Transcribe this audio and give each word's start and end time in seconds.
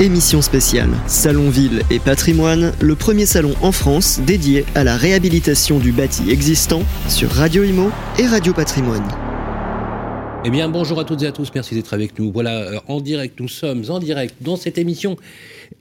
Émission 0.00 0.42
spéciale 0.42 0.90
Salon 1.08 1.50
Ville 1.50 1.82
et 1.90 1.98
Patrimoine, 1.98 2.72
le 2.80 2.94
premier 2.94 3.26
salon 3.26 3.54
en 3.62 3.72
France 3.72 4.20
dédié 4.24 4.64
à 4.76 4.84
la 4.84 4.96
réhabilitation 4.96 5.80
du 5.80 5.90
bâti 5.90 6.30
existant 6.30 6.84
sur 7.08 7.28
Radio 7.30 7.64
Imo 7.64 7.90
et 8.16 8.26
Radio 8.28 8.54
Patrimoine. 8.54 9.02
Eh 10.44 10.50
bien, 10.50 10.68
bonjour 10.68 11.00
à 11.00 11.04
toutes 11.04 11.22
et 11.24 11.26
à 11.26 11.32
tous, 11.32 11.50
merci 11.52 11.74
d'être 11.74 11.94
avec 11.94 12.16
nous. 12.16 12.30
Voilà, 12.30 12.60
euh, 12.60 12.78
en 12.86 13.00
direct, 13.00 13.40
nous 13.40 13.48
sommes 13.48 13.82
en 13.88 13.98
direct 13.98 14.36
dans 14.40 14.54
cette 14.54 14.78
émission 14.78 15.16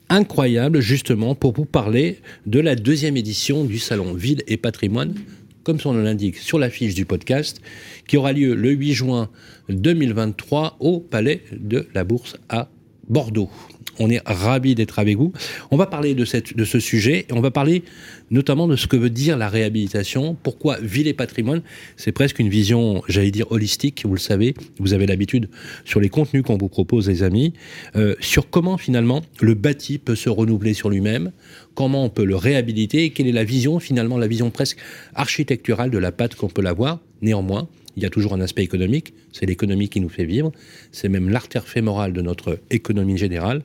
incroyable, 0.09 0.79
justement, 0.79 1.35
pour 1.35 1.53
vous 1.53 1.65
parler 1.65 2.17
de 2.47 2.59
la 2.59 2.73
deuxième 2.73 3.17
édition 3.17 3.65
du 3.65 3.77
Salon 3.77 4.15
Ville 4.15 4.41
et 4.47 4.57
Patrimoine, 4.57 5.13
comme 5.61 5.79
son 5.79 5.93
nom 5.93 6.01
l'indique 6.01 6.37
sur 6.37 6.57
l'affiche 6.57 6.95
du 6.95 7.05
podcast, 7.05 7.61
qui 8.07 8.17
aura 8.17 8.33
lieu 8.33 8.55
le 8.55 8.71
8 8.71 8.93
juin 8.93 9.29
2023 9.69 10.77
au 10.79 11.01
Palais 11.01 11.43
de 11.51 11.87
la 11.93 12.03
Bourse 12.03 12.35
à 12.49 12.67
Bordeaux. 13.07 13.51
On 13.99 14.09
est 14.09 14.21
ravis 14.25 14.75
d'être 14.75 14.99
avec 14.99 15.17
vous. 15.17 15.33
On 15.71 15.77
va 15.77 15.87
parler 15.87 16.13
de, 16.13 16.25
cette, 16.25 16.55
de 16.55 16.65
ce 16.65 16.79
sujet 16.79 17.25
et 17.29 17.33
on 17.33 17.41
va 17.41 17.51
parler 17.51 17.83
notamment 18.29 18.67
de 18.67 18.75
ce 18.75 18.87
que 18.87 18.97
veut 18.97 19.09
dire 19.09 19.37
la 19.37 19.49
réhabilitation. 19.49 20.37
Pourquoi 20.43 20.77
ville 20.79 21.07
et 21.07 21.13
patrimoine 21.13 21.61
C'est 21.95 22.11
presque 22.11 22.39
une 22.39 22.49
vision, 22.49 23.01
j'allais 23.07 23.31
dire, 23.31 23.51
holistique, 23.51 24.03
vous 24.05 24.13
le 24.13 24.19
savez. 24.19 24.53
Vous 24.79 24.93
avez 24.93 25.05
l'habitude 25.07 25.49
sur 25.85 25.99
les 25.99 26.09
contenus 26.09 26.43
qu'on 26.43 26.57
vous 26.57 26.69
propose, 26.69 27.07
les 27.07 27.23
amis, 27.23 27.53
euh, 27.95 28.15
sur 28.19 28.49
comment 28.49 28.77
finalement 28.77 29.21
le 29.41 29.53
bâti 29.53 29.97
peut 29.97 30.15
se 30.15 30.29
renouveler 30.29 30.73
sur 30.73 30.89
lui-même, 30.89 31.31
comment 31.73 32.05
on 32.05 32.09
peut 32.09 32.25
le 32.25 32.35
réhabiliter 32.35 33.05
et 33.05 33.09
quelle 33.11 33.27
est 33.27 33.31
la 33.31 33.43
vision, 33.43 33.79
finalement, 33.79 34.17
la 34.17 34.27
vision 34.27 34.51
presque 34.51 34.77
architecturale 35.15 35.89
de 35.89 35.97
la 35.97 36.11
pâte 36.11 36.35
qu'on 36.35 36.49
peut 36.49 36.61
l'avoir. 36.61 36.99
Néanmoins, 37.21 37.67
il 37.97 38.03
y 38.03 38.05
a 38.05 38.09
toujours 38.11 38.33
un 38.33 38.41
aspect 38.41 38.63
économique, 38.63 39.13
c'est 39.33 39.47
l'économie 39.47 39.89
qui 39.89 39.99
nous 39.99 40.07
fait 40.07 40.23
vivre, 40.23 40.51
c'est 40.91 41.09
même 41.09 41.29
l'artère 41.29 41.67
fémorale 41.67 42.13
de 42.13 42.21
notre 42.21 42.59
économie 42.69 43.17
générale. 43.17 43.63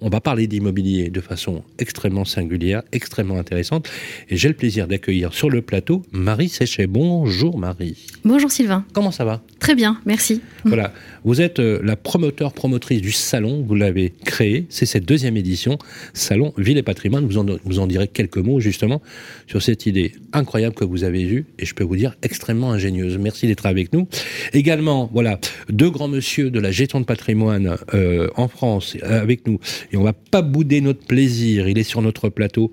On 0.00 0.08
va 0.08 0.20
parler 0.20 0.46
d'immobilier 0.46 1.10
de 1.10 1.20
façon 1.20 1.62
extrêmement 1.78 2.24
singulière, 2.24 2.82
extrêmement 2.92 3.38
intéressante. 3.38 3.88
Et 4.28 4.36
j'ai 4.36 4.48
le 4.48 4.54
plaisir 4.54 4.86
d'accueillir 4.86 5.32
sur 5.32 5.50
le 5.50 5.62
plateau 5.62 6.04
Marie 6.12 6.48
Séchet. 6.48 6.86
Bonjour 6.86 7.58
Marie. 7.58 8.06
Bonjour 8.24 8.50
Sylvain. 8.50 8.84
Comment 8.92 9.10
ça 9.10 9.24
va? 9.24 9.42
Très 9.58 9.74
bien, 9.74 10.00
merci. 10.06 10.40
Voilà, 10.64 10.92
vous 11.24 11.40
êtes 11.40 11.58
euh, 11.58 11.80
la 11.82 11.96
promoteur, 11.96 12.52
promotrice 12.52 13.00
du 13.00 13.12
salon, 13.12 13.64
vous 13.66 13.74
l'avez 13.74 14.12
créé, 14.24 14.66
c'est 14.68 14.86
cette 14.86 15.04
deuxième 15.04 15.36
édition, 15.36 15.78
Salon 16.12 16.52
Ville 16.56 16.78
et 16.78 16.82
Patrimoine. 16.82 17.26
Vous 17.26 17.78
en, 17.78 17.86
direz 17.86 18.08
quelques 18.08 18.38
mots 18.38 18.60
justement 18.60 19.02
sur 19.46 19.62
cette 19.62 19.86
idée 19.86 20.12
incroyable 20.32 20.74
que 20.74 20.84
vous 20.84 21.04
avez 21.04 21.22
eue 21.22 21.46
et 21.58 21.66
je 21.66 21.74
peux 21.74 21.84
vous 21.84 21.96
dire 21.96 22.16
extrêmement 22.22 22.72
ingénieuse. 22.72 23.18
Merci 23.18 23.46
d'être 23.46 23.66
avec 23.66 23.92
nous. 23.92 24.08
Également, 24.52 25.08
voilà, 25.12 25.38
deux 25.70 25.90
grands 25.90 26.08
monsieur 26.08 26.50
de 26.50 26.60
la 26.60 26.70
gestion 26.70 27.00
de 27.00 27.04
patrimoine 27.04 27.76
euh, 27.94 28.28
en 28.36 28.48
France 28.48 28.96
avec 29.02 29.46
nous 29.46 29.58
et 29.92 29.96
on 29.96 30.02
va 30.02 30.12
pas 30.12 30.42
bouder 30.42 30.80
notre 30.80 31.04
plaisir. 31.06 31.68
Il 31.68 31.78
est 31.78 31.82
sur 31.82 32.02
notre 32.02 32.28
plateau. 32.28 32.72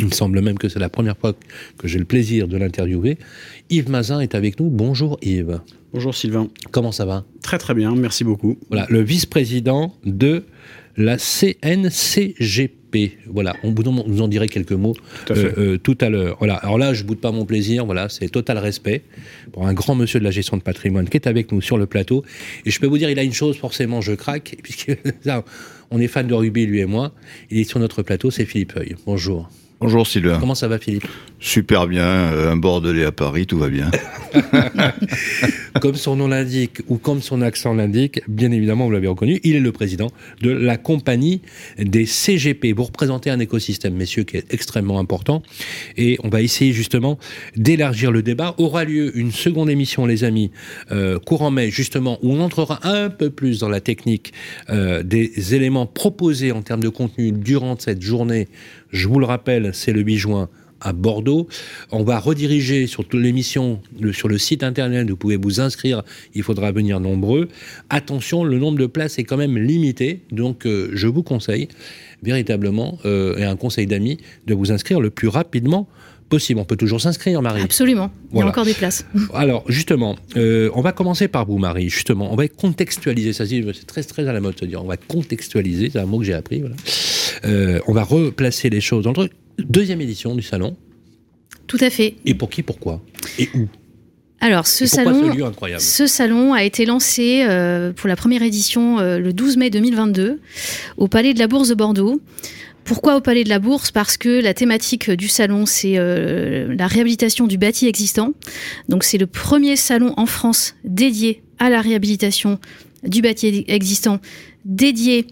Il 0.00 0.06
me 0.06 0.10
semble 0.10 0.40
même 0.40 0.58
que 0.58 0.68
c'est 0.68 0.80
la 0.80 0.88
première 0.88 1.16
fois 1.16 1.34
que 1.78 1.86
j'ai 1.86 1.98
le 1.98 2.04
plaisir 2.04 2.48
de 2.48 2.56
l'interviewer. 2.56 3.16
Yves 3.70 3.90
Mazin 3.90 4.20
est 4.20 4.34
avec 4.34 4.58
nous. 4.58 4.68
Bonjour 4.68 5.18
Yves. 5.22 5.60
Bonjour 5.92 6.14
Sylvain. 6.14 6.48
Comment 6.72 6.90
ça 6.90 7.04
va? 7.04 7.24
Très 7.42 7.58
très 7.58 7.74
bien, 7.74 7.94
merci 7.94 8.24
beaucoup. 8.24 8.58
Voilà, 8.68 8.86
le 8.90 9.00
vice-président 9.00 9.94
de 10.04 10.44
la 10.96 11.16
CNCGP. 11.18 13.18
Voilà, 13.26 13.54
on 13.62 13.72
vous 13.72 14.20
en 14.20 14.28
dirait 14.28 14.48
quelques 14.48 14.72
mots 14.72 14.94
tout 15.26 15.32
à, 15.32 15.36
euh, 15.36 15.52
euh, 15.58 15.78
tout 15.78 15.98
à 16.00 16.10
l'heure. 16.10 16.36
Voilà, 16.38 16.56
alors 16.56 16.78
là, 16.78 16.94
je 16.94 17.04
boude 17.04 17.20
pas 17.20 17.30
mon 17.30 17.44
plaisir. 17.44 17.86
Voilà, 17.86 18.08
c'est 18.08 18.28
total 18.28 18.58
respect 18.58 19.02
pour 19.52 19.66
un 19.66 19.74
grand 19.74 19.94
monsieur 19.94 20.18
de 20.18 20.24
la 20.24 20.30
gestion 20.32 20.56
de 20.56 20.62
patrimoine 20.62 21.08
qui 21.08 21.16
est 21.16 21.28
avec 21.28 21.52
nous 21.52 21.60
sur 21.60 21.78
le 21.78 21.86
plateau. 21.86 22.24
Et 22.66 22.70
je 22.70 22.80
peux 22.80 22.86
vous 22.86 22.98
dire, 22.98 23.10
il 23.10 23.18
a 23.18 23.24
une 23.24 23.32
chose 23.32 23.56
forcément, 23.56 24.00
je 24.00 24.12
craque, 24.12 24.56
puisque 24.62 24.96
là, 25.24 25.44
on 25.90 26.00
est 26.00 26.08
fan 26.08 26.26
de 26.26 26.34
rugby 26.34 26.66
lui 26.66 26.80
et 26.80 26.86
moi. 26.86 27.12
Il 27.50 27.58
est 27.58 27.64
sur 27.64 27.78
notre 27.78 28.02
plateau, 28.02 28.32
c'est 28.32 28.44
Philippe 28.44 28.74
Heuil. 28.76 28.96
Bonjour. 29.06 29.48
Bonjour 29.80 30.06
Sylvain. 30.06 30.38
Comment 30.38 30.54
ça 30.54 30.68
va 30.68 30.78
Philippe? 30.78 31.06
Super 31.40 31.86
bien, 31.86 32.06
euh, 32.06 32.52
un 32.52 32.56
Bordelais 32.56 33.04
à 33.04 33.12
Paris, 33.12 33.46
tout 33.46 33.58
va 33.58 33.68
bien. 33.68 33.90
comme 35.80 35.96
son 35.96 36.16
nom 36.16 36.28
l'indique, 36.28 36.80
ou 36.88 36.96
comme 36.96 37.20
son 37.20 37.42
accent 37.42 37.74
l'indique, 37.74 38.22
bien 38.28 38.50
évidemment, 38.52 38.86
vous 38.86 38.92
l'avez 38.92 39.08
reconnu, 39.08 39.40
il 39.42 39.56
est 39.56 39.60
le 39.60 39.72
président 39.72 40.10
de 40.40 40.50
la 40.50 40.76
compagnie 40.76 41.42
des 41.78 42.06
CGP. 42.06 42.72
Vous 42.72 42.84
représentez 42.84 43.28
un 43.28 43.40
écosystème, 43.40 43.94
messieurs, 43.94 44.22
qui 44.22 44.36
est 44.36 44.54
extrêmement 44.54 44.98
important. 44.98 45.42
Et 45.96 46.18
on 46.22 46.28
va 46.28 46.40
essayer 46.40 46.72
justement 46.72 47.18
d'élargir 47.56 48.12
le 48.12 48.22
débat. 48.22 48.54
Aura 48.58 48.84
lieu 48.84 49.16
une 49.18 49.32
seconde 49.32 49.68
émission, 49.68 50.06
les 50.06 50.24
amis, 50.24 50.50
euh, 50.92 51.18
courant 51.18 51.50
mai, 51.50 51.70
justement, 51.70 52.18
où 52.22 52.32
on 52.32 52.40
entrera 52.40 52.80
un 52.84 53.10
peu 53.10 53.28
plus 53.28 53.58
dans 53.58 53.68
la 53.68 53.80
technique 53.80 54.32
euh, 54.70 55.02
des 55.02 55.54
éléments 55.54 55.86
proposés 55.86 56.52
en 56.52 56.62
termes 56.62 56.82
de 56.82 56.88
contenu 56.88 57.32
durant 57.32 57.76
cette 57.78 58.00
journée. 58.00 58.48
Je 58.94 59.08
vous 59.08 59.18
le 59.18 59.26
rappelle, 59.26 59.70
c'est 59.74 59.92
le 59.92 60.02
8 60.02 60.16
juin 60.18 60.48
à 60.80 60.92
Bordeaux. 60.92 61.48
On 61.90 62.04
va 62.04 62.20
rediriger 62.20 62.86
sur 62.86 63.04
toute 63.04 63.20
l'émission 63.20 63.80
sur 64.12 64.28
le 64.28 64.38
site 64.38 64.62
internet, 64.62 65.10
vous 65.10 65.16
pouvez 65.16 65.36
vous 65.36 65.60
inscrire, 65.60 66.04
il 66.32 66.44
faudra 66.44 66.70
venir 66.70 67.00
nombreux. 67.00 67.48
Attention, 67.90 68.44
le 68.44 68.56
nombre 68.56 68.78
de 68.78 68.86
places 68.86 69.18
est 69.18 69.24
quand 69.24 69.36
même 69.36 69.58
limité, 69.58 70.20
donc 70.30 70.64
euh, 70.64 70.90
je 70.92 71.08
vous 71.08 71.24
conseille 71.24 71.66
véritablement, 72.22 72.98
euh, 73.04 73.36
et 73.36 73.44
un 73.44 73.56
conseil 73.56 73.88
d'amis, 73.88 74.18
de 74.46 74.54
vous 74.54 74.70
inscrire 74.70 75.00
le 75.00 75.10
plus 75.10 75.28
rapidement 75.28 75.88
possible. 76.28 76.60
On 76.60 76.64
peut 76.64 76.76
toujours 76.76 77.00
s'inscrire, 77.00 77.40
Marie. 77.42 77.62
Absolument. 77.62 78.10
Il 78.32 78.38
y 78.38 78.42
a 78.42 78.46
encore 78.46 78.64
des 78.64 78.74
places. 78.74 79.06
Alors, 79.34 79.64
justement, 79.68 80.16
euh, 80.36 80.70
on 80.74 80.80
va 80.80 80.92
commencer 80.92 81.28
par 81.28 81.46
vous, 81.46 81.58
Marie. 81.58 81.88
Justement, 81.88 82.32
on 82.32 82.36
va 82.36 82.48
contextualiser. 82.48 83.32
Ça, 83.32 83.44
c'est 83.46 83.86
très, 83.86 84.02
très 84.02 84.26
à 84.28 84.32
la 84.32 84.40
mode 84.40 84.54
de 84.54 84.60
se 84.60 84.64
dire. 84.64 84.82
On 84.82 84.88
va 84.88 84.96
contextualiser. 84.96 85.90
C'est 85.90 86.00
un 86.00 86.06
mot 86.06 86.18
que 86.18 86.24
j'ai 86.24 86.34
appris. 86.34 86.60
Voilà. 86.60 86.76
Euh, 87.44 87.80
on 87.86 87.92
va 87.92 88.04
replacer 88.04 88.70
les 88.70 88.80
choses 88.80 89.04
dans 89.04 89.10
le 89.10 89.14
truc. 89.14 89.32
Deuxième 89.58 90.00
édition 90.00 90.34
du 90.34 90.42
salon. 90.42 90.76
Tout 91.66 91.78
à 91.80 91.90
fait. 91.90 92.16
Et 92.24 92.34
pour 92.34 92.50
qui, 92.50 92.62
pourquoi? 92.62 93.00
Et 93.38 93.48
où? 93.54 93.68
Alors, 94.40 94.66
ce 94.66 94.84
salon, 94.84 95.32
ce, 95.78 96.06
salon 96.06 96.52
a 96.52 96.64
été 96.64 96.84
lancé 96.84 97.44
euh, 97.48 97.92
pour 97.94 98.08
la 98.08 98.16
première 98.16 98.42
édition 98.42 98.98
euh, 98.98 99.18
le 99.18 99.32
12 99.32 99.56
mai 99.56 99.70
2022 99.70 100.38
au 100.98 101.08
Palais 101.08 101.32
de 101.32 101.38
la 101.38 101.46
Bourse 101.46 101.68
de 101.68 101.74
Bordeaux. 101.74 102.20
Pourquoi 102.84 103.16
au 103.16 103.20
Palais 103.20 103.44
de 103.44 103.48
la 103.48 103.58
Bourse? 103.58 103.90
Parce 103.90 104.16
que 104.16 104.28
la 104.28 104.52
thématique 104.52 105.10
du 105.10 105.28
salon, 105.28 105.64
c'est 105.64 105.94
euh, 105.96 106.74
la 106.76 106.86
réhabilitation 106.86 107.46
du 107.46 107.56
bâti 107.56 107.86
existant. 107.86 108.32
Donc, 108.88 109.04
c'est 109.04 109.18
le 109.18 109.26
premier 109.26 109.76
salon 109.76 110.12
en 110.16 110.26
France 110.26 110.74
dédié 110.84 111.42
à 111.58 111.70
la 111.70 111.80
réhabilitation 111.80 112.58
du 113.02 113.22
bâti 113.22 113.64
existant, 113.68 114.20
dédié 114.64 115.26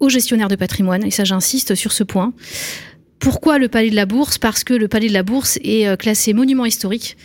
aux 0.00 0.08
gestionnaires 0.08 0.48
de 0.48 0.56
patrimoine. 0.56 1.04
Et 1.04 1.10
ça, 1.10 1.24
j'insiste 1.24 1.74
sur 1.74 1.92
ce 1.92 2.02
point. 2.02 2.32
Pourquoi 3.18 3.58
le 3.58 3.68
Palais 3.68 3.90
de 3.90 3.96
la 3.96 4.06
Bourse? 4.06 4.38
Parce 4.38 4.62
que 4.62 4.74
le 4.74 4.88
Palais 4.88 5.08
de 5.08 5.12
la 5.12 5.22
Bourse 5.22 5.58
est 5.62 5.88
euh, 5.88 5.96
classé 5.96 6.32
monument 6.32 6.64
historique. 6.64 7.16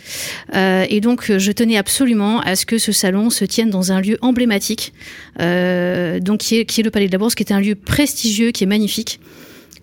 Euh, 0.54 0.86
et 0.88 1.00
donc, 1.00 1.36
je 1.36 1.52
tenais 1.52 1.76
absolument 1.76 2.40
à 2.40 2.56
ce 2.56 2.66
que 2.66 2.78
ce 2.78 2.92
salon 2.92 3.30
se 3.30 3.44
tienne 3.44 3.70
dans 3.70 3.92
un 3.92 4.00
lieu 4.00 4.18
emblématique, 4.22 4.92
euh, 5.40 6.18
donc 6.18 6.40
qui 6.40 6.56
est, 6.56 6.64
qui 6.64 6.80
est 6.80 6.84
le 6.84 6.90
Palais 6.90 7.06
de 7.06 7.12
la 7.12 7.18
Bourse, 7.18 7.34
qui 7.34 7.42
est 7.42 7.52
un 7.52 7.60
lieu 7.60 7.74
prestigieux, 7.74 8.50
qui 8.50 8.64
est 8.64 8.66
magnifique. 8.66 9.20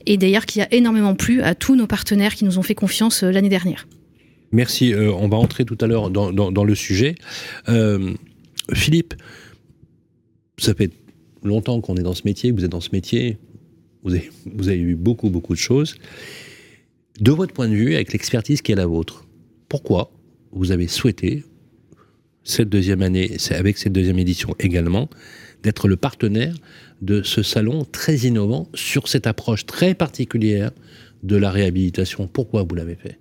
Et 0.06 0.18
d'ailleurs, 0.18 0.46
qui 0.46 0.62
a 0.62 0.74
énormément 0.74 1.16
plu 1.16 1.42
à 1.42 1.56
tous 1.56 1.76
nos 1.76 1.88
partenaires 1.88 2.36
qui 2.36 2.46
nous 2.46 2.58
ont 2.58 2.64
fait 2.64 2.76
confiance 2.76 3.24
l'année 3.24 3.50
dernière. 3.50 3.88
Merci. 4.52 4.94
on 4.96 5.28
va 5.28 5.38
entrer 5.38 5.66
tout 5.66 5.78
à 5.82 5.88
l'heure 5.88 6.10
dans, 6.10 6.64
le 6.64 6.76
sujet. 6.76 7.16
Philippe, 8.74 9.14
ça 10.58 10.74
fait 10.74 10.92
longtemps 11.44 11.80
qu'on 11.82 11.96
est 11.96 12.04
dans 12.04 12.14
ce 12.14 12.24
métier, 12.26 12.52
vous 12.52 12.66
êtes 12.66 12.72
dans 12.72 12.82
ce 12.82 12.90
métier, 12.92 13.38
vous 14.04 14.14
avez, 14.14 14.30
vous 14.46 14.70
eu 14.70 14.96
beaucoup, 14.96 15.30
beaucoup 15.30 15.54
de 15.54 15.60
choses. 15.60 15.96
De 17.20 17.32
votre 17.32 17.54
point 17.54 17.68
de 17.68 17.74
vue, 17.74 17.96
avec 17.96 18.14
l'expertise 18.14 18.62
qui 18.62 18.72
est 18.72 18.76
la 18.76 18.86
vôtre, 18.86 19.28
pourquoi 19.68 20.12
vous 20.52 20.72
avez 20.72 20.88
souhaité, 20.88 21.44
cette 22.44 22.70
deuxième 22.70 23.02
année, 23.02 23.38
avec 23.52 23.78
cette 23.78 23.94
deuxième 23.94 24.18
édition 24.20 24.56
également, 24.60 25.10
d'être 25.64 25.88
le 25.88 25.96
partenaire 25.96 26.56
de 27.02 27.24
ce 27.24 27.44
salon 27.44 27.86
très 27.86 28.18
innovant 28.18 28.68
sur 28.74 29.08
cette 29.08 29.28
approche 29.28 29.66
très 29.66 29.94
particulière 29.94 30.72
de 31.24 31.36
la 31.36 31.52
réhabilitation 31.52 32.28
Pourquoi 32.28 32.64
vous 32.64 32.76
l'avez 32.76 32.96
fait? 32.96 33.20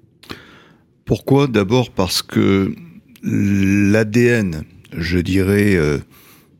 Pourquoi? 1.04 1.46
D'abord 1.46 1.90
parce 1.90 2.22
que 2.22 2.74
l'ADN, 3.22 4.64
je 4.96 5.18
dirais, 5.18 5.74
euh, 5.74 5.98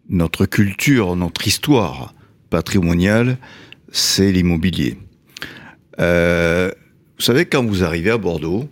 notre 0.09 0.47
culture, 0.47 1.17
notre 1.17 1.47
histoire 1.47 2.15
patrimoniale, 2.51 3.39
c'est 3.93 4.33
l'immobilier. 4.33 4.97
Euh, 6.01 6.71
vous 7.19 7.25
savez, 7.25 7.47
quand 7.47 7.65
vous 7.65 7.85
arrivez 7.85 8.11
à 8.11 8.19
Bordeaux, 8.19 8.69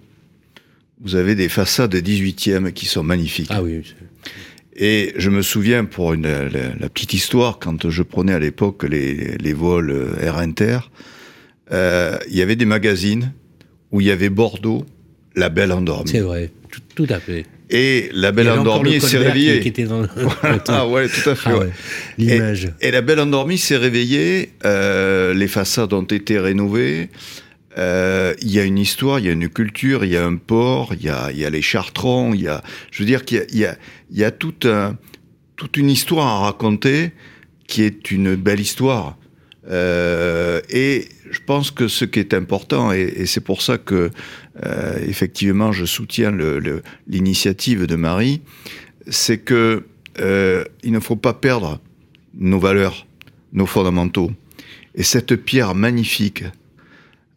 vous 1.01 1.15
avez 1.15 1.35
des 1.35 1.49
façades 1.49 1.95
18e 1.95 2.73
qui 2.73 2.87
sont 2.87 3.03
magnifiques. 3.03 3.51
Ah 3.51 3.63
oui. 3.63 3.83
Et 4.79 5.15
je 5.17 5.31
me 5.31 5.41
souviens, 5.41 5.85
pour 5.85 6.13
une, 6.13 6.29
la, 6.29 6.89
petite 6.91 7.15
histoire, 7.15 7.59
quand 7.59 7.89
je 7.89 8.03
prenais 8.03 8.35
à 8.35 8.39
l'époque 8.39 8.85
les, 8.85 9.37
les, 9.39 9.53
vols 9.55 10.17
Air 10.21 10.37
Inter, 10.37 10.79
euh, 11.73 12.19
il 12.29 12.37
y 12.37 12.43
avait 12.43 12.57
des 12.57 12.67
magazines 12.67 13.33
où 13.91 14.01
il 14.01 14.07
y 14.07 14.11
avait 14.11 14.29
Bordeaux, 14.29 14.85
la 15.35 15.49
belle 15.49 15.73
endormie. 15.73 16.11
C'est 16.11 16.21
vrai, 16.21 16.51
tout, 16.95 17.07
à 17.09 17.19
fait. 17.19 17.47
Et 17.71 18.11
la 18.13 18.33
belle 18.33 18.51
endormie 18.51 19.01
s'est 19.01 19.19
réveillée. 19.19 19.63
ah 20.69 20.87
ouais, 20.87 21.09
tout 21.09 21.31
à 21.31 21.35
fait. 21.35 21.51
Ah 21.51 21.65
L'image. 22.19 22.69
Et, 22.81 22.91
la 22.91 23.01
belle 23.01 23.21
endormie 23.21 23.59
s'est 23.59 23.77
réveillée. 23.77 24.53
Euh, 24.65 25.35
les 25.35 25.49
façades 25.49 25.93
ont 25.93 26.03
été 26.03 26.39
rénovées. 26.39 27.09
Euh, 27.79 28.35
il 28.41 28.51
y 28.51 28.59
a 28.59 28.65
une 28.65 28.79
histoire, 28.79 29.19
il 29.19 29.27
y 29.27 29.29
a 29.29 29.33
une 29.33 29.49
culture, 29.49 30.05
il 30.05 30.13
y 30.13 30.17
a 30.17 30.25
un 30.25 30.37
port, 30.37 30.95
il 30.95 31.03
y 31.03 31.11
a, 31.11 31.51
les 31.51 31.63
chartrons, 31.63 32.33
il 32.33 32.43
y 32.43 32.49
a, 32.49 32.63
je 32.91 33.03
veux 33.03 33.07
dire 33.07 33.25
qu'il 33.25 33.45
y 33.53 33.65
a, 33.65 33.77
y 34.11 34.25
a, 34.25 34.31
toute, 34.31 34.65
un, 34.65 34.97
toute 35.57 35.77
une 35.77 35.91
histoire 35.91 36.27
à 36.27 36.39
raconter 36.41 37.13
qui 37.67 37.83
est 37.83 38.11
une 38.11 38.35
belle 38.35 38.61
histoire. 38.61 39.19
Euh, 39.69 40.61
et 40.71 41.09
je 41.31 41.41
pense 41.45 41.71
que 41.71 41.89
ce 41.89 42.05
qui 42.05 42.21
est 42.21 42.33
important, 42.33 42.93
et, 42.93 43.27
c'est 43.27 43.41
pour 43.41 43.61
ça 43.61 43.77
que 43.79 44.11
euh, 44.65 44.99
effectivement 45.07 45.73
je 45.73 45.85
soutiens 45.85 46.33
l'initiative 47.07 47.87
de 47.87 47.97
Marie, 47.97 48.43
c'est 49.09 49.39
que 49.39 49.85
il 50.19 50.93
ne 50.93 51.01
faut 51.01 51.17
pas 51.17 51.35
perdre 51.35 51.79
nos 52.35 52.59
valeurs, 52.59 53.07
nos 53.53 53.67
fondamentaux. 53.67 54.31
Et 54.95 55.03
cette 55.03 55.37
pierre 55.37 55.75
magnifique, 55.75 56.45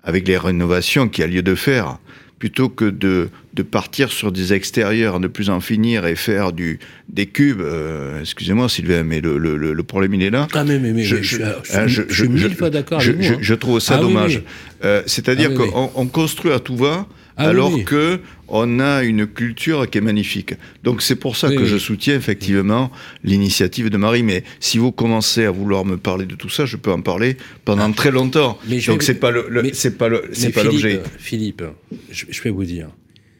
avec 0.04 0.28
les 0.28 0.38
rénovations 0.38 1.08
qu'il 1.08 1.24
y 1.24 1.28
a 1.28 1.28
lieu 1.28 1.42
de 1.42 1.56
faire, 1.56 1.98
plutôt 2.40 2.70
que 2.70 2.86
de, 2.86 3.30
de 3.54 3.64
partir 3.64 4.12
sur 4.12 4.32
des 4.32 4.54
extérieurs, 4.54 5.20
ne 5.20 5.28
plus 5.28 5.50
en 5.50 5.60
finir 5.60 6.06
et 6.06 6.16
faire 6.16 6.54
du, 6.54 6.80
des 7.10 7.26
cubes. 7.26 7.62
Euh, 7.62 8.22
excusez-moi, 8.22 8.70
Sylvain, 8.70 9.04
mais 9.04 9.20
le, 9.20 9.38
le, 9.38 9.58
le, 9.58 9.84
problème, 9.84 10.14
il 10.14 10.24
est 10.24 10.30
là. 10.30 10.48
Ah, 10.54 10.64
mais, 10.64 10.80
mais, 10.80 10.94
mais 10.94 11.04
je, 11.04 11.18
je, 11.22 11.42
je, 11.88 12.04
je, 12.08 12.14
suis 12.14 12.30
mille 12.30 12.56
fois 12.56 12.70
d'accord 12.70 13.02
avec 13.02 13.18
vous. 13.18 13.34
Hein. 13.34 13.38
Je, 13.42 13.54
trouve 13.54 13.80
ça 13.80 13.96
ah 13.98 14.02
dommage. 14.02 14.42
Euh, 14.86 15.04
C'est-à-dire 15.06 15.52
ah 15.54 15.58
qu'on 15.58 15.92
on 15.94 16.08
construit 16.08 16.54
à 16.54 16.60
tout 16.60 16.78
va, 16.78 17.06
ah 17.36 17.50
alors 17.50 17.84
que 17.84 18.20
on 18.52 18.80
a 18.80 19.04
une 19.04 19.28
culture 19.28 19.90
qui 19.90 19.98
est 19.98 20.02
magnifique. 20.02 20.54
Donc 20.84 21.02
c'est 21.02 21.16
pour 21.16 21.36
ça 21.36 21.50
que 21.50 21.66
je 21.66 21.78
soutiens 21.78 22.16
effectivement 22.16 22.92
l'initiative 23.24 23.90
de 23.90 23.98
Marie. 23.98 24.24
Mais 24.24 24.44
si 24.60 24.78
vous 24.78 24.92
commencez 24.92 25.46
à 25.46 25.52
vouloir 25.52 25.86
me 25.86 25.98
parler 25.98 26.26
de 26.26 26.36
tout 26.36 26.50
ça, 26.50 26.66
je 26.66 26.78
peux 26.78 26.92
en 26.92 27.02
parler 27.02 27.38
pendant 27.66 27.90
ah. 27.90 27.96
très 27.96 28.12
longtemps. 28.12 28.58
Mais 28.68 28.80
Donc 28.82 29.04
c'est 29.04 29.16
pas 29.16 29.32
le, 29.32 29.72
c'est 29.74 29.98
pas 29.98 30.10
le, 30.10 30.30
c'est 30.34 30.52
pas 30.52 30.64
l'objet. 30.64 31.02
Philippe, 31.18 31.64
je, 32.12 32.42
vais 32.42 32.50
vous 32.50 32.66
dire, 32.66 32.90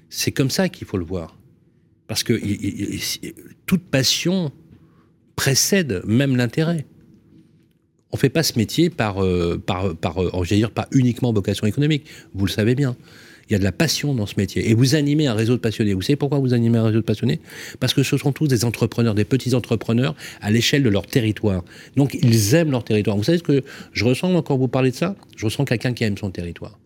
c'est 0.10 0.32
comme 0.32 0.50
ça 0.50 0.70
qu'il 0.70 0.88
faut 0.88 0.98
le 0.98 1.06
voir, 1.06 1.38
parce 2.08 2.24
que 2.24 2.40
toute 3.66 3.84
passion 3.84 4.52
précède 5.36 6.02
même 6.06 6.36
l'intérêt. 6.36 6.86
On 8.12 8.18
fait 8.18 8.30
pas 8.30 8.44
ce 8.44 8.58
métier 8.58 8.90
par, 8.90 9.24
euh, 9.24 9.62
par, 9.64 9.96
par, 9.96 10.22
euh, 10.22 10.46
dire, 10.46 10.72
pas 10.72 10.88
uniquement 10.92 11.32
vocation 11.32 11.68
économique. 11.68 12.06
Vous 12.34 12.46
le 12.46 12.52
savez 12.52 12.74
bien. 12.74 12.98
Il 13.50 13.54
y 13.54 13.56
a 13.56 13.60
de 13.60 13.64
la 13.64 13.72
passion 13.72 14.14
dans 14.14 14.26
ce 14.28 14.36
métier. 14.38 14.70
Et 14.70 14.76
vous 14.76 14.96
animez 14.96 15.28
un 15.28 15.34
réseau 15.34 15.54
de 15.54 15.60
passionnés. 15.60 15.94
Vous 15.94 16.02
savez 16.02 16.16
pourquoi 16.16 16.40
vous 16.40 16.54
animez 16.54 16.78
un 16.78 16.84
réseau 16.84 17.00
de 17.00 17.06
passionnés? 17.06 17.40
Parce 17.80 17.94
que 17.94 18.04
ce 18.04 18.16
sont 18.18 18.32
tous 18.32 18.48
des 18.48 18.64
entrepreneurs, 18.64 19.16
des 19.16 19.26
petits 19.26 19.56
entrepreneurs 19.56 20.16
à 20.42 20.52
l'échelle 20.52 20.84
de 20.84 20.90
leur 20.90 21.08
territoire. 21.08 21.64
Donc 21.96 22.18
ils 22.22 22.54
aiment 22.54 22.72
leur 22.72 22.84
territoire. 22.84 23.18
Vous 23.18 23.24
savez 23.24 23.40
ce 23.40 23.44
que 23.44 23.64
je 23.92 24.06
ressens 24.06 24.42
quand 24.44 24.58
vous 24.58 24.68
parlez 24.68 24.92
de 24.92 24.96
ça? 24.96 25.16
Je 25.36 25.46
ressens 25.46 25.66
quelqu'un 25.66 25.94
qui 25.94 26.04
aime 26.04 26.18
son 26.18 26.30
territoire 26.30 26.78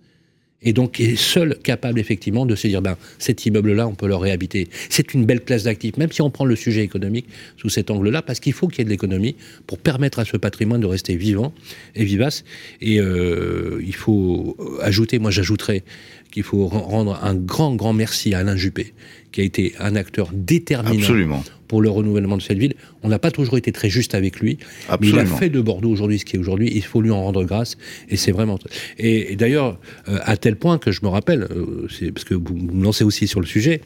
et 0.64 0.74
donc 0.74 1.00
est 1.00 1.16
seul 1.16 1.58
capable 1.60 2.00
effectivement 2.00 2.46
de 2.46 2.56
se 2.56 2.68
dire 2.68 2.82
ben 2.82 2.98
cet 3.20 3.46
immeuble-là 3.46 3.88
on 3.88 3.96
peut 3.96 4.08
le 4.08 4.16
réhabiter. 4.16 4.68
C'est 4.90 5.14
une 5.14 5.26
belle 5.26 5.42
classe 5.42 5.64
d'actifs, 5.64 5.98
même 5.98 6.12
si 6.12 6.22
on 6.22 6.30
prend 6.30 6.46
le 6.46 6.56
sujet 6.56 6.84
économique 6.84 7.28
sous 7.58 7.70
cet 7.70 7.92
angle-là, 7.92 8.22
parce 8.22 8.40
qu'il 8.40 8.54
faut 8.54 8.68
qu'il 8.68 8.80
y 8.80 8.82
ait 8.82 8.86
de 8.86 8.90
l'économie 8.90 9.36
pour 9.68 9.78
permettre 9.78 10.20
à 10.20 10.26
ce 10.26 10.38
patrimoine 10.38 10.82
de 10.82 10.88
rester 10.88 11.16
vivant 11.16 11.54
et 11.96 12.06
vivace. 12.06 12.44
Et 12.82 13.00
euh, 13.00 13.82
il 13.86 13.96
faut 13.96 14.58
ajouter, 14.82 15.20
moi 15.20 15.32
j'ajouterais 15.32 15.84
qu'il 16.34 16.44
faut 16.44 16.66
rendre 16.66 17.20
un 17.22 17.36
grand, 17.36 17.76
grand 17.76 17.94
merci 17.94 18.34
à 18.34 18.40
Alain 18.40 18.56
Juppé, 18.56 18.94
qui 19.32 19.42
a 19.42 19.44
été 19.44 19.74
un 19.80 19.96
acteur 19.96 20.32
déterminant 20.34 21.44
pour 21.68 21.80
le 21.80 21.92
renouvellement 21.92 22.38
de 22.38 22.42
cette 22.42 22.58
ville. 22.58 22.74
On 23.04 23.10
n'a 23.10 23.20
pas 23.20 23.30
toujours 23.30 23.56
été 23.58 23.72
très 23.72 23.88
juste 23.88 24.16
avec 24.16 24.40
lui, 24.40 24.58
mais 25.00 25.08
il 25.10 25.20
a 25.20 25.28
fait 25.28 25.52
de 25.52 25.62
Bordeaux 25.62 25.92
aujourd'hui 25.92 26.18
ce 26.18 26.26
qui 26.26 26.36
est 26.36 26.40
aujourd'hui. 26.40 26.72
Il 26.74 26.84
faut 26.84 27.02
lui 27.02 27.12
en 27.12 27.22
rendre 27.22 27.44
grâce, 27.44 27.78
et 28.10 28.18
c'est 28.18 28.32
vraiment. 28.32 28.58
Et, 28.98 29.36
d'ailleurs, 29.36 29.80
euh, 30.10 30.18
à 30.24 30.36
tel 30.36 30.56
point 30.56 30.80
que 30.80 30.92
je 30.92 31.02
me 31.04 31.08
rappelle, 31.08 31.44
euh, 31.52 31.88
c'est 31.88 32.12
parce 32.12 32.26
que 32.26 32.34
vous 32.34 32.56
me 32.56 32.84
lancez 32.84 33.04
aussi 33.04 33.28
sur 33.28 33.40
le 33.40 33.46
sujet, 33.46 33.82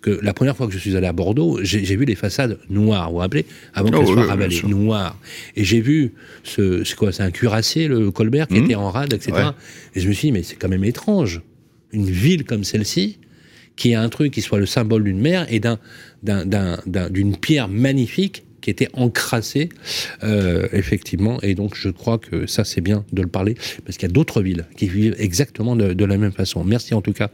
que 0.00 0.20
la 0.22 0.32
première 0.32 0.56
fois 0.56 0.68
que 0.68 0.72
je 0.72 0.78
suis 0.78 0.96
allé 0.96 1.08
à 1.08 1.12
Bordeaux, 1.12 1.58
j'ai 1.62 1.96
vu 1.96 2.04
les 2.04 2.14
façades 2.14 2.60
noires, 2.70 3.06
vous 3.06 3.14
vous 3.14 3.18
rappelez? 3.18 3.44
Avant 3.74 3.90
qu'elles 3.90 4.06
oh, 4.06 4.12
soient 4.12 4.26
ravalées, 4.26 4.62
noires. 4.68 5.18
Et 5.56 5.64
j'ai 5.64 5.80
vu, 5.80 6.12
ce, 6.44 6.84
c'est 6.84 6.94
quoi 6.94 7.10
C'est 7.10 7.24
un 7.24 7.32
cuirassier, 7.32 7.88
le 7.88 8.12
Colbert, 8.12 8.46
qui 8.46 8.60
mmh. 8.60 8.64
était 8.64 8.74
en 8.76 8.92
rade, 8.92 9.12
etc. 9.12 9.48
Et 9.96 10.00
je 10.00 10.08
me 10.08 10.12
suis 10.12 10.28
dit, 10.28 10.32
mais 10.32 10.44
c'est 10.44 10.54
quand 10.54 10.68
même 10.68 10.84
étrange 10.84 11.42
une 11.92 12.10
ville 12.10 12.44
comme 12.44 12.64
celle-ci, 12.64 13.18
qui 13.76 13.94
a 13.94 14.02
un 14.02 14.08
truc 14.08 14.32
qui 14.32 14.42
soit 14.42 14.58
le 14.58 14.66
symbole 14.66 15.04
d'une 15.04 15.20
mer 15.20 15.46
et 15.50 15.60
d'une 16.22 17.36
pierre 17.36 17.68
magnifique 17.68 18.44
qui 18.60 18.70
était 18.70 18.88
encrassée, 18.92 19.68
euh, 20.22 20.66
effectivement. 20.72 21.40
Et 21.42 21.54
donc, 21.54 21.74
je 21.74 21.88
crois 21.88 22.18
que 22.18 22.46
ça, 22.46 22.64
c'est 22.64 22.80
bien 22.80 23.04
de 23.12 23.22
le 23.22 23.28
parler, 23.28 23.54
parce 23.84 23.96
qu'il 23.96 24.08
y 24.08 24.10
a 24.10 24.12
d'autres 24.12 24.42
villes 24.42 24.66
qui 24.76 24.88
vivent 24.88 25.14
exactement 25.18 25.76
de, 25.76 26.04
la 26.04 26.16
même 26.16 26.32
façon. 26.32 26.64
Merci 26.64 26.94
en 26.94 27.02
tout 27.02 27.12
cas 27.12 27.30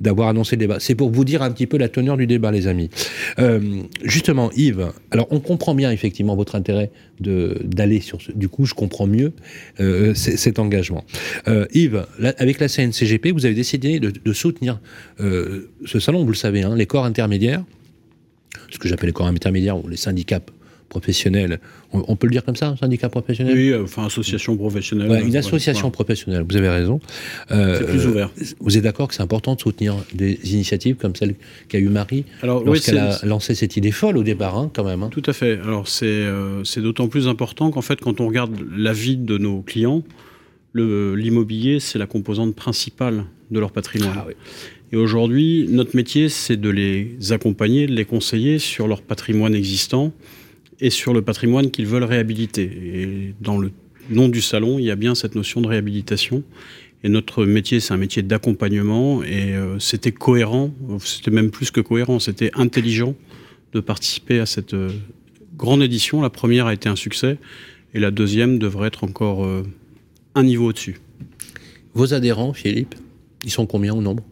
d'avoir 0.00 0.28
annoncé 0.28 0.56
le 0.56 0.60
débat. 0.60 0.76
C'est 0.80 0.94
pour 0.94 1.10
vous 1.10 1.24
dire 1.24 1.42
un 1.42 1.50
petit 1.50 1.66
peu 1.66 1.78
la 1.78 1.88
teneur 1.88 2.16
du 2.16 2.26
débat, 2.26 2.50
les 2.50 2.66
amis. 2.66 2.90
Euh, 3.38 3.82
justement, 4.04 4.50
Yves, 4.52 4.92
alors 5.10 5.26
on 5.30 5.40
comprend 5.40 5.74
bien 5.74 5.90
effectivement 5.90 6.36
votre 6.36 6.54
intérêt 6.54 6.90
d'aller 7.20 8.00
sur 8.00 8.20
ce. 8.20 8.30
Du 8.32 8.48
coup, 8.48 8.66
je 8.66 8.74
comprends 8.74 9.06
mieux 9.06 9.32
euh, 9.80 10.14
cet 10.14 10.58
engagement. 10.58 11.04
Yves, 11.72 12.06
avec 12.38 12.60
la 12.60 12.68
CNCGP, 12.68 13.32
vous 13.32 13.46
avez 13.46 13.54
décidé 13.54 13.98
de, 13.98 14.32
soutenir 14.32 14.80
ce 15.18 15.98
salon, 15.98 16.24
vous 16.24 16.30
le 16.30 16.36
savez, 16.36 16.62
hein, 16.62 16.76
les 16.76 16.86
corps 16.86 17.04
intermédiaires, 17.04 17.64
ce 18.70 18.78
que 18.78 18.88
j'appelle 18.88 19.08
les 19.08 19.12
corps 19.12 19.26
intermédiaires 19.26 19.82
ou 19.82 19.88
les 19.88 19.96
syndicats 19.96 20.40
professionnels. 20.88 21.60
On, 21.92 22.16
peut 22.16 22.26
le 22.26 22.32
dire 22.32 22.44
comme 22.44 22.56
ça, 22.56 22.68
un 22.68 22.76
syndicat 22.76 23.08
professionnel? 23.08 23.54
Oui, 23.56 23.74
enfin 23.74 24.06
association 24.06 24.56
professionnelle. 24.56 25.26
une 25.26 25.36
association 25.36 25.90
professionnelle, 25.90 26.44
vous 26.48 26.56
avez 26.56 26.68
raison. 26.68 27.00
c'est 27.48 27.86
plus 27.86 28.06
ouvert. 28.06 28.30
Vous 28.60 28.76
êtes 28.76 28.84
d'accord 28.84 29.08
que 29.08 29.14
c'est 29.14 29.22
important 29.22 29.54
de 29.54 29.60
soutenir 29.60 29.94
des 30.14 30.38
initiatives 30.52 30.96
comme 30.96 31.14
celle 31.14 31.34
qu'a 31.68 31.78
eu 31.78 31.88
Marie 31.88 32.24
Alors, 32.42 32.64
lorsqu'elle 32.64 32.98
a 32.98 33.18
lancé 33.24 33.54
cette 33.54 33.76
idée 33.76 33.90
folle 33.90 34.16
au 34.16 34.22
départ, 34.22 34.56
hein, 34.58 34.70
quand 34.74 34.84
même. 34.84 35.02
Hein? 35.02 35.08
Tout 35.10 35.22
à 35.26 35.32
fait. 35.32 35.58
Alors 35.60 35.88
c'est 35.88 36.80
d'autant 36.80 37.08
plus 37.08 37.28
important 37.28 37.70
qu'en 37.70 37.82
fait, 37.82 38.00
quand 38.00 38.20
on 38.20 38.26
regarde 38.26 38.54
la 38.76 38.92
vie 38.92 39.16
de 39.16 39.38
nos 39.38 39.62
clients, 39.62 40.02
l'immobilier, 40.74 41.80
c'est 41.80 41.98
la 41.98 42.06
composante 42.06 42.54
principale 42.54 43.24
de 43.50 43.60
leur 43.60 43.72
patrimoine. 43.72 44.14
Ah 44.16 44.26
Et 44.92 44.96
aujourd'hui, 44.96 45.66
notre 45.68 45.96
métier, 45.96 46.28
c'est 46.28 46.56
de 46.56 46.68
les 46.68 47.32
accompagner, 47.32 47.86
de 47.86 47.94
les 47.94 48.04
conseiller 48.04 48.58
sur 48.58 48.88
leur 48.88 49.02
patrimoine 49.02 49.54
existant 49.54 50.12
et 50.80 50.90
sur 50.90 51.12
le 51.12 51.22
patrimoine 51.22 51.70
qu'ils 51.70 51.86
veulent 51.86 52.04
réhabiliter. 52.04 52.62
Et 52.62 53.34
dans 53.40 53.58
le 53.58 53.72
nom 54.10 54.28
du 54.28 54.40
salon, 54.40 54.78
il 54.78 54.84
y 54.84 54.90
a 54.90 54.96
bien 54.96 55.14
cette 55.14 55.34
notion 55.34 55.60
de 55.60 55.68
réhabilitation. 55.68 56.42
Et 57.04 57.08
notre 57.08 57.44
métier, 57.44 57.80
c'est 57.80 57.94
un 57.94 57.98
métier 57.98 58.22
d'accompagnement. 58.22 59.22
Et 59.22 59.54
euh, 59.54 59.78
c'était 59.78 60.12
cohérent, 60.12 60.72
c'était 61.00 61.30
même 61.30 61.50
plus 61.50 61.70
que 61.70 61.80
cohérent, 61.80 62.18
c'était 62.18 62.50
intelligent 62.54 63.14
de 63.72 63.80
participer 63.80 64.40
à 64.40 64.46
cette 64.46 64.74
euh, 64.74 64.90
grande 65.56 65.82
édition. 65.82 66.22
La 66.22 66.30
première 66.30 66.66
a 66.66 66.74
été 66.74 66.88
un 66.88 66.96
succès. 66.96 67.38
Et 67.94 68.00
la 68.00 68.10
deuxième 68.10 68.58
devrait 68.58 68.88
être 68.88 69.04
encore 69.04 69.44
euh, 69.44 69.62
un 70.34 70.42
niveau 70.42 70.66
au-dessus. 70.66 71.00
Vos 71.94 72.14
adhérents, 72.14 72.52
Philippe, 72.52 72.94
ils 73.44 73.50
sont 73.50 73.66
combien 73.66 73.94
au 73.94 74.02
nombre 74.02 74.24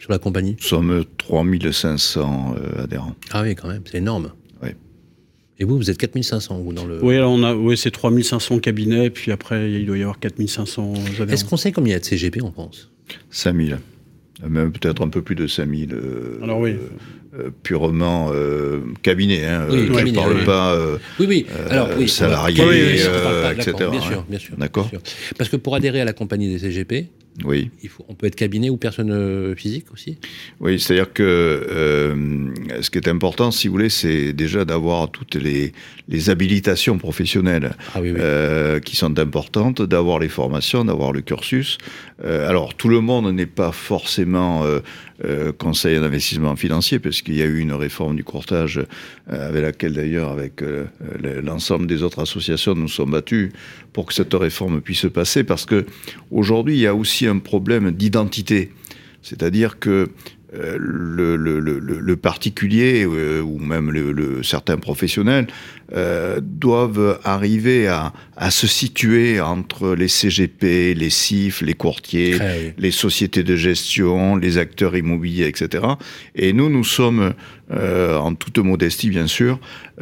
sur 0.00 0.12
la 0.12 0.18
compagnie? 0.18 0.56
Nous 0.60 0.66
sommes 0.66 1.04
3500 1.18 2.54
adhérents. 2.76 3.14
Ah 3.30 3.42
oui, 3.42 3.54
quand 3.54 3.68
même, 3.68 3.82
c'est 3.86 3.98
énorme. 3.98 4.30
Et 5.60 5.64
vous, 5.64 5.76
vous 5.76 5.90
êtes 5.90 5.98
4500 5.98 6.58
vous, 6.58 6.72
dans 6.72 6.84
le... 6.84 7.02
Oui, 7.02 7.14
alors 7.16 7.30
on 7.30 7.42
a, 7.44 7.54
oui 7.54 7.76
c'est 7.76 7.90
3500 7.90 8.58
cabinets, 8.58 9.10
puis 9.10 9.30
après, 9.30 9.70
il 9.70 9.86
doit 9.86 9.96
y 9.96 10.02
avoir 10.02 10.18
4500 10.18 10.94
adhérents. 10.94 11.28
Est-ce 11.28 11.44
qu'on 11.44 11.56
sait 11.56 11.70
combien 11.70 11.90
il 11.90 11.94
y 11.94 11.96
a 11.96 12.00
de 12.00 12.04
CGP 12.04 12.42
en 12.42 12.50
France? 12.50 12.90
5000. 13.30 13.78
Même 14.48 14.72
peut-être 14.72 15.02
un 15.02 15.08
peu 15.08 15.22
plus 15.22 15.36
de 15.36 15.46
5000. 15.46 15.92
Euh, 15.92 16.38
alors 16.42 16.58
oui. 16.58 16.76
Euh, 17.38 17.50
purement 17.62 18.30
euh, 18.32 18.80
cabinet. 19.02 19.44
Hein, 19.44 19.66
oui, 19.70 19.88
je 19.92 20.04
ne 20.04 20.14
parle 20.14 20.44
pas 20.44 20.76
oui, 21.18 21.26
oui. 21.28 21.46
Alors, 21.70 21.88
oui, 21.96 22.08
salarié, 22.08 22.62
etc. 23.52 23.72
Bien 23.90 24.00
sûr, 24.00 24.24
bien 24.28 24.38
sûr. 24.38 24.56
D'accord. 24.56 24.90
Parce 25.38 25.50
que 25.50 25.56
pour 25.56 25.74
adhérer 25.76 26.00
à 26.00 26.04
la 26.04 26.12
compagnie 26.12 26.48
des 26.48 26.58
CGP, 26.58 27.10
oui. 27.42 27.70
Il 27.82 27.88
faut, 27.88 28.04
on 28.08 28.14
peut 28.14 28.26
être 28.26 28.36
cabinet 28.36 28.70
ou 28.70 28.76
personne 28.76 29.10
euh, 29.10 29.56
physique 29.56 29.86
aussi 29.92 30.18
Oui, 30.60 30.78
c'est-à-dire 30.78 31.12
que 31.12 31.22
euh, 31.22 32.54
ce 32.80 32.90
qui 32.90 32.98
est 32.98 33.08
important, 33.08 33.50
si 33.50 33.66
vous 33.66 33.72
voulez, 33.72 33.88
c'est 33.88 34.32
déjà 34.32 34.64
d'avoir 34.64 35.10
toutes 35.10 35.34
les, 35.34 35.72
les 36.08 36.30
habilitations 36.30 36.96
professionnelles 36.96 37.74
ah 37.94 37.98
euh, 38.00 38.78
qui 38.78 38.94
sont 38.94 39.18
importantes, 39.18 39.82
d'avoir 39.82 40.20
les 40.20 40.28
formations, 40.28 40.84
d'avoir 40.84 41.10
le 41.10 41.22
cursus. 41.22 41.78
alors, 42.22 42.74
tout 42.74 42.88
le 42.88 43.00
monde 43.00 43.34
n'est 43.34 43.46
pas 43.46 43.72
forcément 43.72 44.64
conseiller 45.58 46.00
d'investissement 46.00 46.56
financier, 46.56 46.98
parce 46.98 47.22
qu'il 47.22 47.36
y 47.36 47.42
a 47.42 47.46
eu 47.46 47.58
une 47.58 47.72
réforme 47.72 48.16
du 48.16 48.24
courtage, 48.24 48.80
avec 49.28 49.62
laquelle 49.62 49.92
d'ailleurs, 49.92 50.30
avec 50.30 50.62
l'ensemble 51.42 51.86
des 51.86 52.02
autres 52.02 52.20
associations, 52.20 52.74
nous 52.74 52.88
sommes 52.88 53.12
battus 53.12 53.50
pour 53.92 54.06
que 54.06 54.14
cette 54.14 54.34
réforme 54.34 54.80
puisse 54.80 55.00
se 55.00 55.06
passer, 55.06 55.44
parce 55.44 55.66
que 55.66 55.86
aujourd'hui, 56.30 56.74
il 56.74 56.80
y 56.80 56.86
a 56.86 56.94
aussi 56.94 57.26
un 57.26 57.38
problème 57.38 57.92
d'identité. 57.92 58.72
C'est-à-dire 59.22 59.78
que 59.78 60.10
euh, 60.56 60.76
le, 60.78 62.16
particulier 62.16 63.04
euh, 63.04 63.40
ou 63.40 63.58
même 63.58 63.92
certains 64.42 64.76
professionnels 64.76 65.46
euh, 65.92 66.40
doivent 66.42 67.20
arriver 67.24 67.88
à, 67.88 68.12
à, 68.36 68.50
se 68.50 68.66
situer 68.66 69.40
entre 69.40 69.94
les 69.94 70.08
CGP, 70.08 70.94
les 70.94 71.10
CIF, 71.10 71.60
les 71.60 71.74
courtiers, 71.74 72.38
les 72.78 72.90
sociétés 72.90 73.42
de 73.42 73.56
gestion, 73.56 74.36
les 74.36 74.58
acteurs 74.58 74.96
immobiliers, 74.96 75.46
etc. 75.46 75.84
Et 76.34 76.52
nous, 76.52 76.70
nous 76.70 76.84
sommes, 76.84 77.34
en 77.70 78.34
toute 78.34 78.58
modestie 78.58 79.10
bien 79.10 79.26
sûr, 79.26 79.58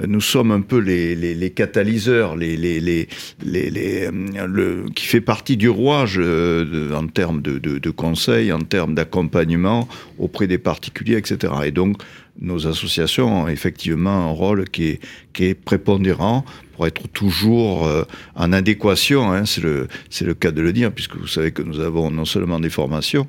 nous 0.06 0.20
sommes 0.20 0.50
un 0.50 0.60
peu 0.60 0.78
les, 0.78 1.14
les, 1.14 1.34
les 1.34 1.50
catalyseurs, 1.50 2.36
les, 2.36 2.56
les, 2.56 2.80
les, 2.80 3.08
les 3.44 4.08
le, 4.46 4.86
qui 4.94 5.06
fait 5.06 5.20
partie 5.20 5.56
du 5.56 5.68
rouage 5.68 6.18
en 6.18 7.06
termes 7.08 7.42
de, 7.42 7.58
de, 7.58 7.78
de 7.78 7.90
conseils, 7.90 8.52
en 8.52 8.60
termes 8.60 8.94
d'accompagnement 8.94 9.88
auprès 10.18 10.46
des 10.46 10.58
particuliers, 10.58 11.16
etc. 11.16 11.52
Et 11.64 11.70
donc, 11.70 12.02
nos 12.40 12.66
associations 12.66 13.42
ont 13.42 13.48
effectivement 13.48 14.10
un 14.10 14.30
rôle 14.30 14.68
qui 14.68 14.84
est, 14.84 15.00
qui 15.32 15.44
est 15.44 15.54
prépondérant 15.54 16.44
pour 16.74 16.86
être 16.86 17.06
toujours 17.08 17.86
euh, 17.86 18.04
en 18.34 18.52
adéquation, 18.52 19.30
hein, 19.32 19.44
c'est 19.44 19.60
le, 19.60 19.88
le 20.22 20.34
cas 20.34 20.50
de 20.50 20.62
le 20.62 20.72
dire, 20.72 20.90
puisque 20.90 21.16
vous 21.16 21.26
savez 21.26 21.52
que 21.52 21.62
nous 21.62 21.80
avons 21.80 22.10
non 22.10 22.24
seulement 22.24 22.58
des 22.58 22.70
formations 22.70 23.26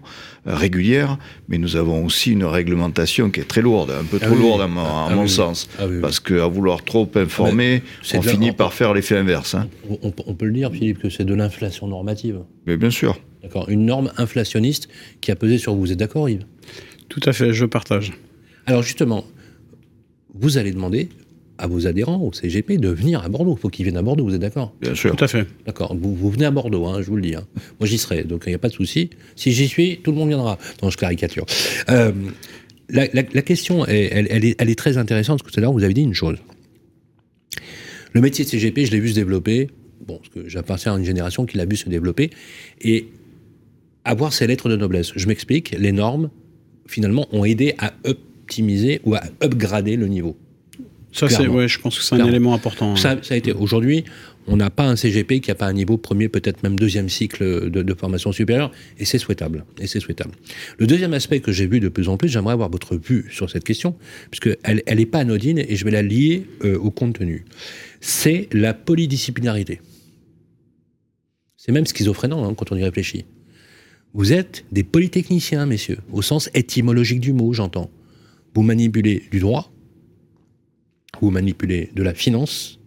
euh, 0.48 0.56
régulières, 0.56 1.18
mais 1.50 1.58
nous 1.58 1.76
avons 1.76 2.06
aussi 2.06 2.32
une 2.32 2.46
réglementation 2.46 3.30
qui 3.30 3.42
est 3.42 3.48
très 3.48 3.62
lourde, 3.62 3.92
un 3.92 4.06
peu 4.06 4.20
ah 4.22 4.26
trop 4.26 4.36
lourde 4.36 4.62
à, 4.62 4.68
mon, 4.68 4.82
ah 4.82 5.14
mon 5.14 5.28
sens, 5.28 5.68
ah 5.80 5.84
parce 6.02 6.20
qu'à 6.20 6.48
vouloir 6.48 6.84
trop 6.84 7.10
informer, 7.16 7.84
on 8.14 8.22
finit 8.22 8.54
par 8.54 8.74
faire 8.74 8.94
l'effet 8.94 9.18
inverse. 9.18 9.56
Hein. 9.56 9.68
On, 9.90 10.14
on, 10.26 10.34
peut 10.34 10.46
le 10.46 10.54
dire, 10.54 10.72
Philippe, 10.72 11.00
que 11.00 11.10
c'est 11.10 11.26
de 11.26 11.34
l'inflation 11.34 11.88
normative. 11.88 12.40
Mais 12.66 12.78
bien 12.78 12.90
sûr. 12.90 13.20
D'accord, 13.42 13.68
une 13.68 13.86
norme 13.86 14.12
inflationniste 14.18 14.88
qui 15.20 15.32
a 15.32 15.36
pesé 15.36 15.58
sur 15.58 15.74
vous. 15.74 15.82
Vous 15.82 15.92
êtes 15.92 16.00
d'accord, 16.00 16.30
Yves? 16.30 16.46
Tout 17.10 17.20
à 17.26 17.34
fait, 17.34 17.52
je 17.52 17.66
partage. 17.66 18.14
Alors 18.66 18.84
justement, 18.84 19.26
vous 20.34 20.58
allez 20.58 20.72
demander 20.72 21.10
à 21.58 21.68
vos 21.68 21.88
adhérents 21.88 22.20
au 22.20 22.34
CGP 22.34 22.78
de 22.78 22.90
venir 22.90 23.24
à 23.24 23.30
Bordeaux. 23.30 23.56
Il 23.58 23.62
faut 23.62 23.70
qu'ils 23.70 23.86
viennent 23.86 23.98
à 23.98 24.02
Bordeaux, 24.02 24.26
vous 24.26 24.34
êtes 24.34 24.42
d'accord? 24.42 24.74
Bien 24.82 24.96
sûr. 24.96 25.16
Tout 25.16 25.24
à 25.24 25.28
fait. 25.28 25.48
D'accord. 25.66 25.96
Vous, 25.96 26.30
venez 26.30 26.46
à 26.46 26.52
Bordeaux, 26.52 26.86
hein, 26.88 27.02
je 27.02 27.08
vous 27.08 27.16
le 27.16 27.22
dis. 27.22 27.36
Hein. 27.36 27.46
Moi, 27.80 27.88
j'y 27.88 27.98
serai, 27.98 28.24
donc 28.24 28.44
il 28.46 28.50
n'y 28.50 28.56
a 28.56 28.60
pas 28.60 28.70
de 28.70 28.74
souci. 28.74 29.12
Si 29.36 29.52
j'y 29.52 29.68
suis, 29.68 30.00
tout 30.00 30.12
le 30.12 30.18
monde 30.18 30.30
viendra. 30.30 30.58
Non, 30.82 30.90
je 30.90 30.98
caricature. 30.98 31.46
Euh, 31.90 32.12
la, 32.90 33.08
question, 33.42 33.86
elle, 33.86 34.28
est, 34.28 34.56
elle, 34.60 34.70
est, 34.70 34.76
très 34.78 34.98
intéressante, 34.98 35.40
parce 35.40 35.50
que 35.50 35.54
tout 35.54 35.60
à 35.60 35.62
l'heure, 35.62 35.74
vous 35.74 35.84
avez 35.84 35.94
dit 35.94 36.02
une 36.02 36.14
chose. 36.14 36.38
Le 38.14 38.22
métier 38.22 38.46
de 38.46 38.50
CGP, 38.50 38.86
je 38.86 38.92
l'ai 38.92 39.00
vu 39.00 39.10
se 39.10 39.16
développer. 39.16 39.70
Bon, 40.06 40.18
parce 40.18 40.30
que 40.30 40.50
j'appartiens 40.50 40.96
à 40.96 40.98
une 40.98 41.06
génération 41.06 41.46
qui 41.46 41.58
l'a 41.58 41.66
vu 41.66 41.76
se 41.76 41.88
développer. 41.88 42.30
Et 42.82 43.10
avoir 44.06 44.34
ces 44.34 44.48
lettres 44.48 44.70
de 44.70 44.76
noblesse. 44.76 45.12
Je 45.16 45.28
m'explique, 45.28 45.72
les 45.78 45.92
normes, 45.92 46.30
finalement, 46.88 47.28
ont 47.32 47.46
aidé 47.46 47.74
à 47.78 47.94
optimiser 48.44 49.02
ou 49.04 49.16
à 49.16 49.24
upgrader 49.42 49.96
le 49.96 50.08
niveau. 50.08 50.38
Ça, 51.12 51.30
c'est, 51.30 51.48
ouais, 51.48 51.68
je 51.68 51.80
pense 51.80 51.98
que 51.98 52.04
c'est 52.04 52.16
un 52.16 52.26
élément 52.26 52.56
important. 52.56 52.96
Ça, 52.96 53.18
ça 53.22 53.36
a 53.36 53.38
été. 53.38 53.54
Aujourd'hui, 53.54 54.04
on 54.48 54.58
n'a 54.58 54.72
pas 54.72 54.88
un 54.88 54.96
CGP 54.96 55.42
qui 55.42 55.52
n'a 55.52 55.56
pas 55.56 55.68
un 55.68 55.74
niveau 55.74 55.98
premier, 55.98 56.28
peut-être 56.28 56.64
même 56.64 56.78
deuxième 56.78 57.08
cycle 57.08 57.70
de, 57.70 57.94
formation 57.94 58.32
supérieure, 58.32 58.72
et 58.98 59.06
c'est 59.06 59.20
souhaitable. 59.20 59.64
Et 59.80 59.86
c'est 59.86 60.00
souhaitable. 60.00 60.32
Le 60.80 60.88
deuxième 60.88 61.14
aspect 61.14 61.40
que 61.40 61.52
j'ai 61.52 61.68
vu 61.68 61.80
de 61.80 61.88
plus 61.88 62.10
en 62.10 62.18
plus, 62.18 62.30
j'aimerais 62.30 62.54
avoir 62.54 62.70
votre 62.70 62.96
vue 62.98 63.28
sur 63.30 63.48
cette 63.48 63.64
question, 63.64 63.96
puisqu'elle 64.32 64.78
n'est 64.78 64.84
elle 64.88 65.06
pas 65.06 65.20
anodine, 65.20 65.60
et 65.60 65.76
je 65.76 65.86
vais 65.86 65.92
la 65.92 66.02
lier 66.02 66.48
euh, 66.64 66.78
au 66.80 66.90
contenu. 66.90 67.46
C'est 68.02 68.50
la 68.52 68.74
polydisciplinarité. 68.74 69.82
C'est 71.56 71.72
même 71.72 71.86
schizophrénant 71.86 72.44
hein, 72.44 72.56
quand 72.56 72.72
on 72.72 72.76
y 72.76 72.84
réfléchit. 72.84 73.26
Vous 74.16 74.34
êtes 74.34 74.66
des 74.72 74.84
polytechniciens, 74.84 75.68
messieurs, 75.68 76.00
au 76.12 76.24
sens 76.24 76.50
étymologique 76.56 77.20
du 77.20 77.34
mot, 77.34 77.54
j'entends. 77.54 77.92
Vous 78.56 78.62
manipulez 78.62 79.24
du 79.32 79.40
droit, 79.40 79.72
vous 81.22 81.32
manipulez 81.32 81.90
de 81.96 82.04
la 82.04 82.14
finance, 82.14 82.80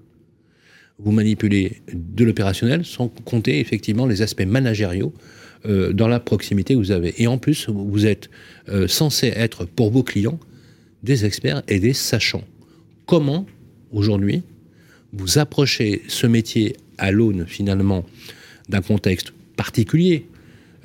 vous 0.98 1.12
manipulez 1.12 1.82
de 1.92 2.24
l'opérationnel, 2.24 2.84
sans 2.84 3.08
compter 3.08 3.60
effectivement 3.60 4.06
les 4.06 4.22
aspects 4.22 4.46
managériaux 4.46 5.12
euh, 5.66 5.92
dans 5.92 6.08
la 6.08 6.20
proximité 6.20 6.74
que 6.74 6.78
vous 6.78 6.90
avez. 6.90 7.14
Et 7.20 7.26
en 7.26 7.38
plus, 7.38 7.68
vous 7.68 8.06
êtes 8.06 8.30
euh, 8.68 8.88
censé 8.88 9.28
être 9.28 9.64
pour 9.64 9.90
vos 9.90 10.02
clients 10.02 10.38
des 11.02 11.24
experts 11.24 11.62
et 11.68 11.80
des 11.80 11.92
sachants. 11.92 12.44
Comment, 13.04 13.46
aujourd'hui, 13.92 14.42
vous 15.12 15.38
approchez 15.38 16.02
ce 16.08 16.26
métier 16.26 16.76
à 16.98 17.10
l'aune 17.10 17.46
finalement 17.46 18.04
d'un 18.68 18.82
contexte 18.82 19.32
particulier 19.56 20.26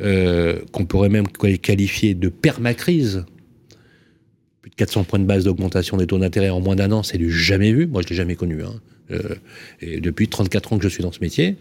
euh, 0.02 0.60
qu'on 0.72 0.86
pourrait 0.86 1.10
même 1.10 1.28
qualifier 1.28 2.14
de 2.14 2.30
permacrise. 2.30 3.24
Plus 4.78 4.86
de 4.86 4.92
400 4.92 5.04
points 5.04 5.20
de 5.20 5.26
base 5.26 5.44
d'augmentation 5.44 5.98
des 5.98 6.08
taux 6.08 6.18
d'intérêt 6.18 6.50
en 6.50 6.60
moins 6.60 6.76
d'un 6.76 6.92
an, 6.92 7.04
c'est 7.04 7.18
du 7.18 7.32
jamais 7.32 7.72
vu. 7.72 7.88
Moi, 7.88 8.02
je 8.02 8.10
l'ai 8.10 8.16
jamais 8.16 8.36
connu. 8.36 8.64
Hein. 8.64 8.74
Euh, 9.12 9.36
et 9.82 10.00
depuis 10.00 10.28
34 10.28 10.74
ans 10.74 10.78
que 10.78 10.84
je 10.84 10.90
suis 10.90 11.04
dans 11.04 11.12
ce 11.12 11.20
métier, 11.20 11.56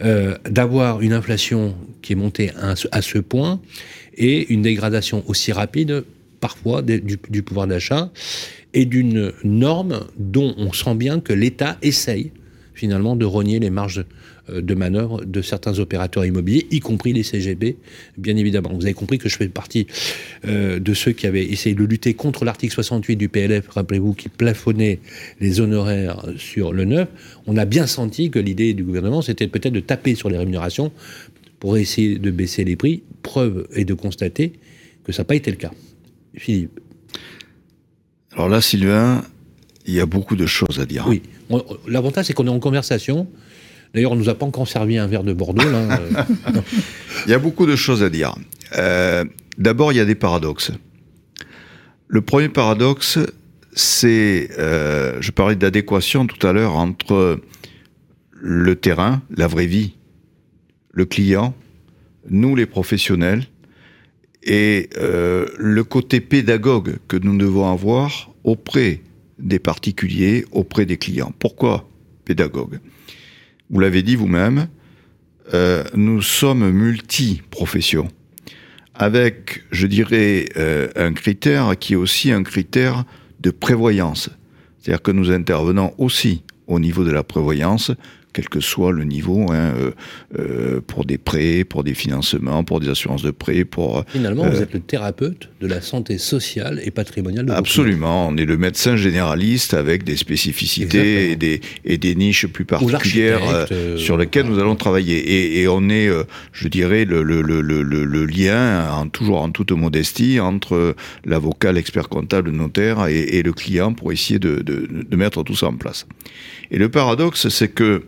euh, 0.00 0.36
d'avoir 0.48 1.00
une 1.00 1.12
inflation 1.12 1.74
qui 2.02 2.12
est 2.12 2.16
montée 2.16 2.52
à, 2.60 3.02
ce 3.02 3.18
point 3.18 3.60
et 4.16 4.52
une 4.52 4.62
dégradation 4.62 5.24
aussi 5.26 5.52
rapide, 5.52 6.04
parfois, 6.40 6.82
du, 6.82 7.18
du 7.28 7.42
pouvoir 7.42 7.66
d'achat 7.66 8.10
et 8.74 8.84
d'une 8.84 9.32
norme 9.44 10.06
dont 10.18 10.54
on 10.56 10.72
sent 10.72 10.94
bien 10.94 11.20
que 11.20 11.32
l'État 11.32 11.78
essaye 11.82 12.32
finalement 12.74 13.16
de 13.16 13.24
rogner 13.24 13.58
les 13.58 13.70
marges 13.70 14.04
de 14.50 14.74
manœuvre 14.74 15.24
de 15.24 15.42
certains 15.42 15.78
opérateurs 15.78 16.24
immobiliers, 16.24 16.66
y 16.70 16.80
compris 16.80 17.12
les 17.12 17.22
CGB, 17.22 17.76
bien 18.16 18.36
évidemment. 18.36 18.70
Vous 18.72 18.84
avez 18.84 18.94
compris 18.94 19.18
que 19.18 19.28
je 19.28 19.36
fais 19.36 19.48
partie 19.48 19.86
euh, 20.46 20.78
de 20.78 20.94
ceux 20.94 21.12
qui 21.12 21.26
avaient 21.26 21.44
essayé 21.44 21.74
de 21.74 21.84
lutter 21.84 22.14
contre 22.14 22.44
l'article 22.44 22.72
68 22.74 23.16
du 23.16 23.28
PLF, 23.28 23.68
rappelez-vous, 23.68 24.14
qui 24.14 24.28
plafonnait 24.28 25.00
les 25.40 25.60
honoraires 25.60 26.24
sur 26.36 26.72
le 26.72 26.84
neuf. 26.84 27.08
On 27.46 27.56
a 27.56 27.64
bien 27.64 27.86
senti 27.86 28.30
que 28.30 28.38
l'idée 28.38 28.74
du 28.74 28.84
gouvernement, 28.84 29.22
c'était 29.22 29.48
peut-être 29.48 29.72
de 29.72 29.80
taper 29.80 30.14
sur 30.14 30.30
les 30.30 30.38
rémunérations 30.38 30.92
pour 31.60 31.76
essayer 31.76 32.18
de 32.18 32.30
baisser 32.30 32.64
les 32.64 32.76
prix. 32.76 33.02
Preuve 33.22 33.66
est 33.74 33.84
de 33.84 33.94
constater 33.94 34.52
que 35.04 35.12
ça 35.12 35.22
n'a 35.22 35.26
pas 35.26 35.34
été 35.34 35.50
le 35.50 35.56
cas. 35.56 35.72
Philippe. 36.34 36.80
Alors 38.32 38.48
là, 38.48 38.60
Sylvain, 38.60 39.24
il 39.86 39.94
y 39.94 40.00
a 40.00 40.06
beaucoup 40.06 40.36
de 40.36 40.46
choses 40.46 40.78
à 40.80 40.86
dire. 40.86 41.06
Oui. 41.08 41.22
L'avantage, 41.88 42.26
c'est 42.26 42.34
qu'on 42.34 42.46
est 42.46 42.50
en 42.50 42.60
conversation. 42.60 43.26
D'ailleurs, 43.94 44.12
on 44.12 44.16
ne 44.16 44.20
nous 44.20 44.28
a 44.28 44.34
pas 44.34 44.46
encore 44.46 44.68
servi 44.68 44.98
un 44.98 45.06
verre 45.06 45.24
de 45.24 45.32
Bordeaux. 45.32 45.68
Là. 45.68 46.00
il 47.26 47.30
y 47.30 47.34
a 47.34 47.38
beaucoup 47.38 47.66
de 47.66 47.76
choses 47.76 48.02
à 48.02 48.10
dire. 48.10 48.34
Euh, 48.76 49.24
d'abord, 49.56 49.92
il 49.92 49.96
y 49.96 50.00
a 50.00 50.04
des 50.04 50.14
paradoxes. 50.14 50.72
Le 52.06 52.20
premier 52.20 52.48
paradoxe, 52.48 53.18
c'est, 53.72 54.50
euh, 54.58 55.18
je 55.20 55.30
parlais 55.30 55.56
d'adéquation 55.56 56.26
tout 56.26 56.46
à 56.46 56.52
l'heure 56.52 56.76
entre 56.76 57.40
le 58.32 58.76
terrain, 58.76 59.22
la 59.34 59.46
vraie 59.46 59.66
vie, 59.66 59.94
le 60.92 61.04
client, 61.04 61.54
nous 62.30 62.56
les 62.56 62.66
professionnels, 62.66 63.44
et 64.42 64.88
euh, 64.96 65.46
le 65.58 65.84
côté 65.84 66.20
pédagogue 66.20 66.98
que 67.08 67.16
nous 67.16 67.36
devons 67.36 67.70
avoir 67.70 68.30
auprès 68.44 69.02
des 69.38 69.58
particuliers, 69.58 70.44
auprès 70.52 70.86
des 70.86 70.96
clients. 70.96 71.32
Pourquoi 71.38 71.88
pédagogue? 72.24 72.80
Vous 73.70 73.80
l'avez 73.80 74.02
dit 74.02 74.16
vous-même, 74.16 74.68
euh, 75.54 75.84
nous 75.94 76.22
sommes 76.22 76.70
multi-professions, 76.70 78.08
avec, 78.94 79.64
je 79.70 79.86
dirais, 79.86 80.46
euh, 80.56 80.88
un 80.96 81.12
critère 81.12 81.78
qui 81.78 81.92
est 81.94 81.96
aussi 81.96 82.32
un 82.32 82.42
critère 82.42 83.04
de 83.40 83.50
prévoyance. 83.50 84.30
C'est-à-dire 84.78 85.02
que 85.02 85.10
nous 85.10 85.30
intervenons 85.30 85.94
aussi 85.98 86.42
au 86.66 86.80
niveau 86.80 87.04
de 87.04 87.10
la 87.10 87.22
prévoyance, 87.22 87.92
quel 88.32 88.48
que 88.48 88.60
soit 88.60 88.92
le 88.92 89.04
niveau, 89.04 89.50
hein, 89.50 89.74
euh, 89.76 89.90
euh, 90.38 90.80
pour 90.86 91.04
des 91.04 91.18
prêts, 91.18 91.64
pour 91.64 91.84
des 91.84 91.94
financements, 91.94 92.62
pour 92.64 92.80
des 92.80 92.88
assurances 92.88 93.22
de 93.22 93.30
prêts, 93.30 93.64
pour... 93.64 94.04
Finalement, 94.08 94.48
vous 94.48 94.58
euh, 94.58 94.62
êtes 94.62 94.74
le 94.74 94.80
thérapeute 94.80 95.48
de 95.60 95.66
la 95.66 95.80
santé 95.80 96.18
sociale 96.18 96.80
et 96.84 96.90
patrimoniale 96.90 97.46
de 97.46 97.52
Absolument, 97.52 98.28
on 98.28 98.36
est 98.36 98.44
le 98.44 98.56
médecin 98.56 98.96
généraliste 98.96 99.74
avec 99.74 100.04
des 100.04 100.16
spécificités 100.16 101.32
et 101.32 101.36
des, 101.36 101.60
et 101.84 101.98
des 101.98 102.14
niches 102.14 102.46
plus 102.46 102.64
particulières 102.64 103.66
sur 103.96 104.16
lesquelles 104.16 104.46
nous 104.46 104.58
allons 104.58 104.76
travailler. 104.76 105.16
Et, 105.16 105.62
et 105.62 105.68
on 105.68 105.88
est, 105.88 106.08
je 106.52 106.68
dirais, 106.68 107.04
le, 107.04 107.22
le, 107.22 107.42
le, 107.42 107.60
le 107.60 108.26
lien, 108.26 108.90
en, 108.92 109.08
toujours 109.08 109.40
en 109.42 109.50
toute 109.50 109.72
modestie, 109.72 110.38
entre 110.40 110.94
l'avocat, 111.24 111.72
l'expert 111.72 112.08
comptable, 112.08 112.50
le 112.50 112.56
notaire 112.56 113.06
et, 113.06 113.20
et, 113.20 113.42
le 113.42 113.52
client 113.52 113.92
pour 113.92 114.12
essayer 114.12 114.38
de, 114.38 114.56
de, 114.56 114.88
de 115.08 115.16
mettre 115.16 115.42
tout 115.42 115.56
ça 115.56 115.68
en 115.68 115.74
place. 115.74 116.06
Et 116.70 116.78
le 116.78 116.88
paradoxe, 116.88 117.48
c'est 117.48 117.68
que 117.68 118.04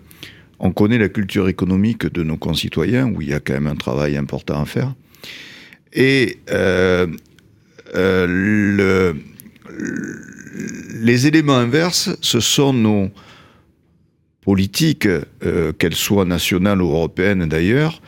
on 0.61 0.73
connaît 0.73 0.99
la 0.99 1.09
culture 1.09 1.49
économique 1.49 2.07
de 2.07 2.23
nos 2.23 2.37
concitoyens, 2.37 3.11
où 3.11 3.23
il 3.23 3.31
y 3.31 3.35
a 3.35 3.41
quand 3.41 3.55
même 3.55 3.67
un 3.67 3.77
travail 3.77 4.17
important 4.17 4.61
à 4.61 4.67
faire. 4.67 4.95
Et 5.95 6.39
euh, 6.51 7.07
euh, 7.95 8.27
le, 8.29 9.17
les 11.03 11.27
éléments 11.27 11.57
inverses, 11.57 12.11
ce 12.21 12.41
sont 12.41 12.75
nos 12.75 13.09
politiques, 14.43 15.07
euh, 15.07 15.73
qu'elles 15.73 15.95
soient 15.95 16.27
nationales 16.27 16.83
ou 16.83 16.91
européennes 16.91 17.47
d'ailleurs, 17.47 18.03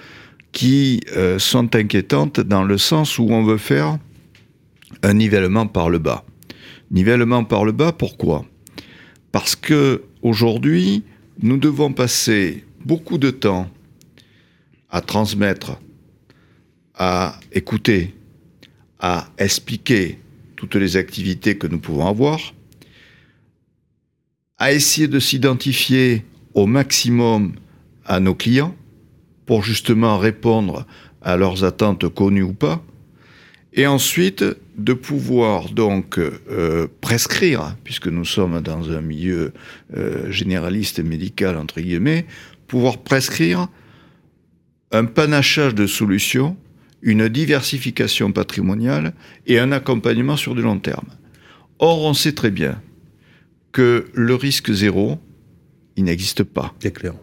qui 0.52 1.00
sont 1.38 1.75
inquiétantes 1.75 2.38
dans 2.40 2.62
le 2.62 2.76
sens 2.76 3.18
où 3.18 3.26
on 3.30 3.42
veut 3.42 3.56
faire 3.56 3.97
un 5.02 5.14
nivellement 5.14 5.66
par 5.66 5.88
le 5.88 5.99
bas. 5.99 6.26
Nivellement 6.90 7.44
par 7.44 7.64
le 7.64 7.73
bas, 7.73 7.92
pourquoi? 7.92 8.44
Parce 9.32 9.56
que 9.56 10.02
aujourd'hui, 10.21 11.04
nous 11.41 11.57
devons 11.57 11.93
passer 11.93 12.65
beaucoup 12.85 13.19
de 13.19 13.31
temps 13.31 13.71
à 14.91 15.01
transmettre, 15.01 15.79
à 16.95 17.39
écouter, 17.53 18.15
à 18.99 19.29
expliquer 19.39 20.19
toutes 20.57 20.75
les 20.75 20.97
activités 20.97 21.57
que 21.57 21.67
nous 21.67 21.79
pouvons 21.79 22.07
avoir, 22.07 22.55
à 24.59 24.73
essayer 24.73 25.09
de 25.09 25.19
s'identifier 25.19 26.25
au 26.55 26.67
maximum 26.67 27.55
à 28.05 28.21
nos 28.21 28.35
clients 28.35 28.77
pour 29.47 29.62
justement 29.62 30.19
répondre 30.19 30.87
à 31.21 31.37
leurs 31.37 31.65
attentes 31.65 32.09
connues 32.09 32.43
ou 32.43 32.53
pas, 32.53 32.83
et 33.75 33.87
ensuite 33.87 34.45
de 34.76 34.93
pouvoir 34.93 35.71
donc 35.71 36.19
euh, 36.19 36.87
prescrire, 37.00 37.76
puisque 37.85 38.09
nous 38.09 38.25
sommes 38.25 38.61
dans 38.61 38.91
un 38.91 39.00
milieu 39.00 39.52
euh, 39.97 40.31
généraliste 40.31 40.99
et 40.99 41.02
médical 41.02 41.57
entre 41.57 41.81
guillemets, 41.81 42.26
pouvoir 42.67 42.99
prescrire 42.99 43.69
un 44.93 45.07
panachage 45.07 45.75
de 45.75 45.87
solutions, 45.87 46.57
une 47.00 47.29
diversification 47.29 48.31
patrimoniale 48.31 49.14
et 49.47 49.59
un 49.59 49.73
accompagnement 49.73 50.37
sur 50.37 50.55
du 50.55 50.62
long 50.62 50.79
terme. 50.79 51.09
Or, 51.79 52.05
on 52.05 52.14
sait 52.14 52.33
très 52.33 52.50
bien 52.50 52.81
que 53.73 54.11
le 54.12 54.35
risque 54.35 54.71
zéro, 54.71 55.19
il 55.97 56.05
n'existe 56.05 56.45
pas. 56.45 56.75
C'est 56.79 56.93
clair. 56.93 57.14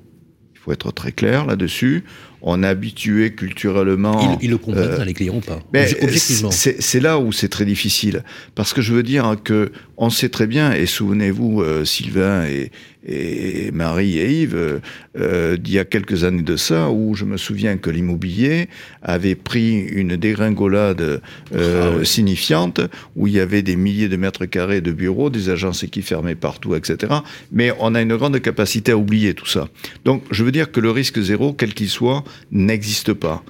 Il 0.54 0.60
faut 0.60 0.72
être 0.72 0.92
très 0.92 1.12
clair 1.12 1.46
là-dessus 1.46 2.04
on 2.42 2.64
est 2.64 2.68
habitué 2.68 3.32
culturellement. 3.34 4.38
Ils, 4.42 4.50
le 4.50 4.58
comprennent, 4.58 4.90
euh, 4.90 5.06
les 5.06 5.14
clients 5.14 5.38
ou 5.38 5.42
pas 5.42 5.60
Objectivement. 6.02 6.52
C'est 6.52 7.00
là 7.00 7.20
où 7.20 7.32
c'est 7.32 7.50
très 7.50 7.66
difficile. 7.66 8.24
Parce 8.56 8.74
que 8.74 8.82
je 8.82 8.94
veux 8.94 9.04
dire 9.04 9.36
que 9.44 9.72
on 10.02 10.10
sait 10.10 10.30
très 10.30 10.48
bien, 10.48 10.72
et 10.72 10.86
souvenez-vous, 10.86 11.62
euh, 11.62 11.84
Sylvain 11.84 12.46
et, 12.46 12.72
et, 13.06 13.70
Marie 13.72 14.18
et 14.18 14.44
Yves, 14.44 14.80
euh, 15.18 15.58
d'il 15.58 15.74
y 15.74 15.78
a 15.78 15.84
quelques 15.84 16.24
années 16.24 16.42
de 16.42 16.56
ça, 16.56 16.90
où 16.90 17.16
je 17.16 17.26
me 17.26 17.36
souviens 17.36 17.76
que 17.76 17.90
l'immobilier 17.90 18.70
avait 19.02 19.36
pris 19.36 19.80
une 19.80 20.16
dégringolade 20.16 21.22
euh, 21.54 22.00
ah 22.02 22.06
signifiante, 22.06 22.80
où 23.18 23.28
il 23.28 23.34
y 23.34 23.42
avait 23.42 23.62
des 23.62 23.76
milliers 23.76 24.08
de 24.08 24.16
mètres 24.16 24.46
carrés 24.46 24.80
de 24.80 24.94
bureaux, 24.94 25.30
des 25.30 25.50
agences 25.50 25.86
qui 25.92 26.02
fermaient 26.02 26.36
partout, 26.36 26.76
etc. 26.76 27.16
Mais 27.52 27.74
on 27.80 27.94
a 27.94 28.02
une 28.02 28.16
grande 28.16 28.40
capacité 28.40 28.94
à 28.94 28.98
oublier 28.98 29.34
tout 29.34 29.48
ça. 29.48 29.68
Donc, 30.06 30.24
je 30.32 30.46
veux 30.46 30.54
dire 30.54 30.72
que 30.72 30.80
le 30.80 30.92
risque 30.92 31.20
zéro, 31.20 31.52
quel 31.52 31.74
qu'il 31.74 31.90
soit, 31.90 32.24
n'existe 32.52 33.14
pas. 33.14 33.44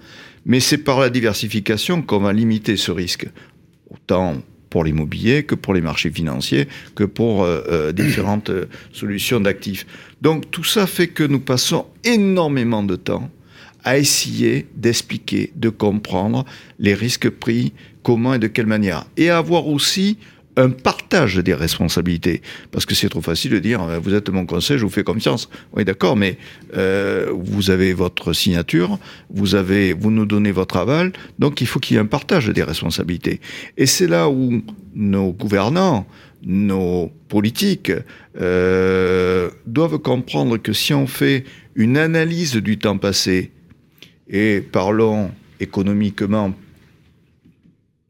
Mais 0.45 0.59
c'est 0.59 0.77
par 0.77 0.99
la 0.99 1.09
diversification 1.09 2.01
qu'on 2.01 2.19
va 2.19 2.33
limiter 2.33 2.77
ce 2.77 2.91
risque. 2.91 3.27
Autant 3.89 4.41
pour 4.69 4.83
l'immobilier 4.83 5.43
que 5.43 5.55
pour 5.55 5.73
les 5.73 5.81
marchés 5.81 6.11
financiers, 6.11 6.67
que 6.95 7.03
pour 7.03 7.43
euh, 7.43 7.63
euh, 7.69 7.91
différentes 7.91 8.49
euh, 8.49 8.65
solutions 8.93 9.39
d'actifs. 9.39 9.85
Donc 10.21 10.49
tout 10.51 10.63
ça 10.63 10.87
fait 10.87 11.07
que 11.07 11.23
nous 11.23 11.39
passons 11.39 11.87
énormément 12.03 12.83
de 12.83 12.95
temps 12.95 13.29
à 13.83 13.97
essayer 13.97 14.67
d'expliquer, 14.75 15.51
de 15.55 15.69
comprendre 15.69 16.45
les 16.79 16.93
risques 16.93 17.29
pris, 17.29 17.73
comment 18.03 18.33
et 18.33 18.39
de 18.39 18.47
quelle 18.47 18.65
manière. 18.65 19.05
Et 19.17 19.29
à 19.29 19.37
avoir 19.37 19.67
aussi 19.67 20.17
un 20.55 20.69
partage 20.69 21.37
des 21.37 21.53
responsabilités. 21.53 22.41
Parce 22.71 22.85
que 22.85 22.95
c'est 22.95 23.09
trop 23.09 23.21
facile 23.21 23.51
de 23.51 23.59
dire, 23.59 23.81
vous 24.01 24.13
êtes 24.13 24.29
mon 24.29 24.45
conseil, 24.45 24.77
je 24.77 24.83
vous 24.83 24.91
fais 24.91 25.03
confiance. 25.03 25.49
Oui, 25.73 25.85
d'accord, 25.85 26.15
mais 26.15 26.37
euh, 26.75 27.31
vous 27.33 27.69
avez 27.71 27.93
votre 27.93 28.33
signature, 28.33 28.99
vous, 29.29 29.55
avez, 29.55 29.93
vous 29.93 30.11
nous 30.11 30.25
donnez 30.25 30.51
votre 30.51 30.77
aval, 30.77 31.13
donc 31.37 31.61
il 31.61 31.67
faut 31.67 31.79
qu'il 31.79 31.95
y 31.95 31.97
ait 31.97 32.01
un 32.01 32.05
partage 32.05 32.47
des 32.47 32.63
responsabilités. 32.63 33.39
Et 33.77 33.85
c'est 33.85 34.07
là 34.07 34.29
où 34.29 34.61
nos 34.95 35.31
gouvernants, 35.31 36.07
nos 36.43 37.11
politiques 37.27 37.91
euh, 38.39 39.49
doivent 39.65 39.99
comprendre 39.99 40.57
que 40.57 40.73
si 40.73 40.93
on 40.93 41.07
fait 41.07 41.43
une 41.75 41.97
analyse 41.97 42.55
du 42.55 42.77
temps 42.77 42.97
passé, 42.97 43.51
et 44.29 44.61
parlons 44.61 45.31
économiquement 45.59 46.53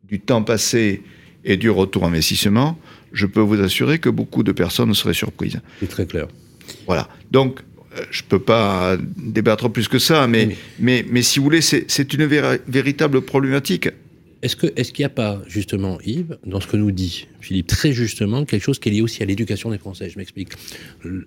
du 0.04 0.20
temps 0.20 0.44
passé 0.44 1.02
et 1.46 1.58
du 1.58 1.70
retour 1.70 2.06
investissement, 2.06 2.78
je 3.14 3.26
peux 3.26 3.40
vous 3.42 3.60
assurer 3.62 4.00
que 4.00 4.10
beaucoup 4.10 4.44
de 4.44 4.52
personnes 4.52 4.94
seraient 4.94 5.14
surprises. 5.14 5.60
C'est 5.80 5.90
très 5.90 6.06
clair. 6.06 6.28
Voilà. 6.86 7.10
Donc, 7.32 7.62
euh, 7.98 8.02
je 8.12 8.22
ne 8.24 8.28
peux 8.28 8.40
pas 8.40 8.98
débattre 9.18 9.70
plus 9.70 9.88
que 9.88 10.00
ça, 10.00 10.28
mais, 10.28 10.56
mais, 10.80 11.06
mais, 11.10 11.22
si 11.22 11.40
vous 11.40 11.46
voulez, 11.46 11.62
c'est 11.62 12.14
une 12.14 12.26
véritable 12.26 13.22
problématique. 13.22 13.90
Est-ce 14.42 14.56
qu'il 14.56 14.72
est 14.76 15.00
n'y 15.00 15.06
a 15.06 15.10
pas, 15.10 15.42
justement, 15.48 15.98
Yves, 16.06 16.38
dans 16.46 16.62
ce 16.62 16.68
que 16.68 16.78
nous 16.78 16.92
dit 16.92 17.28
Philippe, 17.42 17.68
très 17.68 17.92
justement, 17.92 18.46
quelque 18.46 18.64
chose 18.64 18.80
qui 18.80 18.88
est 18.88 18.92
lié 18.94 19.02
aussi 19.02 19.22
à 19.22 19.26
l'éducation 19.26 19.70
des 19.70 19.78
Français 19.78 20.10
Je 20.10 20.18
m'explique. 20.18 20.50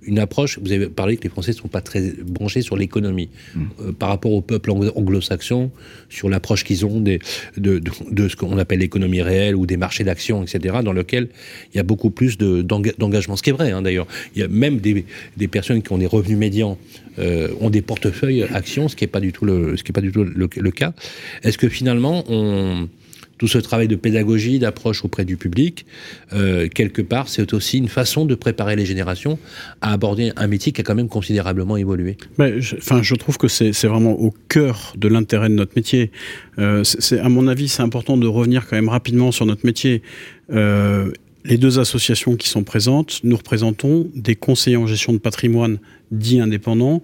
Une 0.02 0.18
approche, 0.18 0.58
vous 0.58 0.72
avez 0.72 0.88
parlé 0.88 1.18
que 1.18 1.24
les 1.24 1.28
Français 1.28 1.52
ne 1.52 1.56
sont 1.56 1.68
pas 1.68 1.82
très 1.82 2.12
branchés 2.24 2.62
sur 2.62 2.74
l'économie. 2.76 3.28
Hmm. 3.54 3.64
Euh, 3.80 3.92
par 3.92 4.08
rapport 4.08 4.32
au 4.32 4.40
peuple 4.40 4.70
anglo-saxon, 4.70 5.70
sur 6.08 6.30
l'approche 6.30 6.64
qu'ils 6.64 6.86
ont 6.86 7.00
des, 7.00 7.18
de, 7.58 7.82
de, 8.10 8.28
ce 8.28 8.36
qu'on 8.36 8.56
appelle 8.56 8.78
l'économie 8.78 9.20
réelle 9.20 9.56
ou 9.56 9.66
des 9.66 9.76
marchés 9.76 10.04
d'action, 10.04 10.42
etc., 10.42 10.78
dans 10.82 10.94
lequel 10.94 11.28
il 11.74 11.76
y 11.76 11.80
a 11.80 11.84
beaucoup 11.84 12.10
plus 12.10 12.38
d'engagement. 12.38 13.36
ce 13.36 13.42
qui 13.42 13.50
est 13.50 13.54
vrai, 13.54 13.72
hein, 13.72 13.82
d'ailleurs. 13.82 14.06
Il 14.34 14.40
y 14.40 14.42
a 14.42 14.48
même 14.48 14.78
des, 14.78 15.04
des, 15.36 15.48
personnes 15.48 15.82
qui 15.82 15.92
ont 15.92 15.98
des 15.98 16.06
revenus 16.06 16.38
médians, 16.38 16.78
euh, 17.18 17.48
ont 17.60 17.68
des 17.68 17.82
portefeuilles 17.82 18.44
actions, 18.44 18.88
ce 18.88 18.96
qui 18.96 19.04
n'est 19.04 19.08
pas 19.08 19.20
du 19.20 19.32
tout 19.32 19.44
le, 19.44 19.76
ce 19.76 19.82
qui 19.82 19.90
est 19.90 19.92
pas 19.92 20.00
du 20.00 20.12
tout 20.12 20.24
le, 20.24 20.48
le 20.54 20.70
cas. 20.70 20.94
Est-ce 21.42 21.58
que 21.58 21.68
finalement, 21.68 22.24
on 22.28 22.88
tout 23.42 23.48
ce 23.48 23.58
travail 23.58 23.88
de 23.88 23.96
pédagogie, 23.96 24.60
d'approche 24.60 25.04
auprès 25.04 25.24
du 25.24 25.36
public, 25.36 25.84
euh, 26.32 26.68
quelque 26.68 27.02
part, 27.02 27.26
c'est 27.28 27.52
aussi 27.52 27.78
une 27.78 27.88
façon 27.88 28.24
de 28.24 28.36
préparer 28.36 28.76
les 28.76 28.86
générations 28.86 29.36
à 29.80 29.92
aborder 29.92 30.30
un 30.36 30.46
métier 30.46 30.70
qui 30.70 30.80
a 30.80 30.84
quand 30.84 30.94
même 30.94 31.08
considérablement 31.08 31.76
évolué. 31.76 32.18
Je, 32.38 32.76
enfin, 32.76 33.02
je 33.02 33.16
trouve 33.16 33.38
que 33.38 33.48
c'est 33.48 33.72
vraiment 33.88 34.12
au 34.12 34.32
cœur 34.46 34.92
de 34.96 35.08
l'intérêt 35.08 35.48
de 35.48 35.54
notre 35.54 35.72
métier. 35.74 36.12
Euh, 36.60 36.84
à 37.20 37.28
mon 37.28 37.48
avis, 37.48 37.66
c'est 37.66 37.82
important 37.82 38.16
de 38.16 38.28
revenir 38.28 38.68
quand 38.68 38.76
même 38.76 38.88
rapidement 38.88 39.32
sur 39.32 39.44
notre 39.44 39.66
métier. 39.66 40.02
Euh, 40.52 41.10
les 41.44 41.58
deux 41.58 41.80
associations 41.80 42.36
qui 42.36 42.48
sont 42.48 42.62
présentes, 42.62 43.22
nous 43.24 43.36
représentons 43.36 44.08
des 44.14 44.36
conseillers 44.36 44.76
en 44.76 44.86
gestion 44.86 45.12
de 45.12 45.18
patrimoine 45.18 45.80
dits 46.12 46.38
indépendants 46.38 47.02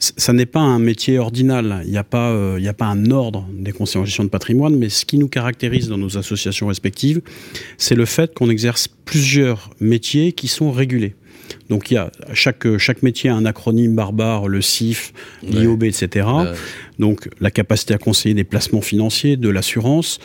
ça 0.00 0.32
n'est 0.32 0.46
pas 0.46 0.60
un 0.60 0.78
métier 0.78 1.18
ordinal. 1.18 1.82
Il 1.84 1.90
n'y 1.90 1.98
a, 1.98 2.04
pas, 2.04 2.30
euh, 2.30 2.56
il 2.58 2.66
a 2.66 2.72
pas 2.72 2.86
un 2.86 3.10
ordre 3.10 3.46
des 3.52 3.72
conseillers 3.72 4.00
en 4.00 4.04
gestion 4.06 4.24
de 4.24 4.30
patrimoine, 4.30 4.76
mais 4.76 4.88
ce 4.88 5.04
qui 5.04 5.18
nous 5.18 5.28
caractérise 5.28 5.88
dans 5.88 5.98
nos 5.98 6.16
associations 6.16 6.68
respectives, 6.68 7.20
c'est 7.76 7.94
le 7.94 8.06
fait 8.06 8.32
qu'on 8.32 8.48
exerce 8.48 8.88
plusieurs 8.88 9.70
métiers 9.78 10.32
qui 10.32 10.48
sont 10.48 10.72
régulés. 10.72 11.14
Donc 11.68 11.90
il 11.90 11.94
y 11.94 11.96
a 11.96 12.10
chaque, 12.32 12.78
chaque 12.78 13.02
métier 13.02 13.28
a 13.28 13.34
un 13.34 13.44
acronyme 13.44 13.94
barbare, 13.94 14.48
le 14.48 14.62
CIF, 14.62 15.12
l'IOB, 15.42 15.82
etc. 15.84 16.28
Donc 16.98 17.28
la 17.40 17.50
capacité 17.50 17.92
à 17.94 17.98
conseiller 17.98 18.34
des 18.34 18.44
placements 18.44 18.80
financiers, 18.80 19.36
de 19.36 19.48
l'assurance 19.48 20.18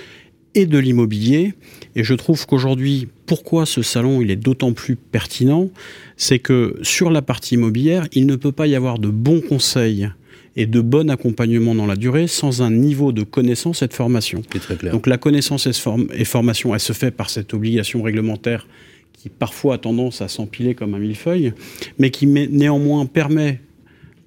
et 0.55 0.65
de 0.65 0.77
l'immobilier. 0.77 1.53
Et 1.95 2.03
je 2.03 2.13
trouve 2.13 2.45
qu'aujourd'hui, 2.45 3.07
pourquoi 3.25 3.65
ce 3.65 3.81
salon 3.81 4.21
il 4.21 4.31
est 4.31 4.35
d'autant 4.35 4.73
plus 4.73 4.95
pertinent, 4.95 5.69
c'est 6.17 6.39
que 6.39 6.77
sur 6.81 7.11
la 7.11 7.21
partie 7.21 7.55
immobilière, 7.55 8.07
il 8.13 8.25
ne 8.25 8.35
peut 8.35 8.51
pas 8.51 8.67
y 8.67 8.75
avoir 8.75 8.97
de 8.97 9.09
bons 9.09 9.41
conseils 9.41 10.09
et 10.55 10.65
de 10.65 10.79
bon 10.79 11.09
accompagnement 11.09 11.75
dans 11.75 11.85
la 11.85 11.95
durée 11.97 12.27
sans 12.27 12.61
un 12.61 12.71
niveau 12.71 13.11
de 13.11 13.23
connaissance 13.23 13.81
et 13.81 13.87
de 13.87 13.93
formation. 13.93 14.41
Très 14.41 14.75
clair. 14.75 14.93
Donc 14.93 15.07
la 15.07 15.17
connaissance 15.17 15.67
et, 15.67 16.25
formation, 16.25 16.73
elle 16.73 16.79
se 16.79 16.93
fait 16.93 17.11
par 17.11 17.29
cette 17.29 17.53
obligation 17.53 18.01
réglementaire 18.01 18.67
qui 19.13 19.29
parfois 19.29 19.75
a 19.75 19.77
tendance 19.77 20.21
à 20.21 20.27
s'empiler 20.27 20.75
comme 20.75 20.93
un 20.93 20.99
millefeuille, 20.99 21.53
mais 21.99 22.09
qui 22.09 22.27
néanmoins 22.27 23.05
permet 23.05 23.59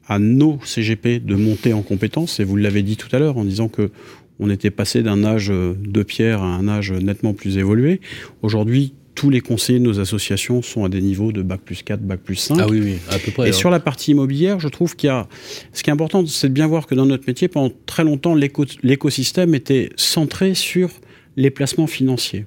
à 0.07 0.19
nos 0.19 0.59
CGP 0.65 1.21
de 1.21 1.35
monter 1.35 1.73
en 1.73 1.83
compétences. 1.83 2.41
Et 2.41 2.45
vous 2.45 2.57
l'avez 2.57 2.83
dit 2.83 2.97
tout 2.97 3.15
à 3.15 3.19
l'heure 3.19 3.37
en 3.37 3.45
disant 3.45 3.69
que 3.69 3.91
on 4.41 4.51
était 4.51 4.71
passé 4.71 5.03
d'un 5.03 5.25
âge 5.25 5.49
de 5.49 6.03
pierre 6.03 6.43
à 6.43 6.47
un 6.47 6.69
âge 6.69 6.93
nettement 6.93 7.35
plus 7.35 7.59
évolué. 7.59 8.01
Aujourd'hui, 8.43 8.95
tous 9.19 9.31
les 9.31 9.41
conseillers 9.41 9.81
de 9.81 9.85
nos 9.85 9.99
associations 9.99 10.63
sont 10.63 10.85
à 10.85 10.89
des 10.89 11.01
niveaux 11.01 11.33
de 11.33 11.43
bac 11.43 11.61
plus 11.65 11.83
4, 11.83 12.01
bac 12.01 12.21
plus 12.21 12.37
5. 12.37 12.59
Ah 12.61 12.67
oui, 12.71 12.81
oui, 12.81 12.99
à 13.11 13.19
peu 13.19 13.33
près. 13.33 13.47
Et 13.47 13.49
hein. 13.49 13.53
sur 13.53 13.69
la 13.69 13.81
partie 13.81 14.13
immobilière, 14.13 14.61
je 14.61 14.69
trouve 14.69 14.95
qu'il 14.95 15.09
y 15.09 15.11
a. 15.11 15.27
Ce 15.73 15.83
qui 15.83 15.91
est 15.91 15.93
important, 15.93 16.25
c'est 16.25 16.49
de 16.49 16.53
bien 16.53 16.69
voir 16.69 16.87
que 16.87 16.95
dans 16.95 17.05
notre 17.05 17.25
métier, 17.27 17.49
pendant 17.49 17.75
très 17.87 18.05
longtemps, 18.05 18.37
l'écosystème 18.37 19.57
était 19.57 19.91
centré 19.97 20.55
sur 20.55 20.91
les 21.37 21.51
placements 21.51 21.89
financiers. 21.89 22.47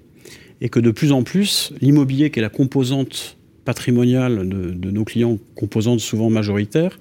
Et 0.62 0.70
que 0.70 0.80
de 0.80 0.92
plus 0.92 1.12
en 1.12 1.24
plus, 1.24 1.74
l'immobilier, 1.82 2.32
qui 2.32 2.40
est 2.40 2.42
la 2.42 2.48
composante 2.48 3.36
patrimoniale 3.66 4.48
de, 4.48 4.92
nos 4.92 5.04
clients, 5.04 5.38
composante 5.56 6.00
souvent 6.00 6.30
majoritaire, 6.30 6.98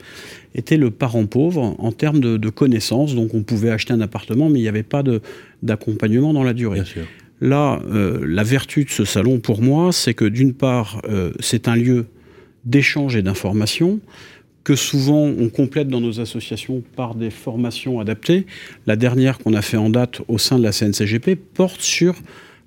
était 0.54 0.76
le 0.76 0.90
parent 0.90 1.26
pauvre 1.26 1.74
en 1.78 1.92
termes 1.92 2.20
de, 2.20 2.50
connaissances. 2.50 3.14
Donc 3.14 3.34
on 3.34 3.42
pouvait 3.42 3.70
acheter 3.70 3.92
un 3.92 4.00
appartement, 4.00 4.48
mais 4.48 4.58
il 4.58 4.62
n'y 4.62 4.68
avait 4.68 4.82
pas 4.82 5.02
d'accompagnement 5.62 6.32
dans 6.32 6.44
la 6.44 6.52
durée. 6.52 6.80
Bien 6.80 6.84
sûr. 6.84 7.06
Là, 7.40 7.80
euh, 7.90 8.20
la 8.26 8.42
vertu 8.42 8.84
de 8.84 8.90
ce 8.90 9.06
salon, 9.06 9.38
pour 9.38 9.62
moi, 9.62 9.92
c'est 9.92 10.12
que 10.12 10.26
d'une 10.26 10.52
part, 10.52 11.00
euh, 11.08 11.32
c'est 11.40 11.68
un 11.68 11.76
lieu 11.76 12.06
d'échange 12.66 13.16
et 13.16 13.22
d'information 13.22 14.00
que 14.62 14.76
souvent 14.76 15.24
on 15.24 15.48
complète 15.48 15.88
dans 15.88 16.02
nos 16.02 16.20
associations 16.20 16.82
par 16.96 17.14
des 17.14 17.30
formations 17.30 17.98
adaptées. 17.98 18.46
La 18.86 18.96
dernière 18.96 19.38
qu'on 19.38 19.54
a 19.54 19.62
fait 19.62 19.78
en 19.78 19.88
date 19.88 20.20
au 20.28 20.36
sein 20.36 20.58
de 20.58 20.62
la 20.62 20.72
CNCGP 20.72 21.36
porte 21.36 21.80
sur 21.80 22.14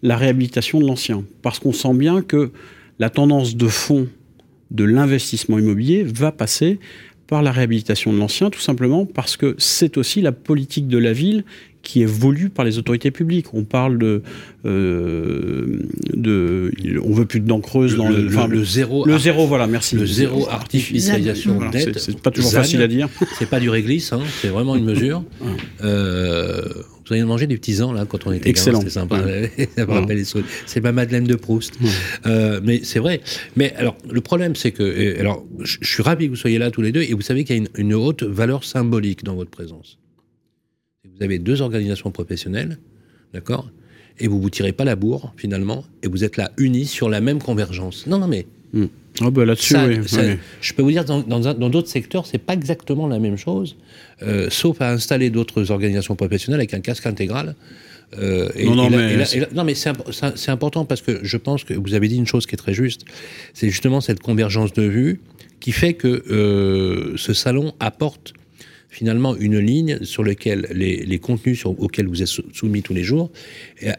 la 0.02 0.18
réhabilitation 0.18 0.80
de 0.80 0.88
l'ancien. 0.88 1.24
Parce 1.42 1.60
qu'on 1.60 1.72
sent 1.72 1.94
bien 1.94 2.22
que 2.22 2.52
la 3.00 3.10
tendance 3.10 3.56
de 3.56 3.68
fond 3.68 4.08
de 4.72 4.84
l'investissement 4.84 5.60
immobilier 5.60 6.04
va 6.04 6.32
passer 6.32 6.80
par 7.28 7.42
la 7.42 7.52
réhabilitation 7.52 8.12
de 8.14 8.18
l'ancien, 8.18 8.50
tout 8.50 8.60
simplement 8.60 9.06
parce 9.06 9.38
que 9.38 9.56
c'est 9.58 9.98
aussi 9.98 10.22
la 10.22 10.32
politique 10.32 10.88
de 10.88 10.98
la 10.98 11.14
ville 11.14 11.46
qui 11.82 12.02
est 12.02 12.08
voulu 12.08 12.50
par 12.50 12.64
les 12.64 12.78
autorités 12.78 13.12
publiques. 13.12 13.54
On 13.54 13.66
parle 13.66 13.98
de, 13.98 14.24
euh, 14.66 15.80
de 16.14 16.72
on 17.04 17.14
veut 17.14 17.26
plus 17.26 17.42
de 17.42 17.48
dents 17.48 17.60
creuses 17.60 17.96
dans 17.96 18.08
le, 18.08 18.28
le, 18.28 18.64
zéro. 18.64 19.06
Le 19.06 19.18
zéro, 19.18 19.48
voilà, 19.48 19.68
merci. 19.68 19.96
Le 19.96 20.06
zéro 20.06 20.50
artificialisation 20.50 21.60
C'est 21.98 22.22
pas 22.22 22.32
toujours 22.32 22.52
facile 22.52 22.82
à 22.82 22.88
dire. 22.88 23.10
C'est 23.38 23.50
pas 23.50 23.60
du 23.60 23.70
réglisse, 23.70 24.14
hein, 24.14 24.22
c'est 24.42 24.48
vraiment 24.48 24.76
une 24.76 24.86
mesure. 24.86 25.24
euh, 25.84 26.62
vous 27.06 27.14
avez 27.14 27.24
mangé 27.24 27.48
des 27.48 27.58
petits 27.58 27.82
ans 27.82 27.92
là 27.92 28.06
quand 28.06 28.26
on 28.28 28.32
était 28.32 28.50
Excellent. 28.50 28.80
C'était 28.80 28.92
sympa. 28.92 29.22
c'est 30.66 30.82
ma 30.82 30.92
Madeleine 30.92 31.26
de 31.26 31.36
Proust. 31.36 31.78
Euh, 32.26 32.62
mais 32.64 32.82
c'est 32.84 33.00
vrai. 33.00 33.22
Mais 33.56 33.74
alors 33.76 33.98
le 34.10 34.22
problème 34.22 34.56
c'est 34.56 34.72
que 34.72 35.20
alors 35.20 35.46
je 35.64 35.78
suis 35.82 36.04
ravi 36.04 36.26
que 36.26 36.32
vous 36.32 36.36
soyez 36.36 36.58
là 36.58 36.72
tous 36.72 36.82
les 36.82 36.92
deux 36.92 37.02
et 37.02 37.14
vous 37.14 37.22
savez 37.22 37.44
qu'il 37.44 37.56
y 37.56 37.60
a 37.60 37.62
une, 37.62 37.70
une 37.76 37.94
haute 37.94 38.24
valeur 38.24 38.64
symbolique 38.64 39.24
dans 39.24 39.36
votre 39.36 39.52
présence 39.52 39.98
vous 41.16 41.24
avez 41.24 41.40
deux 41.40 41.62
organisations 41.62 42.12
professionnelles, 42.12 42.80
d'accord 43.34 43.70
Et 44.20 44.28
vous 44.28 44.42
vous 44.42 44.50
tirez 44.50 44.72
pas 44.72 44.84
la 44.84 44.96
bourre, 44.96 45.34
finalement, 45.38 45.86
et 46.02 46.08
vous 46.08 46.24
êtes 46.24 46.38
là 46.38 46.52
unis 46.58 46.86
sur 46.86 47.10
la 47.10 47.22
même 47.22 47.42
convergence. 47.42 48.08
Non, 48.08 48.18
non, 48.18 48.28
mais. 48.28 48.48
Ah 49.22 49.30
bah 49.30 49.46
là-dessus, 49.46 49.76
oui, 49.78 50.00
Je 50.62 50.74
peux 50.74 50.82
vous 50.82 50.92
dire, 50.92 51.06
dans 51.06 51.22
d'autres 51.22 51.54
dans, 51.54 51.70
d'autres 51.70 51.88
secteurs, 51.88 52.26
c'est 52.26 52.40
pas 52.40 52.54
exactement 52.54 53.08
la 53.08 53.20
même 53.20 53.38
chose, 53.38 53.76
euh, 54.24 54.48
sauf 54.50 54.82
à 54.82 54.92
installer 54.92 55.30
d'autres 55.30 55.70
organisations 55.70 56.16
professionnelles 56.16 56.62
avec 56.62 56.74
un 56.74 56.80
casque 56.80 57.06
intégral. 57.06 57.56
Euh, 58.18 58.50
non, 58.64 58.76
non, 58.76 58.90
mais, 58.90 59.18
non, 59.54 59.64
mais 59.64 59.76
c'est 59.76 60.50
important 60.50 60.86
parce 60.86 61.02
que 61.02 61.20
je 61.24 61.38
pense 61.38 61.64
que 61.64 61.74
vous 61.74 61.94
avez 61.94 62.08
dit 62.08 62.16
une 62.16 62.28
chose 62.28 62.46
qui 62.46 62.56
est 62.56 62.58
très 62.58 62.74
juste. 62.74 63.02
C'est 63.54 63.70
justement 63.70 64.02
cette 64.02 64.20
convergence 64.20 64.74
de 64.74 64.84
vues 64.84 65.22
qui 65.60 65.72
fait 65.72 65.94
que 65.94 66.24
euh, 66.30 67.14
ce 67.16 67.34
salon 67.34 67.74
apporte 67.80 68.34
finalement 68.90 69.36
une 69.36 69.58
ligne 69.58 70.04
sur 70.04 70.24
laquelle 70.24 70.68
les, 70.72 71.20
contenus 71.20 71.66
auxquels 71.66 72.08
vous 72.08 72.22
êtes 72.22 72.28
soumis 72.28 72.84
tous 72.84 72.94
les 72.94 73.04
jours 73.04 73.32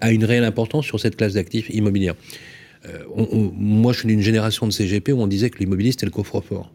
a 0.00 0.12
une 0.12 0.24
réelle 0.24 0.44
importance 0.44 0.86
sur 0.86 1.00
cette 1.00 1.16
classe 1.16 1.32
d'actifs 1.34 1.68
immobiliers. 1.70 2.12
Euh, 2.86 3.04
moi, 3.56 3.92
je 3.92 4.00
suis 4.00 4.08
d'une 4.08 4.20
génération 4.20 4.66
de 4.66 4.72
CGP 4.72 5.12
où 5.12 5.20
on 5.20 5.26
disait 5.26 5.50
que 5.50 5.58
l'immobilier, 5.58 5.92
c'était 5.92 6.06
le 6.06 6.12
coffre-fort. 6.12 6.72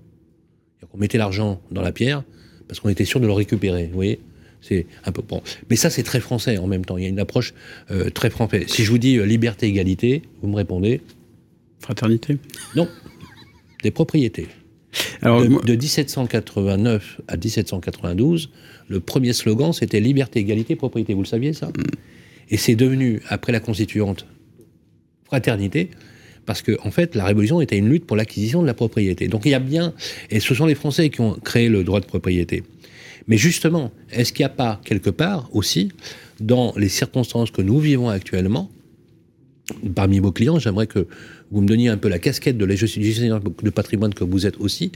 On 0.94 0.98
mettait 0.98 1.18
l'argent 1.18 1.62
dans 1.72 1.82
la 1.82 1.92
pierre 1.92 2.24
parce 2.68 2.80
qu'on 2.80 2.90
était 2.90 3.06
sûr 3.06 3.20
de 3.20 3.28
le 3.28 3.34
récupérer. 3.34 3.88
Vous 3.88 3.96
voyez 3.96 4.20
c'est 4.62 4.86
un 5.06 5.12
peu 5.12 5.22
bon. 5.22 5.42
Mais 5.70 5.76
ça, 5.76 5.90
c'est 5.90 6.04
très 6.04 6.20
français 6.20 6.58
en 6.58 6.68
même 6.68 6.86
temps. 6.86 6.98
Il 6.98 7.04
y 7.04 7.06
a 7.06 7.10
une 7.10 7.20
approche 7.20 7.54
euh, 7.92 8.10
très 8.10 8.30
française. 8.30 8.66
Si 8.68 8.84
je 8.84 8.92
vous 8.92 8.98
dis 8.98 9.18
euh, 9.18 9.26
liberté, 9.26 9.68
égalité, 9.68 10.24
vous 10.42 10.50
me 10.50 10.56
répondez 10.56 11.02
Fraternité? 11.80 12.38
Non. 12.76 12.88
Des 13.84 13.92
propriétés. 13.92 14.48
Alors, 15.22 15.42
de, 15.42 15.76
1789 15.76 17.22
à 17.28 17.38
1792, 17.38 18.50
le 18.90 19.00
premier 19.00 19.34
slogan, 19.34 19.72
c'était 19.72 20.00
liberté, 20.00 20.40
égalité, 20.40 20.76
propriété. 20.76 21.14
Vous 21.14 21.22
le 21.22 21.28
saviez, 21.28 21.54
ça? 21.54 21.68
Mm. 21.68 21.84
Et 22.50 22.58
c'est 22.58 22.76
devenu, 22.76 23.22
après 23.30 23.52
la 23.52 23.60
constituante, 23.60 24.26
fraternité, 25.30 25.90
parce 26.46 26.64
que, 26.64 26.78
en 26.84 26.92
fait, 26.92 27.16
la 27.16 27.26
Révolution 27.26 27.62
était 27.62 27.78
une 27.78 27.90
lutte 27.90 28.06
pour 28.06 28.18
l'acquisition 28.18 28.62
de 28.62 28.68
la 28.68 28.74
propriété. 28.74 29.28
Donc 29.28 29.46
il 29.46 29.52
y 29.52 29.54
a 29.54 29.60
bien, 29.60 29.94
et 30.32 30.40
ce 30.40 30.56
sont 30.56 30.66
les 30.66 30.76
Français 30.76 31.10
qui 31.10 31.22
ont 31.22 31.34
créé 31.34 31.70
le 31.70 31.84
droit 31.84 32.00
de 32.00 32.06
propriété. 32.06 32.64
Mais 33.28 33.38
justement, 33.38 33.92
est-ce 34.12 34.34
qu'il 34.34 34.44
n'y 34.44 34.52
a 34.52 34.56
pas, 34.56 34.82
quelque 34.84 35.12
part 35.12 35.48
aussi, 35.54 35.92
dans 36.40 36.74
les 36.76 36.90
circonstances 36.90 37.52
que 37.52 37.62
nous 37.62 37.80
vivons 37.80 38.10
actuellement, 38.10 38.72
parmi 39.94 40.18
vos 40.18 40.32
clients, 40.32 40.58
j'aimerais 40.58 40.88
que 40.88 41.06
vous 41.52 41.62
me 41.62 41.68
donniez 41.68 41.90
un 41.90 41.98
peu 41.98 42.10
la 42.10 42.18
casquette 42.20 42.58
de 42.58 42.66
la 42.66 42.76
gestionnaire 42.76 43.40
de 43.40 43.70
patrimoine 43.70 44.14
que 44.14 44.24
vous 44.24 44.48
êtes 44.48 44.58
aussi. 44.58 44.92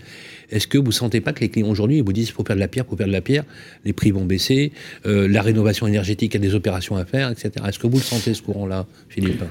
Est-ce 0.49 0.67
que 0.67 0.77
vous 0.77 0.87
ne 0.87 0.91
sentez 0.91 1.21
pas 1.21 1.33
que 1.33 1.41
les 1.41 1.49
clients 1.49 1.69
aujourd'hui 1.69 2.01
vous 2.01 2.13
disent 2.13 2.31
faut 2.31 2.43
faire 2.43 2.55
de 2.55 2.61
la 2.61 2.67
pierre, 2.67 2.85
faut 2.87 2.97
faire 2.97 3.07
de 3.07 3.11
la 3.11 3.21
pierre, 3.21 3.43
les 3.85 3.93
prix 3.93 4.11
vont 4.11 4.25
baisser, 4.25 4.71
euh, 5.05 5.27
la 5.27 5.41
rénovation 5.41 5.87
énergétique 5.87 6.35
a 6.35 6.39
des 6.39 6.55
opérations 6.55 6.95
à 6.95 7.05
faire, 7.05 7.29
etc. 7.29 7.51
Est-ce 7.67 7.79
que 7.79 7.87
vous 7.87 7.97
le 7.97 8.03
sentez 8.03 8.33
ce 8.33 8.41
courant-là, 8.41 8.85
Philippe? 9.09 9.43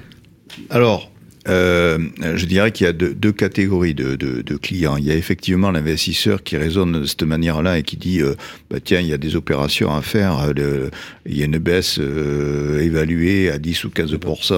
Alors, 0.71 1.12
euh, 1.49 1.99
je 2.37 2.47
dirais 2.47 2.71
qu'il 2.71 2.87
y 2.87 2.89
a 2.89 2.93
deux, 2.93 3.33
catégories 3.33 3.95
de, 3.95 4.57
clients. 4.57 4.97
Il 4.97 5.05
y 5.05 5.11
a 5.11 5.15
effectivement 5.15 5.71
l'investisseur 5.71 6.43
qui 6.43 6.57
raisonne 6.57 7.01
de 7.01 7.05
cette 7.05 7.23
manière-là 7.23 7.79
et 7.79 7.83
qui 7.83 7.97
dit 7.97 8.21
euh, 8.21 8.35
bah, 8.71 8.79
tiens, 8.83 9.01
il 9.01 9.07
y 9.07 9.13
a 9.13 9.19
des 9.19 9.35
opérations 9.35 9.95
à 9.95 10.03
faire, 10.03 10.53
euh, 10.57 10.91
il 11.27 11.37
y 11.37 11.43
a 11.43 11.47
une 11.47 11.59
baisse 11.59 11.99
évaluée 11.99 13.51
à 13.51 13.59
10 13.59 13.85
ou 13.85 13.91
15 13.91 14.13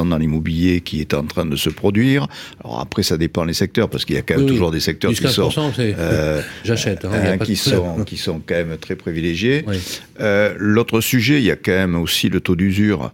dans 0.08 0.18
l'immobilier 0.18 0.80
qui 0.80 1.00
est 1.00 1.14
en 1.14 1.24
train 1.24 1.46
de 1.46 1.56
se 1.56 1.70
produire. 1.70 2.26
Alors 2.62 2.80
après, 2.80 3.02
ça 3.02 3.16
dépend 3.16 3.46
des 3.46 3.54
secteurs 3.54 3.88
parce 3.88 4.04
qu'il 4.04 4.16
y 4.16 4.18
a 4.18 4.22
quand 4.22 4.36
même 4.36 4.46
toujours 4.46 4.70
des 4.70 4.80
secteurs 4.80 5.12
qui 5.12 5.28
sont 5.28 5.50
j'achète, 6.64 7.04
hein, 7.04 7.38
qui 7.38 7.56
sont 7.56 8.04
qui 8.04 8.16
sont 8.16 8.40
quand 8.44 8.54
même 8.54 8.76
très 8.78 8.96
privilégiés. 8.96 9.64
L'autre 10.58 11.00
sujet, 11.00 11.38
il 11.38 11.44
y 11.44 11.50
a 11.50 11.56
quand 11.56 11.72
même 11.72 11.96
aussi 11.96 12.28
le 12.28 12.40
taux 12.40 12.56
d'usure 12.56 13.12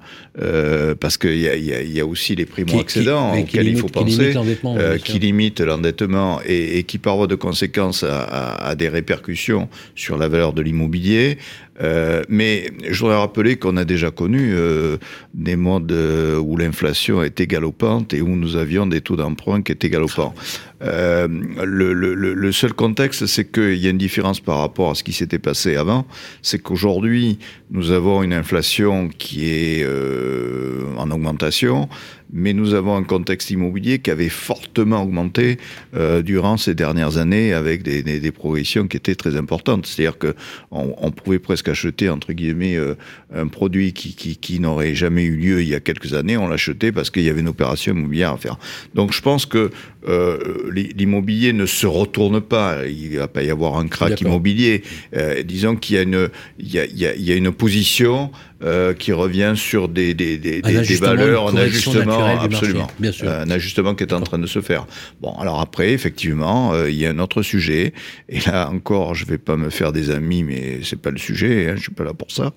parce 1.01 1.19
qu'il 1.19 1.39
y 1.39 1.49
a, 1.49 1.57
y, 1.57 1.93
y 1.93 2.01
a, 2.01 2.07
aussi 2.07 2.35
les 2.35 2.47
primo 2.47 2.81
accédants 2.81 3.35
il 3.67 3.77
faut 3.79 3.89
penser, 3.89 4.35
euh, 4.65 4.99
qui 4.99 5.19
limite 5.19 5.61
l'endettement 5.61 6.41
et, 6.45 6.79
et, 6.79 6.83
qui 6.85 6.99
par 6.99 7.17
voie 7.17 7.27
de 7.27 7.35
conséquence 7.35 8.03
a, 8.03 8.23
a, 8.23 8.69
a, 8.69 8.75
des 8.75 8.89
répercussions 8.89 9.69
sur 9.95 10.17
la 10.17 10.29
valeur 10.29 10.53
de 10.53 10.63
l'immobilier. 10.63 11.39
Euh, 11.83 12.23
mais 12.29 12.71
je 12.89 13.01
voudrais 13.01 13.17
rappeler 13.17 13.57
qu'on 13.57 13.77
a 13.79 13.85
déjà 13.85 14.11
connu 14.11 14.53
euh, 14.53 14.99
des 15.33 15.57
modes 15.57 15.93
euh, 15.93 16.39
où 16.39 16.57
l'inflation 16.57 17.23
était 17.23 17.47
galopante 17.47 18.13
et 18.13 18.21
où 18.21 18.37
nous 18.37 18.57
avions 18.57 18.87
des 18.87 19.01
taux 19.01 19.17
d'emprunt 19.17 19.63
qui 19.63 19.73
étaient 19.73 19.89
galopants. 19.89 20.35
Euh, 20.83 21.29
le, 21.63 21.93
le, 21.93 22.15
le, 22.15 22.53
seul 22.53 22.73
contexte, 22.73 23.27
c'est 23.27 23.51
qu'il 23.51 23.77
y 23.77 23.87
a 23.87 23.91
une 23.91 23.99
différence 23.99 24.41
par 24.41 24.59
rapport 24.59 24.91
à 24.91 24.95
ce 24.95 25.05
qui 25.05 25.13
s'était 25.13 25.39
passé 25.39 25.77
avant. 25.77 26.07
C'est 26.43 26.59
qu'aujourd'hui, 26.61 27.39
nous 27.71 27.91
avons 27.91 28.23
une 28.23 28.33
inflation 28.33 29.09
qui 29.09 29.49
est 29.49 29.83
euh, 29.83 30.85
en 30.97 31.11
augmentation, 31.11 31.89
mais 32.33 32.53
nous 32.53 32.75
avons 32.75 32.97
un 32.97 33.03
contexte 33.03 33.51
immobilier 33.51 33.99
qui 33.99 34.11
avait 34.11 34.29
fortement 34.29 35.03
augmenté 35.03 35.59
euh, 35.95 36.23
durant 36.23 36.57
ces 36.57 36.75
dernières 36.75 37.19
années 37.19 37.53
avec 37.53 37.83
des, 37.83 38.03
des, 38.03 38.21
des, 38.21 38.33
progressions 38.33 38.87
qui 38.87 38.97
étaient 38.97 39.15
très 39.15 39.37
importantes. 39.37 39.87
C'est-à-dire 39.87 40.19
que 40.19 40.35
on, 40.71 41.11
pouvait 41.11 41.39
presque 41.39 41.69
acheter 41.69 42.09
entre 42.09 42.33
guillemets 42.33 42.77
euh, 42.77 42.95
un 43.35 43.49
produit 43.49 43.93
qui, 43.93 44.15
qui, 44.15 44.37
qui 44.37 44.61
n'aurait 44.61 44.95
jamais 44.95 45.25
eu 45.25 45.37
lieu 45.37 45.63
il 45.63 45.69
y 45.69 45.75
a 45.75 45.81
quelques 45.81 46.15
années, 46.15 46.37
on 46.37 46.49
l'achetait 46.49 46.93
parce 46.93 47.11
qu'il 47.11 47.23
y 47.23 47.29
avait 47.29 47.41
une 47.41 47.49
opération 47.49 47.93
immobilière 47.93 48.33
à 48.33 48.37
faire. 48.37 48.59
Donc 48.95 49.13
je 49.13 49.21
pense 49.21 49.47
que 49.47 49.71
euh, 50.09 50.71
l'immobilier 50.73 51.53
ne 51.53 51.67
se 51.67 51.87
retourne 51.87 52.41
pas. 52.41 52.87
Il 52.87 53.19
va 53.19 53.29
pas 53.29 53.43
y 53.43 53.51
avoir 53.51 53.77
un 53.77 53.87
crack 53.87 54.21
immobilier. 54.21 54.83
Euh, 55.15 55.43
disons 55.43 55.77
qu'il 55.77 55.97
y 55.97 55.99
a 55.99 56.03
une, 56.03 56.31
il 56.59 56.73
y 56.73 56.79
a, 56.79 56.87
il 56.87 57.23
y 57.23 57.33
a, 57.33 57.35
une 57.35 57.53
position 57.53 58.31
euh, 58.63 58.95
qui 58.95 59.13
revient 59.13 59.53
sur 59.57 59.89
des, 59.89 60.15
des, 60.15 60.39
des, 60.39 60.63
des 60.63 60.97
valeurs, 60.97 61.49
un 61.49 61.57
ajustement, 61.57 62.25
absolument, 62.25 62.89
bien 62.99 63.13
sûr. 63.13 63.31
un 63.31 63.51
ajustement 63.51 63.95
qui 63.95 64.05
est 64.05 64.13
en 64.13 64.21
train 64.21 64.39
de 64.39 64.47
se 64.47 64.61
faire. 64.61 64.87
Bon, 65.21 65.33
alors 65.39 65.61
après, 65.61 65.93
effectivement, 65.93 66.73
il 66.87 66.95
y 66.95 67.07
a 67.07 67.11
un 67.11 67.19
autre 67.19 67.43
sujet. 67.43 67.93
Et 68.29 68.41
là 68.41 68.71
encore, 68.71 69.15
je 69.15 69.27
vais 69.27 69.39
pas 69.39 69.57
me 69.57 69.71
faire 69.71 69.93
des 69.93 70.11
amis, 70.11 70.43
mais 70.43 70.81
c'est 70.83 71.01
pas 71.01 71.11
le 71.11 71.19
sujet. 71.19 71.69
Hein, 71.69 71.75
je 71.77 71.83
suis 71.83 71.93
pas 71.93 72.05
là 72.05 72.15
pour 72.15 72.31
ça. 72.31 72.53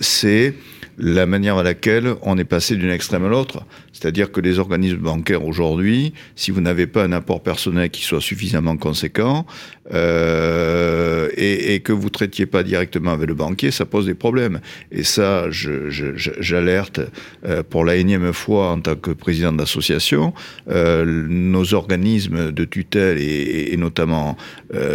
c'est 0.00 0.54
la 0.98 1.26
manière 1.26 1.56
à 1.58 1.62
laquelle 1.62 2.14
on 2.22 2.38
est 2.38 2.44
passé 2.44 2.76
d'une 2.76 2.90
extrême 2.90 3.24
à 3.24 3.28
l'autre. 3.28 3.64
C'est-à-dire 3.92 4.32
que 4.32 4.40
les 4.40 4.58
organismes 4.58 4.98
bancaires 4.98 5.44
aujourd'hui, 5.44 6.12
si 6.34 6.50
vous 6.50 6.60
n'avez 6.60 6.86
pas 6.86 7.04
un 7.04 7.12
apport 7.12 7.42
personnel 7.42 7.90
qui 7.90 8.02
soit 8.02 8.20
suffisamment 8.20 8.76
conséquent 8.76 9.46
euh, 9.92 11.28
et, 11.36 11.80
que 11.80 11.92
vous 11.92 12.10
traitiez 12.10 12.46
pas 12.46 12.62
directement 12.62 13.12
avec 13.12 13.28
le 13.28 13.34
banquier, 13.34 13.70
ça 13.70 13.84
pose 13.84 14.06
des 14.06 14.14
problèmes. 14.14 14.60
Et 14.90 15.02
ça, 15.02 15.46
j'alerte 15.50 17.00
euh, 17.44 17.62
pour 17.62 17.84
la 17.84 17.96
énième 17.96 18.32
fois 18.32 18.70
en 18.70 18.80
tant 18.80 18.94
que 18.94 19.10
président 19.10 19.52
d'association, 19.52 20.32
euh, 20.68 21.04
nos 21.28 21.74
organismes 21.74 22.52
de 22.52 22.64
tutelle 22.64 23.18
et, 23.20 23.76
notamment 23.76 24.36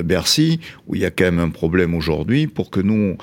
Bercy, 0.04 0.60
où 0.88 0.96
il 0.96 1.02
y 1.02 1.06
a 1.06 1.12
quand 1.12 1.26
même 1.26 1.40
un 1.40 1.50
problème 1.50 1.94
aujourd'hui 1.94 2.48
pour 2.48 2.70
que 2.70 2.80
nous, 2.80 3.18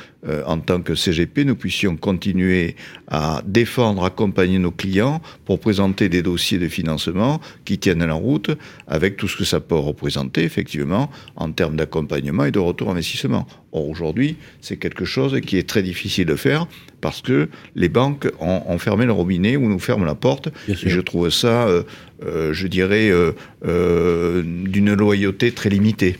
en 0.46 0.58
tant 0.58 0.82
que 0.82 0.94
CGP, 0.94 1.44
nous 1.44 1.56
puissions 1.56 1.96
continuer 1.96 2.63
à 3.08 3.42
défendre, 3.46 4.04
accompagner 4.04 4.58
nos 4.58 4.70
clients 4.70 5.20
pour 5.44 5.60
présenter 5.60 6.08
des 6.08 6.22
dossiers 6.22 6.58
de 6.58 6.68
financement 6.68 7.40
qui 7.64 7.78
tiennent 7.78 8.04
la 8.04 8.14
route 8.14 8.50
avec 8.86 9.16
tout 9.16 9.28
ce 9.28 9.36
que 9.36 9.44
ça 9.44 9.60
peut 9.60 9.74
représenter 9.74 10.42
effectivement 10.42 11.10
en 11.36 11.50
termes 11.52 11.76
d'accompagnement 11.76 12.44
et 12.44 12.50
de 12.50 12.58
retour 12.58 12.90
investissement. 12.90 13.46
Or 13.72 13.88
aujourd'hui, 13.88 14.36
c'est 14.60 14.76
quelque 14.76 15.04
chose 15.04 15.40
qui 15.40 15.56
est 15.56 15.68
très 15.68 15.82
difficile 15.82 16.26
de 16.26 16.36
faire 16.36 16.66
parce 17.00 17.20
que 17.20 17.48
les 17.74 17.88
banques 17.88 18.28
ont, 18.40 18.78
fermé 18.78 19.04
le 19.04 19.12
robinet 19.12 19.56
ou 19.56 19.68
nous 19.68 19.78
ferment 19.78 20.06
la 20.06 20.14
porte. 20.14 20.48
Et 20.68 20.74
je 20.74 21.00
trouve 21.00 21.28
ça, 21.28 21.66
euh, 21.66 21.82
euh, 22.24 22.52
je 22.54 22.66
dirais, 22.66 23.10
euh, 23.10 24.42
d'une 24.42 24.94
loyauté 24.94 25.52
très 25.52 25.68
limitée. 25.68 26.16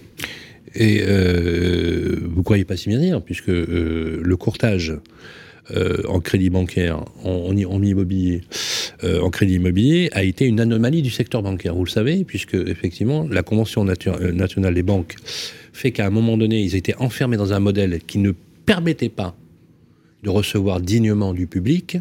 Et 0.75 1.03
vous 2.23 2.43
croyez 2.43 2.65
pas 2.65 2.77
si 2.77 2.89
bien 2.89 2.99
dire, 2.99 3.23
puisque 3.23 3.47
le 3.49 4.35
courtage 4.37 4.95
en 6.09 6.21
crédit 6.21 6.51
bancaire, 6.51 7.05
en, 7.25 7.57
immobilier, 7.57 8.43
en 9.03 9.31
crédit 9.31 9.55
immobilier, 9.55 10.11
a 10.13 10.23
été 10.23 10.45
une 10.47 10.61
anomalie 10.61 11.03
du 11.03 11.11
secteur 11.11 11.43
bancaire. 11.43 11.75
Vous 11.75 11.85
le 11.85 11.91
savez, 11.91 12.25
puisque 12.25 12.55
effectivement, 12.55 13.27
la 13.31 13.43
Convention 13.43 13.85
nationale 13.85 14.75
des 14.75 14.83
banques 14.83 15.17
fait 15.73 15.91
qu'à 15.91 16.07
un 16.07 16.11
moment 16.11 16.37
donné, 16.37 16.63
ils 16.63 16.77
étaient 16.77 16.97
enfermés 16.97 17.37
dans 17.37 17.53
un 17.53 17.61
modèle 17.61 18.01
qui 18.07 18.19
ne 18.19 18.33
permettait 18.67 19.09
pas 19.09 19.35
de 20.23 20.31
recevoir 20.31 20.81
dignement 20.81 21.35
du 21.35 21.47
public. 21.47 21.99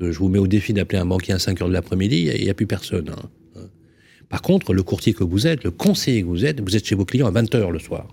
Je 0.00 0.18
vous 0.18 0.28
mets 0.28 0.38
au 0.38 0.46
défi 0.46 0.72
d'appeler 0.72 0.98
un 0.98 1.06
banquier 1.06 1.34
à 1.34 1.38
5 1.38 1.62
heures 1.62 1.68
de 1.68 1.72
l'après-midi, 1.72 2.30
il 2.34 2.42
n'y 2.42 2.50
a 2.50 2.54
plus 2.54 2.66
personne. 2.66 3.10
Hein. 3.10 3.28
Par 4.28 4.42
contre, 4.42 4.74
le 4.74 4.82
courtier 4.82 5.14
que 5.14 5.22
vous 5.22 5.46
êtes, 5.46 5.62
le 5.62 5.70
conseiller 5.70 6.22
que 6.22 6.26
vous 6.26 6.44
êtes, 6.44 6.60
vous 6.60 6.74
êtes 6.74 6.84
chez 6.84 6.96
vos 6.96 7.04
clients 7.04 7.28
à 7.28 7.30
20 7.30 7.54
heures 7.54 7.70
le 7.70 7.78
soir. 7.78 8.08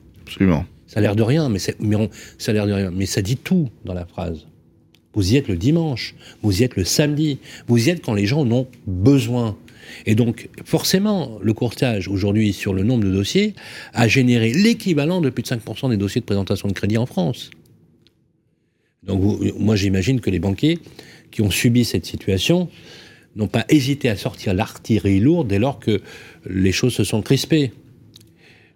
Ça 0.87 0.99
a 0.99 1.01
l'air 1.01 1.15
de 1.15 1.23
rien, 1.23 1.49
mais, 1.49 1.59
mais 1.79 2.09
ça 2.37 2.51
a 2.51 2.53
l'air 2.53 2.67
de 2.67 2.73
rien, 2.73 2.91
mais 2.91 3.05
ça 3.05 3.21
dit 3.21 3.37
tout 3.37 3.69
dans 3.85 3.93
la 3.93 4.05
phrase. 4.05 4.47
Vous 5.13 5.33
y 5.33 5.37
êtes 5.37 5.47
le 5.47 5.57
dimanche, 5.57 6.15
vous 6.41 6.61
y 6.61 6.63
êtes 6.63 6.75
le 6.75 6.85
samedi, 6.85 7.39
vous 7.67 7.87
y 7.87 7.89
êtes 7.89 8.01
quand 8.03 8.13
les 8.13 8.25
gens 8.25 8.41
en 8.41 8.51
ont 8.51 8.67
besoin. 8.87 9.57
Et 10.05 10.15
donc, 10.15 10.49
forcément, 10.63 11.37
le 11.41 11.53
courtage 11.53 12.07
aujourd'hui 12.07 12.53
sur 12.53 12.73
le 12.73 12.83
nombre 12.83 13.03
de 13.03 13.11
dossiers 13.11 13.55
a 13.93 14.07
généré 14.07 14.53
l'équivalent 14.53 15.21
de 15.21 15.29
plus 15.29 15.43
de 15.43 15.49
5% 15.49 15.89
des 15.89 15.97
dossiers 15.97 16.21
de 16.21 16.25
présentation 16.25 16.67
de 16.67 16.73
crédit 16.73 16.97
en 16.97 17.05
France. 17.05 17.51
Donc, 19.03 19.21
moi, 19.57 19.75
j'imagine 19.75 20.21
que 20.21 20.29
les 20.29 20.39
banquiers 20.39 20.79
qui 21.31 21.41
ont 21.41 21.51
subi 21.51 21.85
cette 21.85 22.05
situation 22.05 22.69
n'ont 23.35 23.47
pas 23.47 23.65
hésité 23.69 24.09
à 24.09 24.15
sortir 24.15 24.53
l'artillerie 24.53 25.19
lourde 25.19 25.47
dès 25.47 25.59
lors 25.59 25.79
que 25.79 26.01
les 26.45 26.71
choses 26.71 26.93
se 26.93 27.03
sont 27.03 27.21
crispées. 27.21 27.71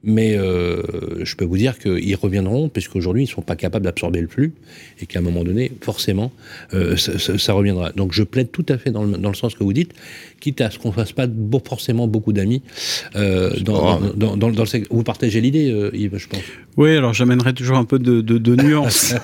Mais 0.08 0.38
euh, 0.38 0.84
je 1.24 1.36
peux 1.36 1.46
vous 1.46 1.58
dire 1.58 1.80
qu'ils 1.80 2.16
reviendront, 2.16 2.70
puisqu'aujourd'hui, 2.70 3.24
ils 3.24 3.28
ne 3.28 3.32
sont 3.32 3.42
pas 3.42 3.56
capables 3.56 3.86
d'absorber 3.86 4.22
le 4.22 4.28
flux, 4.28 4.54
et 5.02 5.08
qu'à 5.08 5.18
un 5.18 5.22
moment 5.24 5.44
donné, 5.44 5.72
forcément, 5.82 6.32
euh, 6.76 6.96
ça, 6.96 7.54
reviendra. 7.54 7.92
Donc 7.92 8.14
je 8.14 8.22
plaide 8.22 8.52
tout 8.52 8.66
à 8.70 8.78
fait 8.78 8.92
dans 8.92 9.04
le, 9.04 9.34
sens 9.34 9.56
que 9.56 9.64
vous 9.64 9.74
dites, 9.74 9.94
quitte 10.40 10.62
à 10.62 10.70
ce 10.70 10.78
qu'on 10.78 10.90
ne 10.90 10.94
fasse 10.94 11.12
pas 11.12 11.26
forcément 11.68 12.08
beaucoup 12.08 12.34
d'amis 12.34 12.62
euh, 13.16 13.52
dans, 13.62 14.00
dans, 14.16 14.50
le 14.50 14.66
secteur. 14.68 14.96
Vous 14.96 15.04
partagez 15.04 15.42
l'idée, 15.42 15.74
Yves, 15.94 16.18
je 16.18 16.28
pense. 16.28 16.44
Oui, 16.78 16.96
alors 16.96 17.14
j'amènerai 17.14 17.54
toujours 17.54 17.78
un 17.78 17.86
peu 17.86 17.98
de, 17.98 18.22
de, 18.22 18.56
nuance. 18.56 19.16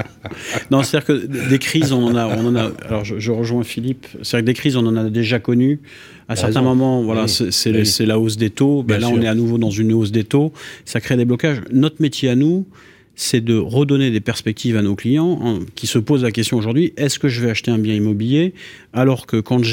non, 0.70 0.84
c'est-à-dire 0.84 1.06
que 1.06 1.48
des 1.48 1.58
crises, 1.58 1.92
on 1.92 2.04
en 2.04 2.14
a. 2.14 2.26
On 2.26 2.46
en 2.46 2.54
a 2.54 2.70
alors 2.86 3.04
je, 3.04 3.18
je 3.18 3.32
rejoins 3.32 3.64
Philippe, 3.64 4.06
c'est-à-dire 4.22 4.44
que 4.44 4.46
des 4.46 4.54
crises, 4.54 4.76
on 4.76 4.86
en 4.86 4.96
a 4.96 5.10
déjà 5.10 5.40
connues. 5.40 5.80
À 6.28 6.36
certains 6.36 6.62
moments, 6.62 7.02
voilà, 7.02 7.28
c'est 7.28 8.06
la 8.06 8.18
hausse 8.18 8.36
des 8.36 8.50
taux. 8.50 8.82
Ben 8.82 8.98
là, 8.98 9.08
on 9.08 9.20
est 9.20 9.28
à 9.28 9.34
nouveau 9.34 9.58
dans 9.58 9.70
une 9.70 9.92
hausse 9.92 10.10
des 10.10 10.24
taux. 10.24 10.52
Ça 10.84 11.00
crée 11.00 11.16
des 11.16 11.24
blocages. 11.24 11.60
Notre 11.70 12.02
métier 12.02 12.28
à 12.28 12.34
nous, 12.34 12.66
c'est 13.16 13.40
de 13.40 13.56
redonner 13.56 14.10
des 14.10 14.20
perspectives 14.20 14.76
à 14.76 14.82
nos 14.82 14.94
clients 14.94 15.40
hein, 15.42 15.58
qui 15.74 15.86
se 15.86 15.98
posent 15.98 16.22
la 16.22 16.30
question 16.30 16.58
aujourd'hui 16.58 16.92
est-ce 16.98 17.18
que 17.18 17.28
je 17.28 17.40
vais 17.40 17.50
acheter 17.50 17.70
un 17.70 17.78
bien 17.78 17.94
immobilier 17.94 18.52
alors 18.92 19.26
que 19.26 19.38
quand 19.38 19.64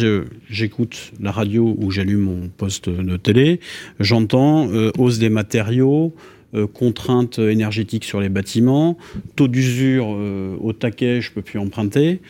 j'écoute 0.50 1.12
la 1.20 1.32
radio 1.32 1.76
ou 1.78 1.92
j'allume 1.92 2.22
mon 2.22 2.48
poste 2.48 2.90
de 2.90 3.18
télé, 3.18 3.60
j'entends 4.00 4.70
euh, 4.72 4.92
hausse 4.98 5.20
des 5.20 5.30
matériaux, 5.30 6.16
euh, 6.56 6.68
contraintes 6.68 7.40
énergétiques 7.40 8.06
sur 8.06 8.22
les 8.22 8.30
bâtiments, 8.30 8.98
taux 9.36 9.50
d'usure 9.50 10.16
euh, 10.16 10.56
au 10.62 10.72
taquet, 10.72 11.20
je 11.20 11.32
peux 11.32 11.42
plus 11.42 11.60
emprunter. 11.60 12.22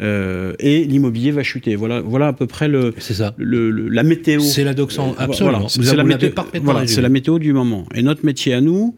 Euh, 0.00 0.54
et 0.58 0.84
l'immobilier 0.84 1.30
va 1.30 1.42
chuter. 1.42 1.76
Voilà, 1.76 2.00
voilà 2.00 2.28
à 2.28 2.32
peu 2.32 2.46
près 2.46 2.68
le, 2.68 2.94
ça. 2.98 3.34
Le, 3.36 3.70
la 3.70 4.02
météo. 4.02 4.40
C'est 4.40 4.64
la 4.64 4.74
doxan, 4.74 5.14
absolument. 5.18 5.68
c'est 5.68 5.94
la, 5.94 6.04
météo, 6.04 6.30
voilà, 6.62 6.84
la 6.84 7.08
météo 7.08 7.38
du 7.38 7.52
moment. 7.52 7.86
Et 7.94 8.02
notre 8.02 8.24
métier 8.24 8.54
à 8.54 8.60
nous, 8.60 8.94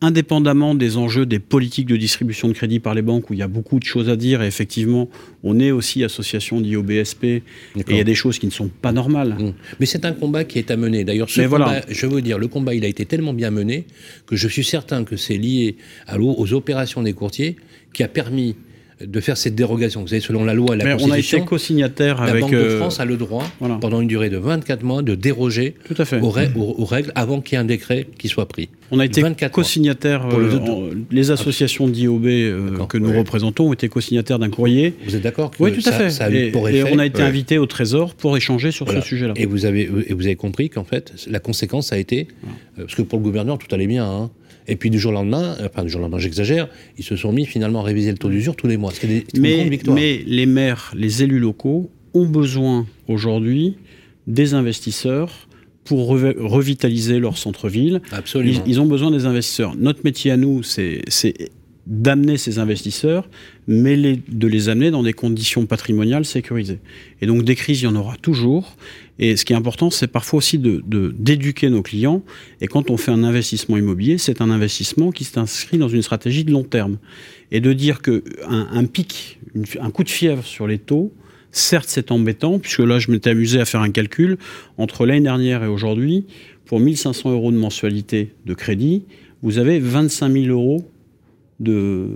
indépendamment 0.00 0.74
des 0.74 0.96
enjeux 0.96 1.26
des 1.26 1.38
politiques 1.38 1.86
de 1.86 1.96
distribution 1.96 2.48
de 2.48 2.52
crédit 2.54 2.80
par 2.80 2.94
les 2.94 3.02
banques, 3.02 3.30
où 3.30 3.34
il 3.34 3.38
y 3.38 3.42
a 3.42 3.48
beaucoup 3.48 3.78
de 3.78 3.84
choses 3.84 4.08
à 4.08 4.16
dire, 4.16 4.42
et 4.42 4.46
effectivement, 4.46 5.08
on 5.42 5.58
est 5.58 5.70
aussi 5.70 6.04
association 6.04 6.60
d'IOBSP, 6.60 7.24
et 7.24 7.42
il 7.88 7.96
y 7.96 8.00
a 8.00 8.04
des 8.04 8.14
choses 8.14 8.38
qui 8.38 8.46
ne 8.46 8.50
sont 8.50 8.68
pas 8.68 8.92
normales. 8.92 9.36
Mmh. 9.38 9.52
Mais 9.80 9.86
c'est 9.86 10.04
un 10.04 10.12
combat 10.12 10.44
qui 10.44 10.58
est 10.58 10.70
à 10.70 10.76
mener. 10.76 11.04
D'ailleurs, 11.04 11.28
ce 11.28 11.42
combat, 11.42 11.82
je 11.88 12.06
veux 12.06 12.22
dire, 12.22 12.38
le 12.38 12.48
combat, 12.48 12.74
il 12.74 12.84
a 12.84 12.88
été 12.88 13.04
tellement 13.04 13.34
bien 13.34 13.50
mené 13.50 13.86
que 14.26 14.36
je 14.36 14.48
suis 14.48 14.64
certain 14.64 15.04
que 15.04 15.16
c'est 15.16 15.38
lié 15.38 15.76
à 16.06 16.18
aux 16.18 16.52
opérations 16.54 17.02
des 17.02 17.12
courtiers 17.12 17.56
qui 17.92 18.02
a 18.02 18.08
permis 18.08 18.56
de 19.04 19.20
faire 19.20 19.36
cette 19.36 19.54
dérogation. 19.54 20.00
Vous 20.00 20.08
savez, 20.08 20.20
selon 20.20 20.44
la 20.44 20.54
loi 20.54 20.74
et 20.74 20.78
la 20.78 20.92
Constitution, 20.92 21.38
on 21.38 21.40
a 21.40 21.42
été 21.42 21.48
co-signataire 21.48 22.22
avec... 22.22 22.34
La 22.34 22.40
Banque 22.40 22.52
de 22.52 22.56
euh, 22.56 22.78
France 22.78 22.98
a 22.98 23.04
le 23.04 23.16
droit, 23.16 23.44
pendant 23.80 24.00
une 24.00 24.08
durée 24.08 24.30
de 24.30 24.38
24 24.38 24.82
mois, 24.84 25.02
de 25.02 25.14
déroger 25.14 25.74
Aux, 26.22 26.30
règles 26.30 27.12
avant 27.14 27.40
qu'il 27.40 27.56
y 27.56 27.56
ait 27.56 27.62
un 27.62 27.66
décret 27.66 28.06
qui 28.18 28.28
soit 28.28 28.48
pris. 28.48 28.70
On 28.90 28.98
a 28.98 29.04
été 29.04 29.22
co-signataire, 29.52 30.26
euh, 30.32 30.94
les 31.10 31.30
associations 31.30 31.88
d'IOB 31.88 32.26
euh, 32.26 32.86
que 32.88 32.96
nous 32.96 33.12
représentons 33.16 33.68
ont 33.68 33.72
été 33.72 33.88
co-signataires 33.88 34.38
d'un 34.38 34.48
courrier. 34.48 34.94
Vous 35.04 35.14
êtes 35.14 35.22
d'accord 35.22 35.50
Oui, 35.58 35.72
tout 35.72 35.86
à 35.88 35.92
fait. 35.92 36.32
et, 36.32 36.84
on 36.90 36.98
a 36.98 37.06
été 37.06 37.22
invité 37.22 37.58
au 37.58 37.66
Trésor 37.66 38.14
pour 38.14 38.36
échanger 38.36 38.70
sur 38.70 38.90
ce 38.90 39.00
sujet-là. 39.00 39.34
Et 39.36 39.44
vous 39.44 39.66
avez, 39.66 39.90
et 40.06 40.14
vous 40.14 40.26
avez 40.26 40.36
compris 40.36 40.70
qu'en 40.70 40.84
fait, 40.84 41.12
la 41.28 41.38
conséquence 41.38 41.92
a 41.92 41.98
été, 41.98 42.28
parce 42.76 42.94
que 42.94 43.02
pour 43.02 43.18
le 43.18 43.24
gouverneur, 43.24 43.58
tout 43.58 43.72
allait 43.74 43.86
bien, 43.86 44.06
hein, 44.06 44.30
et 44.68 44.76
puis 44.76 44.90
du 44.90 44.98
jour 44.98 45.12
au 45.12 45.14
lendemain, 45.14 45.56
enfin 45.64 45.84
du 45.84 45.90
jour 45.90 46.00
au 46.00 46.02
lendemain, 46.02 46.18
j'exagère, 46.18 46.68
ils 46.98 47.04
se 47.04 47.16
sont 47.16 47.32
mis 47.32 47.46
finalement 47.46 47.80
à 47.80 47.84
réviser 47.84 48.10
le 48.10 48.18
taux 48.18 48.28
d'usure 48.28 48.56
tous 48.56 48.66
les 48.66 48.76
mois. 48.76 48.92
Mais, 49.38 49.70
mais 49.88 50.22
les 50.26 50.46
maires, 50.46 50.92
les 50.96 51.22
élus 51.22 51.38
locaux 51.38 51.90
ont 52.14 52.26
besoin 52.26 52.86
aujourd'hui 53.08 53.76
des 54.26 54.54
investisseurs 54.54 55.48
pour 55.84 56.08
revitaliser 56.08 57.20
leur 57.20 57.38
centre-ville. 57.38 58.02
Absolument. 58.10 58.60
Ils, 58.66 58.80
ont 58.80 58.86
besoin 58.86 59.12
des 59.12 59.24
investisseurs. 59.24 59.76
Notre 59.76 60.00
métier 60.04 60.32
à 60.32 60.36
nous, 60.36 60.62
c'est 60.62 61.02
d'amener 61.86 62.36
ces 62.36 62.58
investisseurs, 62.58 63.28
mais 63.68 63.96
de 63.96 64.46
les 64.46 64.68
amener 64.68 64.90
dans 64.90 65.02
des 65.02 65.12
conditions 65.12 65.66
patrimoniales 65.66 66.24
sécurisées. 66.24 66.80
Et 67.20 67.26
donc 67.26 67.44
des 67.44 67.54
crises, 67.54 67.82
il 67.82 67.84
y 67.84 67.88
en 67.88 67.96
aura 67.96 68.16
toujours. 68.16 68.76
Et 69.18 69.36
ce 69.36 69.44
qui 69.44 69.52
est 69.52 69.56
important, 69.56 69.90
c'est 69.90 70.08
parfois 70.08 70.38
aussi 70.38 70.58
d'éduquer 70.58 71.70
nos 71.70 71.82
clients. 71.82 72.22
Et 72.60 72.66
quand 72.66 72.90
on 72.90 72.96
fait 72.96 73.12
un 73.12 73.22
investissement 73.22 73.76
immobilier, 73.76 74.18
c'est 74.18 74.40
un 74.40 74.50
investissement 74.50 75.12
qui 75.12 75.24
s'inscrit 75.24 75.78
dans 75.78 75.88
une 75.88 76.02
stratégie 76.02 76.44
de 76.44 76.52
long 76.52 76.64
terme. 76.64 76.98
Et 77.52 77.60
de 77.60 77.72
dire 77.72 78.02
qu'un 78.02 78.20
un 78.48 78.84
pic, 78.84 79.38
un 79.80 79.90
coup 79.90 80.02
de 80.02 80.10
fièvre 80.10 80.44
sur 80.44 80.66
les 80.66 80.78
taux, 80.78 81.12
certes 81.52 81.88
c'est 81.88 82.10
embêtant, 82.10 82.58
puisque 82.58 82.80
là 82.80 82.98
je 82.98 83.10
m'étais 83.10 83.30
amusé 83.30 83.60
à 83.60 83.64
faire 83.64 83.80
un 83.80 83.90
calcul, 83.90 84.38
entre 84.76 85.06
l'année 85.06 85.20
dernière 85.20 85.62
et 85.62 85.68
aujourd'hui, 85.68 86.26
pour 86.66 86.80
1500 86.80 87.30
euros 87.30 87.52
de 87.52 87.56
mensualité 87.56 88.32
de 88.44 88.54
crédit, 88.54 89.04
vous 89.42 89.58
avez 89.58 89.78
25 89.78 90.32
000 90.32 90.46
euros 90.46 90.90
de, 91.60 92.08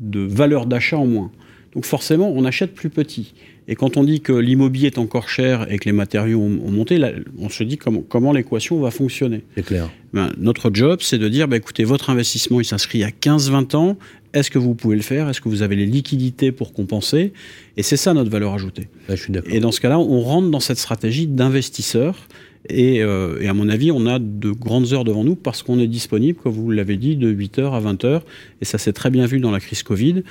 de 0.00 0.20
valeur 0.20 0.66
d'achat 0.66 0.98
en 0.98 1.06
moins. 1.06 1.30
Donc 1.74 1.86
forcément, 1.86 2.30
on 2.30 2.44
achète 2.44 2.74
plus 2.74 2.90
petit. 2.90 3.32
Et 3.68 3.76
quand 3.76 3.96
on 3.96 4.04
dit 4.04 4.20
que 4.20 4.32
l'immobilier 4.32 4.88
est 4.88 4.98
encore 4.98 5.28
cher 5.28 5.70
et 5.70 5.78
que 5.78 5.84
les 5.84 5.92
matériaux 5.92 6.40
ont, 6.40 6.70
monté, 6.70 7.00
on 7.38 7.48
se 7.48 7.62
dit 7.62 7.78
comment, 7.78 8.02
comment 8.06 8.32
l'équation 8.32 8.80
va 8.80 8.90
fonctionner. 8.90 9.42
C'est 9.54 9.64
clair. 9.64 9.90
Ben, 10.12 10.32
notre 10.36 10.70
job, 10.74 10.98
c'est 11.00 11.18
de 11.18 11.28
dire, 11.28 11.48
ben, 11.48 11.56
écoutez, 11.56 11.84
votre 11.84 12.10
investissement, 12.10 12.60
il 12.60 12.64
s'inscrit 12.64 13.04
à 13.04 13.10
15-20 13.10 13.76
ans. 13.76 13.96
Est-ce 14.34 14.50
que 14.50 14.58
vous 14.58 14.74
pouvez 14.74 14.96
le 14.96 15.02
faire? 15.02 15.28
Est-ce 15.28 15.40
que 15.40 15.48
vous 15.48 15.62
avez 15.62 15.76
les 15.76 15.86
liquidités 15.86 16.52
pour 16.52 16.72
compenser? 16.72 17.32
Et 17.76 17.82
c'est 17.82 17.96
ça 17.96 18.14
notre 18.14 18.30
valeur 18.30 18.52
ajoutée. 18.52 18.88
je 19.08 19.14
suis 19.14 19.32
et 19.46 19.60
dans 19.60 19.72
ce 19.72 19.80
cas-là, 19.80 19.98
on 19.98 20.20
rentre 20.20 20.50
dans 20.50 20.60
cette 20.60 20.78
stratégie 20.78 21.26
d'investisseur. 21.26 22.26
Et, 22.68 23.02
euh, 23.02 23.40
et, 23.40 23.48
à 23.48 23.54
mon 23.54 23.68
avis, 23.68 23.90
on 23.90 24.06
a 24.06 24.18
de 24.18 24.50
grandes 24.50 24.92
heures 24.92 25.04
devant 25.04 25.24
nous 25.24 25.34
parce 25.34 25.62
qu'on 25.62 25.78
est 25.80 25.88
disponible, 25.88 26.38
comme 26.38 26.52
vous 26.52 26.70
l'avez 26.70 26.96
dit, 26.96 27.16
de 27.16 27.32
8h 27.32 27.72
à 27.72 27.80
20h. 27.80 28.22
Et 28.60 28.64
ça 28.64 28.78
s'est 28.78 28.92
très 28.92 29.10
bien 29.10 29.26
vu 29.26 29.40
dans 29.40 29.50
la 29.50 29.60
crise 29.60 29.82
Covid 29.82 30.22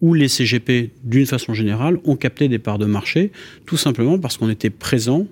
où 0.00 0.14
les 0.14 0.28
CGP, 0.28 0.90
d'une 1.04 1.26
façon 1.26 1.54
générale, 1.54 1.98
ont 2.04 2.16
capté 2.16 2.48
des 2.48 2.58
parts 2.58 2.78
de 2.78 2.86
marché, 2.86 3.32
tout 3.64 3.76
simplement 3.76 4.18
parce 4.18 4.36
qu'on 4.36 4.50
était 4.50 4.70
présent 4.70 5.26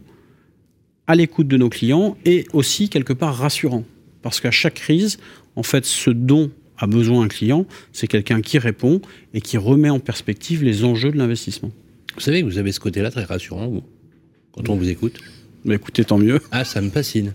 à 1.07 1.15
l'écoute 1.15 1.49
de 1.49 1.57
nos 1.57 1.69
clients 1.69 2.17
et 2.25 2.47
aussi 2.53 2.89
quelque 2.89 3.13
part 3.13 3.37
rassurant. 3.37 3.85
Parce 4.23 4.41
qu'à 4.41 4.51
chaque 4.51 4.75
crise, 4.75 5.19
en 5.55 5.63
fait, 5.63 5.85
ce 5.85 6.11
dont 6.11 6.51
a 6.79 6.87
besoin 6.87 7.25
un 7.25 7.29
client, 7.29 7.67
c'est 7.93 8.07
quelqu'un 8.07 8.41
qui 8.41 8.59
répond 8.59 9.01
et 9.35 9.41
qui 9.41 9.59
remet 9.59 9.91
en 9.91 10.01
perspective 10.01 10.65
les 10.65 10.85
enjeux 10.85 11.13
de 11.13 11.19
l'investissement. 11.19 11.71
Vous 12.15 12.21
savez 12.21 12.43
vous 12.43 12.59
avez 12.59 12.73
ce 12.73 12.81
côté-là 12.81 13.11
très 13.11 13.25
rassurant, 13.25 13.69
vous, 13.69 13.83
quand 14.53 14.69
on 14.71 14.77
vous 14.77 14.89
écoute? 14.89 15.21
Mais 15.65 15.77
écoutez, 15.77 16.05
tant 16.05 16.19
mieux. 16.19 16.41
Ah, 16.51 16.65
ça 16.65 16.83
me 16.83 16.91
fascine. 16.91 17.33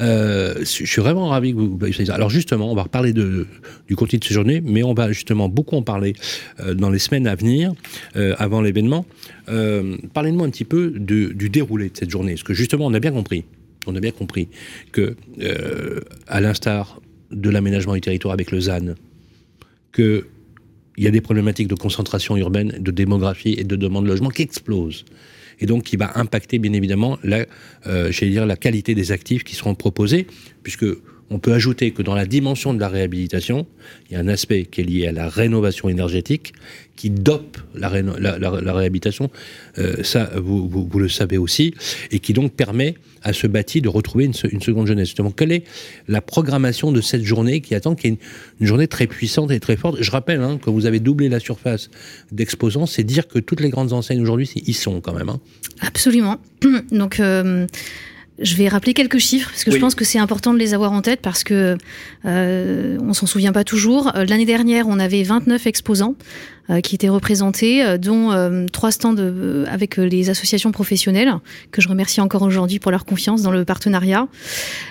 Euh, 0.00 0.54
je 0.60 0.64
suis 0.64 1.00
vraiment 1.00 1.28
ravi 1.28 1.52
que 1.52 1.58
vous. 1.58 1.78
Alors 2.10 2.30
justement, 2.30 2.70
on 2.70 2.74
va 2.74 2.84
reparler 2.84 3.12
du 3.12 3.96
contenu 3.96 4.18
de 4.18 4.24
ces 4.24 4.32
journées, 4.32 4.62
mais 4.64 4.82
on 4.82 4.94
va 4.94 5.12
justement 5.12 5.48
beaucoup 5.48 5.76
en 5.76 5.82
parler 5.82 6.14
euh, 6.60 6.74
dans 6.74 6.88
les 6.88 6.98
semaines 6.98 7.26
à 7.26 7.34
venir, 7.34 7.72
euh, 8.16 8.34
avant 8.38 8.62
l'événement. 8.62 9.04
Parlez-moi 9.46 10.46
un 10.46 10.50
petit 10.50 10.64
peu 10.64 10.90
du 10.90 11.50
déroulé 11.50 11.90
de 11.90 11.96
cette 11.96 12.10
journée, 12.10 12.32
parce 12.32 12.42
que 12.42 12.54
justement, 12.54 12.86
on 12.86 12.94
a 12.94 13.00
bien 13.00 13.12
compris, 13.12 13.44
on 13.86 13.94
a 13.94 14.00
bien 14.00 14.10
compris 14.10 14.48
que, 14.92 15.14
à 16.26 16.40
l'instar 16.40 17.00
de 17.30 17.50
l'aménagement 17.50 17.94
du 17.94 18.00
territoire 18.00 18.34
avec 18.34 18.50
le 18.50 18.60
ZAN, 18.60 18.94
que 19.92 20.26
il 20.98 21.04
y 21.04 21.06
a 21.06 21.10
des 21.10 21.20
problématiques 21.20 21.68
de 21.68 21.74
concentration 21.74 22.38
urbaine, 22.38 22.78
de 22.78 22.90
démographie 22.90 23.54
et 23.58 23.64
de 23.64 23.76
demande 23.76 24.04
de 24.04 24.08
logement 24.08 24.30
qui 24.30 24.40
explosent 24.40 25.04
et 25.60 25.66
donc 25.66 25.84
qui 25.84 25.96
va 25.96 26.12
impacter 26.18 26.58
bien 26.58 26.72
évidemment 26.72 27.18
la, 27.22 27.46
euh, 27.86 28.10
dire, 28.10 28.46
la 28.46 28.56
qualité 28.56 28.94
des 28.94 29.12
actifs 29.12 29.44
qui 29.44 29.54
seront 29.54 29.74
proposés, 29.74 30.26
puisque 30.62 30.86
on 31.30 31.38
peut 31.38 31.52
ajouter 31.52 31.90
que 31.90 32.02
dans 32.02 32.14
la 32.14 32.26
dimension 32.26 32.72
de 32.72 32.80
la 32.80 32.88
réhabilitation, 32.88 33.66
il 34.08 34.14
y 34.14 34.16
a 34.16 34.20
un 34.20 34.28
aspect 34.28 34.64
qui 34.64 34.80
est 34.80 34.84
lié 34.84 35.06
à 35.08 35.12
la 35.12 35.28
rénovation 35.28 35.88
énergétique, 35.88 36.52
qui 36.94 37.10
dope 37.10 37.58
la, 37.74 37.88
réhabilitation, 37.88 39.30
euh, 39.78 40.02
ça 40.02 40.30
vous, 40.36 40.88
le 40.98 41.08
savez 41.08 41.36
aussi, 41.36 41.74
et 42.10 42.20
qui 42.20 42.32
donc 42.32 42.52
permet 42.52 42.94
à 43.22 43.32
ce 43.32 43.46
bâti 43.46 43.80
de 43.80 43.88
retrouver 43.88 44.24
une, 44.24 44.32
seconde 44.32 44.86
jeunesse. 44.86 45.08
Justement, 45.08 45.30
quelle 45.30 45.52
est 45.52 45.64
la 46.08 46.20
programmation 46.20 46.92
de 46.92 47.00
cette 47.00 47.24
journée 47.24 47.60
qui 47.60 47.74
attend, 47.74 47.94
qui 47.94 48.06
est 48.06 48.18
une, 48.60 48.66
journée 48.66 48.88
très 48.88 49.06
puissante 49.06 49.50
et 49.50 49.60
très 49.60 49.76
forte? 49.76 50.00
Je 50.00 50.10
rappelle 50.10 50.40
hein, 50.40 50.58
que 50.62 50.70
vous 50.70 50.86
avez 50.86 51.00
doublé 51.00 51.28
la 51.28 51.40
surface 51.40 51.90
d'exposants, 52.32 52.86
c'est 52.86 53.04
dire 53.04 53.26
que 53.26 53.38
toutes 53.38 53.60
les 53.60 53.70
grandes 53.70 53.92
enseignes 53.92 54.22
aujourd'hui 54.22 54.50
y 54.54 54.72
sont 54.72 55.00
quand 55.00 55.12
même. 55.12 55.28
Hein. 55.28 55.40
Absolument. 55.80 56.36
Donc... 56.92 57.20
Euh, 57.20 57.66
je 58.38 58.54
vais 58.56 58.68
rappeler 58.68 58.92
quelques 58.92 59.18
chiffres 59.18 59.50
parce 59.50 59.64
que 59.64 59.70
je 59.70 59.78
pense 59.78 59.94
que 59.94 60.04
c'est 60.04 60.18
important 60.18 60.52
de 60.52 60.58
les 60.58 60.74
avoir 60.74 60.92
en 60.92 61.00
tête 61.00 61.20
parce 61.22 61.42
que 61.42 61.78
euh, 62.26 62.98
on 63.00 63.14
s'en 63.14 63.26
souvient 63.26 63.52
pas 63.52 63.64
toujours. 63.64 64.14
Euh, 64.14 64.24
l'année 64.24 64.44
dernière, 64.44 64.88
on 64.88 64.98
avait 64.98 65.22
29 65.22 65.66
exposants 65.66 66.16
euh, 66.68 66.80
qui 66.80 66.94
étaient 66.94 67.08
représentés, 67.08 67.82
euh, 67.82 67.96
dont 67.96 68.66
trois 68.70 68.90
stands 68.90 69.16
avec 69.66 69.96
les 69.96 70.28
associations 70.28 70.70
professionnelles 70.70 71.32
que 71.70 71.80
je 71.80 71.88
remercie 71.88 72.20
encore 72.20 72.42
aujourd'hui 72.42 72.78
pour 72.78 72.90
leur 72.90 73.06
confiance 73.06 73.42
dans 73.42 73.52
le 73.52 73.64
partenariat. 73.64 74.28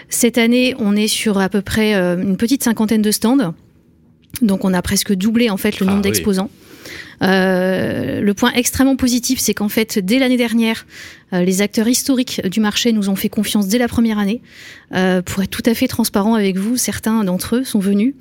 Cette 0.10 0.38
année, 0.38 0.76
on 0.80 0.96
est 0.96 1.08
sur 1.08 1.38
à 1.38 1.50
peu 1.50 1.62
près 1.62 1.94
une 1.94 2.38
petite 2.38 2.64
cinquantaine 2.64 3.02
de 3.02 3.12
stands. 3.12 3.54
Donc 4.42 4.66
on 4.66 4.74
a 4.74 4.82
presque 4.82 5.14
doublé 5.14 5.50
en 5.50 5.58
fait 5.58 5.80
le 5.80 5.86
nombre 5.86 6.00
ah 6.00 6.04
d'exposants. 6.04 6.50
Euh, 7.22 8.22
le 8.22 8.34
point 8.34 8.52
extrêmement 8.54 8.96
positif, 8.96 9.40
c'est 9.40 9.54
qu'en 9.54 9.70
fait, 9.70 10.00
dès 10.00 10.20
l'année 10.20 10.38
dernière, 10.38 10.86
euh, 11.34 11.44
les 11.44 11.62
acteurs 11.62 11.88
historiques 11.88 12.46
du 12.46 12.60
marché 12.60 12.92
nous 12.92 13.10
ont 13.10 13.16
fait 13.16 13.30
confiance 13.30 13.68
dès 13.68 13.78
la 13.78 13.88
première 13.88 14.20
année. 14.20 14.42
Euh, 14.94 15.22
pour 15.22 15.44
être 15.44 15.50
tout 15.50 15.64
à 15.66 15.74
fait 15.74 15.88
transparent 15.88 16.36
avec 16.36 16.58
vous, 16.58 16.78
certains 16.78 17.24
d'entre 17.24 17.58
eux 17.58 17.64
sont 17.64 17.80
venus 17.80 18.14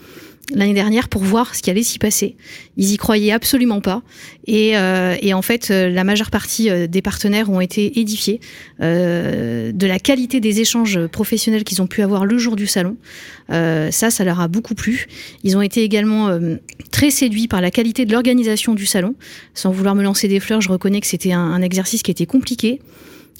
l'année 0.52 0.74
dernière 0.74 1.08
pour 1.08 1.22
voir 1.22 1.54
ce 1.54 1.62
qui 1.62 1.70
allait 1.70 1.82
s'y 1.82 1.98
passer. 1.98 2.36
Ils 2.76 2.92
y 2.92 2.96
croyaient 2.96 3.32
absolument 3.32 3.80
pas. 3.80 4.02
Et, 4.46 4.76
euh, 4.76 5.16
et 5.22 5.32
en 5.32 5.42
fait, 5.42 5.70
euh, 5.70 5.88
la 5.88 6.04
majeure 6.04 6.30
partie 6.30 6.68
euh, 6.68 6.86
des 6.86 7.00
partenaires 7.00 7.48
ont 7.50 7.60
été 7.60 7.98
édifiés 7.98 8.40
euh, 8.80 9.72
de 9.72 9.86
la 9.86 9.98
qualité 9.98 10.40
des 10.40 10.60
échanges 10.60 11.06
professionnels 11.06 11.64
qu'ils 11.64 11.80
ont 11.80 11.86
pu 11.86 12.02
avoir 12.02 12.26
le 12.26 12.36
jour 12.36 12.56
du 12.56 12.66
salon. 12.66 12.96
Euh, 13.50 13.90
ça, 13.90 14.10
ça 14.10 14.24
leur 14.24 14.40
a 14.40 14.48
beaucoup 14.48 14.74
plu. 14.74 15.06
Ils 15.44 15.56
ont 15.56 15.62
été 15.62 15.82
également 15.82 16.28
euh, 16.28 16.56
très 16.90 17.10
séduits 17.10 17.48
par 17.48 17.60
la 17.60 17.70
qualité 17.70 18.04
de 18.04 18.12
l'organisation 18.12 18.74
du 18.74 18.86
salon. 18.86 19.14
Sans 19.54 19.70
vouloir 19.70 19.94
me 19.94 20.02
lancer 20.02 20.28
des 20.28 20.40
fleurs, 20.40 20.60
je 20.60 20.68
reconnais 20.68 21.00
que 21.00 21.06
c'était 21.06 21.32
un, 21.32 21.40
un 21.40 21.62
exercice 21.62 22.02
qui 22.02 22.10
était 22.10 22.26
compliqué 22.26 22.80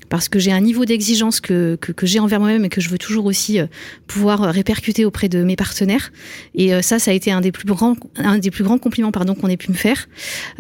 parce 0.09 0.29
que 0.29 0.39
j'ai 0.39 0.53
un 0.53 0.61
niveau 0.61 0.85
d'exigence 0.85 1.41
que, 1.41 1.77
que, 1.77 2.07
j'ai 2.07 2.21
envers 2.21 2.39
moi-même 2.39 2.65
et 2.65 2.69
que 2.69 2.81
je 2.81 2.89
veux 2.89 2.99
toujours 2.99 3.27
aussi 3.27 3.59
euh, 3.59 3.67
pouvoir 4.07 4.41
répercuter 4.43 5.05
auprès 5.05 5.29
de 5.29 5.43
mes 5.43 5.57
partenaires. 5.57 6.13
Et 6.55 6.75
euh, 6.75 6.83
ça, 6.83 6.99
ça 6.99 7.11
a 7.11 7.15
été 7.15 7.31
un 7.33 7.41
des 7.41 7.53
plus 7.53 7.67
grands, 7.67 7.97
un 8.17 8.39
des 8.39 8.51
plus 8.51 8.65
grands 8.65 8.79
compliments 8.79 9.13
pardon 9.13 9.35
qu'on 9.35 9.49
ait 9.49 9.57
pu 9.57 9.71
me 9.71 9.77
faire. 9.77 10.09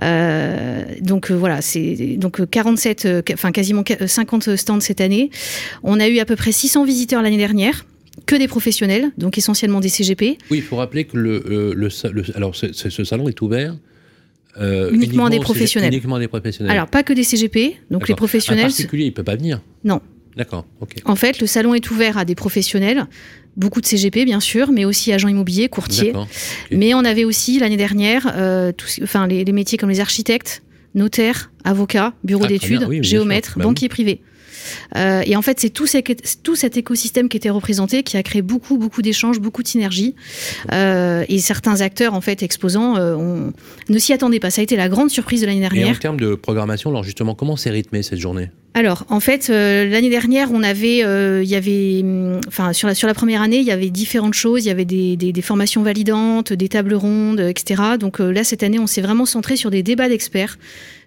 Euh, 0.02 0.84
donc 1.00 1.30
voilà, 1.30 1.60
c'est 1.62 2.16
donc 2.16 2.48
47, 2.48 3.08
enfin 3.32 3.52
quasiment 3.52 3.84
50 4.06 4.56
stands 4.56 4.80
cette 4.80 5.00
année. 5.00 5.30
On 5.82 6.00
a 6.00 6.08
eu 6.08 6.18
à 6.18 6.24
peu 6.24 6.36
près 6.36 6.52
600 6.52 6.84
visiteurs 6.84 7.22
l'année 7.22 7.36
dernière 7.36 7.84
que 8.26 8.36
des 8.36 8.48
professionnels, 8.48 9.10
donc 9.18 9.38
essentiellement 9.38 9.80
des 9.80 9.88
CGP. 9.88 10.38
Oui, 10.50 10.58
il 10.58 10.62
faut 10.62 10.76
rappeler 10.76 11.04
que 11.04 11.16
le, 11.16 11.74
le, 11.74 11.88
alors 12.36 12.54
ce 12.54 13.04
salon 13.04 13.28
est 13.28 13.40
ouvert 13.42 13.74
euh, 14.60 14.90
uniquement, 14.92 15.28
des 15.28 15.40
professionnels. 15.40 15.92
Uniquement 15.92 16.18
des 16.18 16.28
professionnels. 16.28 16.72
Alors, 16.72 16.88
pas 16.88 17.02
que 17.02 17.12
des 17.12 17.24
CGP, 17.24 17.76
donc 17.90 18.08
les 18.08 18.14
professionnels. 18.14 18.64
Un 18.64 18.68
particulier, 18.68 19.06
il 19.06 19.12
peut 19.12 19.24
pas 19.24 19.36
venir 19.36 19.60
Non. 19.84 20.00
D'accord, 20.36 20.66
ok. 20.80 20.96
En 21.04 21.14
fait, 21.14 21.40
le 21.40 21.46
salon 21.46 21.74
est 21.74 21.90
ouvert 21.90 22.18
à 22.18 22.24
des 22.24 22.34
professionnels, 22.34 23.06
beaucoup 23.56 23.80
de 23.80 23.86
CGP 23.86 24.24
bien 24.24 24.40
sûr, 24.40 24.72
mais 24.72 24.84
aussi 24.84 25.12
agents 25.12 25.28
immobiliers, 25.28 25.68
courtiers. 25.68 26.12
Mais 26.72 26.94
on 26.94 27.04
avait 27.04 27.24
aussi 27.24 27.58
l'année 27.60 27.76
dernière, 27.76 28.32
euh, 28.36 28.72
enfin, 29.02 29.26
les, 29.26 29.44
métiers 29.52 29.78
comme 29.78 29.90
les 29.90 30.00
architectes, 30.00 30.62
notaires, 30.94 31.52
avocats, 31.62 32.14
bureaux 32.24 32.44
ah, 32.44 32.48
d'études, 32.48 32.86
géomètres, 33.02 33.54
bah 33.56 33.64
banquiers 33.64 33.88
privés. 33.88 34.22
Euh, 34.96 35.22
et 35.24 35.36
en 35.36 35.42
fait, 35.42 35.60
c'est 35.60 35.70
tout, 35.70 35.86
tout, 36.42 36.56
cet 36.56 36.76
écosystème 36.76 37.28
qui 37.28 37.36
était 37.36 37.50
représenté 37.50 38.02
qui 38.02 38.16
a 38.16 38.22
créé 38.22 38.42
beaucoup, 38.42 38.78
beaucoup 38.78 39.02
d'échanges, 39.02 39.40
beaucoup 39.40 39.62
de 39.62 39.68
synergies. 39.68 40.14
Euh, 40.72 41.24
et 41.28 41.38
certains 41.38 41.80
acteurs, 41.80 42.14
en 42.14 42.20
fait, 42.20 42.42
exposants, 42.42 42.96
euh, 42.96 43.50
ne 43.88 43.98
s'y 43.98 44.12
attendaient 44.12 44.40
pas. 44.40 44.50
Ça 44.50 44.60
a 44.60 44.64
été 44.64 44.76
la 44.76 44.88
grande 44.88 45.10
surprise 45.10 45.40
de 45.40 45.46
l'année 45.46 45.60
dernière. 45.60 45.88
Et 45.88 45.90
en 45.90 45.94
termes 45.94 46.20
de 46.20 46.34
programmation, 46.34 46.90
alors 46.90 47.04
justement, 47.04 47.34
comment 47.34 47.56
s'est 47.56 47.70
rythmée 47.70 48.02
cette 48.02 48.20
journée? 48.20 48.50
Alors, 48.76 49.04
en 49.08 49.20
fait, 49.20 49.48
l'année 49.48 50.10
dernière, 50.10 50.50
on 50.52 50.64
avait, 50.64 50.98
il 50.98 51.48
y 51.48 51.54
avait, 51.54 52.00
hum, 52.02 52.40
enfin, 52.48 52.72
sur 52.72 52.88
la 52.88 52.94
sur 52.96 53.06
la 53.06 53.14
première 53.14 53.40
année, 53.40 53.58
il 53.58 53.64
y 53.64 53.70
avait 53.70 53.90
différentes 53.90 54.34
choses. 54.34 54.64
Il 54.64 54.68
y 54.68 54.72
avait 54.72 54.84
des, 54.84 55.16
des, 55.16 55.32
des 55.32 55.42
formations 55.42 55.84
validantes, 55.84 56.52
des 56.52 56.68
tables 56.68 56.94
rondes, 56.94 57.38
etc. 57.38 57.82
Donc 58.00 58.18
là, 58.18 58.42
cette 58.42 58.64
année, 58.64 58.80
on 58.80 58.88
s'est 58.88 59.02
vraiment 59.02 59.26
centré 59.26 59.54
sur 59.54 59.70
des 59.70 59.84
débats 59.84 60.08
d'experts 60.08 60.58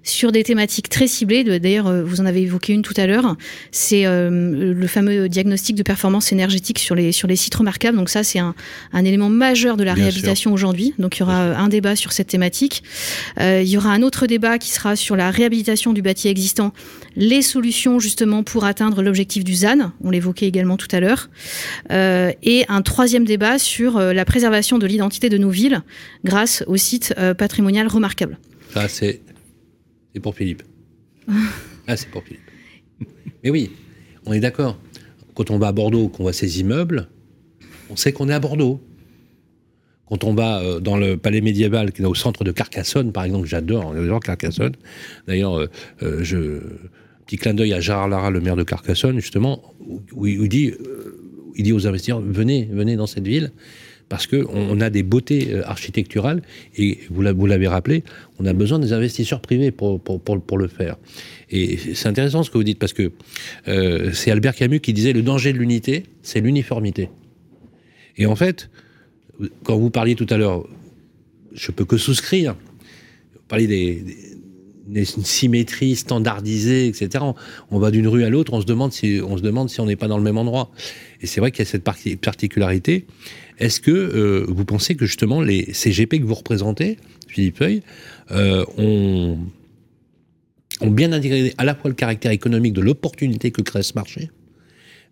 sur 0.08 0.32
des 0.32 0.44
thématiques 0.44 0.90
très 0.90 1.08
ciblées. 1.08 1.44
D'ailleurs, 1.44 1.88
euh, 1.88 2.04
vous 2.04 2.22
en 2.22 2.26
avez 2.26 2.42
évoqué 2.42 2.74
une 2.74 2.82
tout 2.82 2.94
à 2.98 3.06
l'heure. 3.08 3.36
C'est 3.72 4.06
euh, 4.06 4.74
le 4.74 4.88
fameux 4.88 5.30
diagnostic 5.30 5.76
de 5.76 5.84
performance 5.84 6.32
énergétique 6.32 6.80
sur 6.80 6.96
les, 6.96 7.12
sur 7.12 7.28
les 7.28 7.36
sites 7.36 7.56
remarquables. 7.56 7.98
Donc 7.98 8.10
ça, 8.10 8.24
c'est 8.24 8.40
un, 8.40 8.56
un, 8.94 9.06
élément 9.06 9.30
majeur 9.30 9.78
de 9.78 9.84
la 9.84 9.94
réhabilitation 9.94 10.54
aujourd'hui. 10.54 10.94
Donc 10.98 11.18
il 11.18 11.20
y 11.22 11.24
aura 11.24 11.58
un 11.58 11.68
débat 11.68 11.96
sur 11.96 12.12
cette 12.12 12.28
thématique. 12.28 12.84
Euh, 13.40 13.62
il 13.64 13.70
y 13.70 13.78
aura 13.78 13.92
un 13.92 14.02
autre 14.02 14.28
débat 14.28 14.58
qui 14.58 14.72
sera 14.72 14.96
sur 14.96 15.16
la 15.16 15.32
réhabilitation 15.32 15.94
du 15.94 16.02
bâti 16.02 16.28
existant, 16.28 16.74
les 17.16 17.42
solutions 17.42 18.00
justement 18.00 18.44
pour 18.44 18.66
atteindre 18.66 19.02
l'objectif 19.02 19.44
du 19.44 19.54
ZAN. 19.54 19.92
On 20.04 20.10
l'évoquait 20.10 20.48
également 20.48 20.78
tout 20.78 20.88
à 20.92 21.00
l'heure. 21.00 21.30
Euh, 21.92 22.32
et 22.44 22.66
un 22.70 22.82
troisième 22.82 23.26
débat 23.26 23.60
sur 23.60 24.00
la 24.00 24.26
préservation 24.26 24.78
de 24.78 24.88
l'identité 24.88 25.30
de 25.30 25.38
nos 25.38 25.50
villes 25.50 25.82
grâce 26.24 26.64
au 26.68 26.78
site 26.78 27.14
patrimonial 27.38 27.88
remarquable. 27.88 28.38
Ça, 28.74 28.88
c'est 28.88 29.22
c'est 30.18 30.22
pour 30.22 30.34
Philippe. 30.34 30.64
ah, 31.88 31.96
c'est 31.96 32.10
pour 32.10 32.24
Philippe. 32.24 32.42
Mais 33.44 33.52
oui, 33.52 33.70
on 34.26 34.34
est 34.34 34.40
d'accord. 34.40 34.80
Quand 35.36 35.52
on 35.52 35.60
va 35.60 35.68
à 35.68 35.72
Bordeaux, 35.72 36.10
qu'on 36.10 36.24
voit 36.24 36.34
ces 36.34 36.60
immeubles, 36.60 37.08
on 37.92 37.96
sait 37.96 38.14
qu'on 38.14 38.28
est 38.28 38.34
à 38.34 38.40
Bordeaux. 38.40 38.82
Quand 40.08 40.24
on 40.24 40.34
va 40.34 40.60
euh, 40.60 40.80
dans 40.80 40.98
le 40.98 41.18
palais 41.18 41.42
médiéval 41.42 41.92
qui 41.92 42.02
est 42.02 42.06
au 42.06 42.16
centre 42.16 42.44
de 42.44 42.52
Carcassonne, 42.52 43.12
par 43.12 43.26
exemple, 43.26 43.46
j'adore, 43.46 43.94
j'adore 43.96 44.20
Carcassonne. 44.22 44.74
D'ailleurs, 45.28 45.60
euh, 45.60 45.70
euh, 46.02 46.62
petit 47.28 47.38
clin 47.38 47.54
d'œil 47.54 47.74
à 47.74 47.80
Gérard 47.80 48.08
Lara, 48.08 48.32
le 48.32 48.42
maire 48.42 48.56
de 48.56 48.64
Carcassonne, 48.64 49.20
justement, 49.20 49.76
où, 50.14 50.26
il 50.26 50.50
dit, 50.50 50.74
il 51.56 51.64
dit 51.64 51.74
aux 51.74 51.86
investisseurs 51.86 52.22
venez, 52.22 52.68
venez 52.72 52.96
dans 52.96 53.06
cette 53.06 53.28
ville 53.28 53.52
parce 54.10 54.28
qu'on 54.28 54.80
a 54.80 54.90
des 54.90 55.04
beautés 55.04 55.54
euh, 55.54 55.68
architecturales, 55.68 56.42
et 56.78 57.00
vous 57.10 57.22
l'avez 57.22 57.68
rappelé, 57.68 58.04
on 58.40 58.46
a 58.46 58.54
besoin 58.54 58.80
des 58.80 58.94
investisseurs 58.94 59.42
privés 59.42 59.72
pour, 59.72 60.02
le 60.58 60.68
faire. 60.68 60.98
Et 61.50 61.78
c'est 61.94 62.08
intéressant 62.08 62.44
ce 62.44 62.50
que 62.50 62.58
vous 62.58 62.64
dites, 62.64 62.80
parce 62.80 62.94
que 62.94 63.12
euh, 63.68 64.12
c'est 64.14 64.32
Albert 64.32 64.56
Camus 64.56 64.80
qui 64.80 64.94
disait 64.94 65.14
le 65.14 65.22
danger 65.22 65.54
de 65.54 65.58
l'unité, 65.58 66.04
c'est 66.22 66.40
l'uniformité. 66.40 67.10
Et 68.18 68.26
en 68.26 68.36
fait, 68.36 68.70
quand 69.64 69.78
vous 69.78 69.90
parliez 69.90 70.16
tout 70.16 70.28
à 70.30 70.38
l'heure, 70.38 70.68
je 71.54 71.72
peux 71.72 71.86
que 71.86 71.98
souscrire, 71.98 72.56
vous 73.34 73.48
parliez 73.48 73.68
des, 73.68 74.04
des 74.88 75.06
symétrie 75.06 75.96
standardisée, 75.96 76.88
etc. 76.88 77.24
On, 77.72 77.80
va 77.80 77.92
d'une 77.92 78.08
rue 78.08 78.24
à 78.24 78.30
l'autre, 78.30 78.54
on 78.54 78.62
se 78.62 78.66
demande 78.66 78.94
si 78.94 79.20
on 79.24 79.38
se 79.38 79.42
demande 79.42 79.70
si 79.70 79.80
on 79.82 79.86
n'est 79.86 79.96
pas 79.96 80.08
dans 80.08 80.18
le 80.18 80.24
même 80.24 80.38
endroit. 80.38 80.72
Et 81.22 81.28
c'est 81.28 81.40
vrai 81.40 81.52
qu'il 81.52 81.60
y 81.60 81.68
a 81.68 81.72
cette 81.72 81.84
particularité. 81.84 83.06
Est-ce 83.60 83.82
que 83.82 83.92
euh, 83.92 84.46
vous 84.48 84.66
pensez 84.66 84.96
que 84.96 85.06
justement 85.06 85.42
les 85.42 85.74
CGP 85.74 86.20
que 86.20 86.26
vous 86.26 86.36
représentez, 86.36 86.98
Philippe 87.28 87.58
Feuille, 87.58 87.82
euh, 88.32 88.66
ont, 88.78 89.38
bien 90.86 91.12
intégré 91.12 91.54
à 91.58 91.64
la 91.64 91.74
fois 91.74 91.90
le 91.90 91.96
caractère 91.96 92.32
économique 92.32 92.74
de 92.74 92.82
l'opportunité 92.82 93.52
que 93.52 93.62
crée 93.62 93.82
ce 93.82 93.94
marché, 93.96 94.30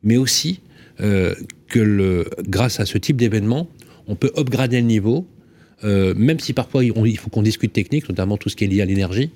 mais 0.03 0.17
aussi 0.17 0.61
euh, 1.01 1.33
que 1.67 2.25
grâce 2.47 2.79
à 2.79 2.85
ce 2.85 2.99
type 2.99 3.17
d'événement, 3.17 3.67
on 4.07 4.15
peut 4.15 4.31
upgrader 4.37 4.79
le 4.79 4.87
niveau, 4.87 5.27
même 5.83 6.39
si 6.39 6.53
parfois 6.53 6.83
il 6.83 7.17
faut 7.17 7.29
qu'on 7.29 7.43
discute 7.43 7.73
technique, 7.73 8.09
notamment 8.09 8.37
tout 8.37 8.49
ce 8.49 8.55
qui 8.55 8.63
est 8.63 8.67
lié 8.67 8.81
à 8.81 8.85
l'énergie, 8.85 9.29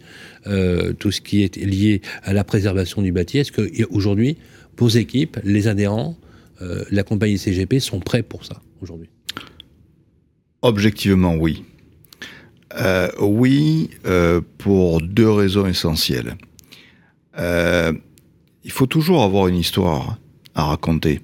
tout 0.99 1.11
ce 1.11 1.21
qui 1.21 1.43
est 1.43 1.57
lié 1.57 2.01
à 2.23 2.33
la 2.33 2.43
préservation 2.43 3.01
du 3.01 3.11
bâti. 3.11 3.39
Est-ce 3.39 3.51
qu'aujourd'hui, 3.51 4.37
vos 4.77 4.87
équipes, 4.87 5.37
les 5.43 5.67
adhérents, 5.67 6.17
la 6.59 7.03
compagnie 7.03 7.37
CGP 7.37 7.79
sont 7.79 7.99
prêts 7.99 8.23
pour 8.23 8.45
ça 8.45 8.61
aujourd'hui 8.81 9.09
Objectivement, 10.61 11.35
oui. 11.35 11.63
Euh, 12.77 13.09
oui, 13.19 13.91
euh, 14.05 14.41
pour 14.57 15.01
deux 15.01 15.29
raisons 15.29 15.65
essentielles. 15.65 16.35
Euh, 17.37 17.93
il 18.63 18.71
faut 18.71 18.85
toujours 18.85 19.23
avoir 19.23 19.47
une 19.47 19.55
histoire 19.55 20.17
à 20.55 20.65
raconter. 20.65 21.21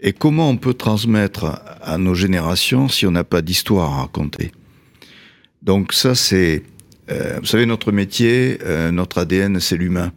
Et 0.00 0.12
comment 0.12 0.50
on 0.50 0.56
peut 0.56 0.74
transmettre 0.74 1.62
à 1.80 1.96
nos 1.96 2.14
générations 2.14 2.88
si 2.88 3.06
on 3.06 3.12
n'a 3.12 3.24
pas 3.24 3.40
d'histoire 3.40 3.92
à 3.92 4.00
raconter? 4.02 4.52
Donc 5.62 5.92
ça, 5.92 6.14
c'est... 6.14 6.62
vous 7.08 7.46
savez, 7.46 7.66
notre 7.66 7.92
métier, 7.92 8.58
notre 8.90 9.18
ADN, 9.18 9.60
c'est 9.60 9.76
l'humain. 9.76 10.12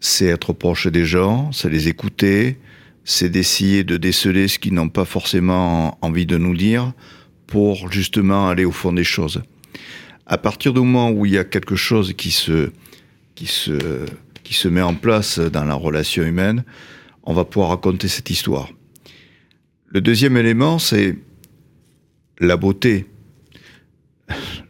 C'est 0.00 0.26
être 0.26 0.54
proche 0.54 0.86
des 0.86 1.04
gens, 1.04 1.52
c'est 1.52 1.68
les 1.68 1.88
écouter, 1.88 2.56
c'est 3.10 3.30
d'essayer 3.30 3.84
de 3.84 3.96
déceler 3.96 4.48
ce 4.48 4.58
qu'ils 4.58 4.74
n'ont 4.74 4.90
pas 4.90 5.06
forcément 5.06 5.96
envie 6.02 6.26
de 6.26 6.36
nous 6.36 6.54
dire 6.54 6.92
pour 7.46 7.90
justement 7.90 8.50
aller 8.50 8.66
au 8.66 8.70
fond 8.70 8.92
des 8.92 9.02
choses. 9.02 9.40
À 10.26 10.36
partir 10.36 10.74
du 10.74 10.80
moment 10.80 11.10
où 11.10 11.24
il 11.24 11.32
y 11.32 11.38
a 11.38 11.44
quelque 11.44 11.74
chose 11.74 12.12
qui 12.12 12.30
se, 12.30 12.70
qui 13.34 13.46
se, 13.46 14.04
qui 14.44 14.52
se 14.52 14.68
met 14.68 14.82
en 14.82 14.94
place 14.94 15.38
dans 15.38 15.64
la 15.64 15.72
relation 15.72 16.22
humaine, 16.22 16.64
on 17.22 17.32
va 17.32 17.46
pouvoir 17.46 17.70
raconter 17.70 18.08
cette 18.08 18.28
histoire. 18.28 18.68
Le 19.86 20.02
deuxième 20.02 20.36
élément, 20.36 20.78
c'est 20.78 21.16
la 22.40 22.58
beauté. 22.58 23.06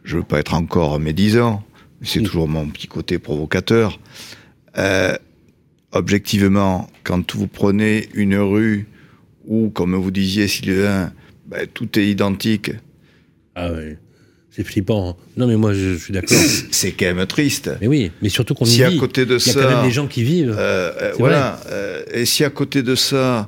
Je 0.05 0.15
veux 0.15 0.23
pas 0.23 0.39
être 0.39 0.53
encore 0.53 0.97
médisant, 0.97 1.61
c'est 2.03 2.23
toujours 2.23 2.47
mon 2.47 2.69
petit 2.69 2.87
côté 2.87 3.19
provocateur. 3.19 3.99
Euh, 4.77 5.17
objectivement, 5.91 6.89
quand 7.03 7.35
vous 7.35 7.47
prenez 7.47 8.09
une 8.13 8.37
rue 8.37 8.87
où, 9.45 9.69
comme 9.69 9.95
vous 9.95 10.11
disiez, 10.11 10.47
Sylvain, 10.47 11.11
ben, 11.47 11.67
tout 11.73 11.97
est 11.97 12.07
identique. 12.07 12.71
Ah 13.55 13.71
oui. 13.73 13.95
C'est 14.51 14.63
flippant. 14.63 15.09
Hein. 15.09 15.15
Non, 15.37 15.47
mais 15.47 15.57
moi, 15.57 15.73
je, 15.73 15.95
suis 15.95 16.13
d'accord. 16.13 16.37
C'est 16.71 16.91
quand 16.91 17.13
même 17.13 17.25
triste. 17.27 17.71
Mais 17.81 17.87
oui, 17.87 18.11
mais 18.21 18.29
surtout 18.29 18.53
qu'on 18.53 18.65
si 18.65 18.79
y 18.79 18.83
à 18.83 18.91
côté 18.97 19.25
de 19.25 19.37
ça, 19.37 19.51
y 19.51 19.57
a 19.57 19.63
quand 19.63 19.75
même 19.75 19.85
des 19.85 19.91
gens 19.91 20.07
qui 20.07 20.23
vivent. 20.23 20.55
Euh, 20.57 20.91
euh, 21.01 21.13
voilà. 21.17 21.59
Euh, 21.71 22.03
et 22.13 22.25
si 22.25 22.43
à 22.43 22.49
côté 22.49 22.83
de 22.83 22.95
ça, 22.95 23.47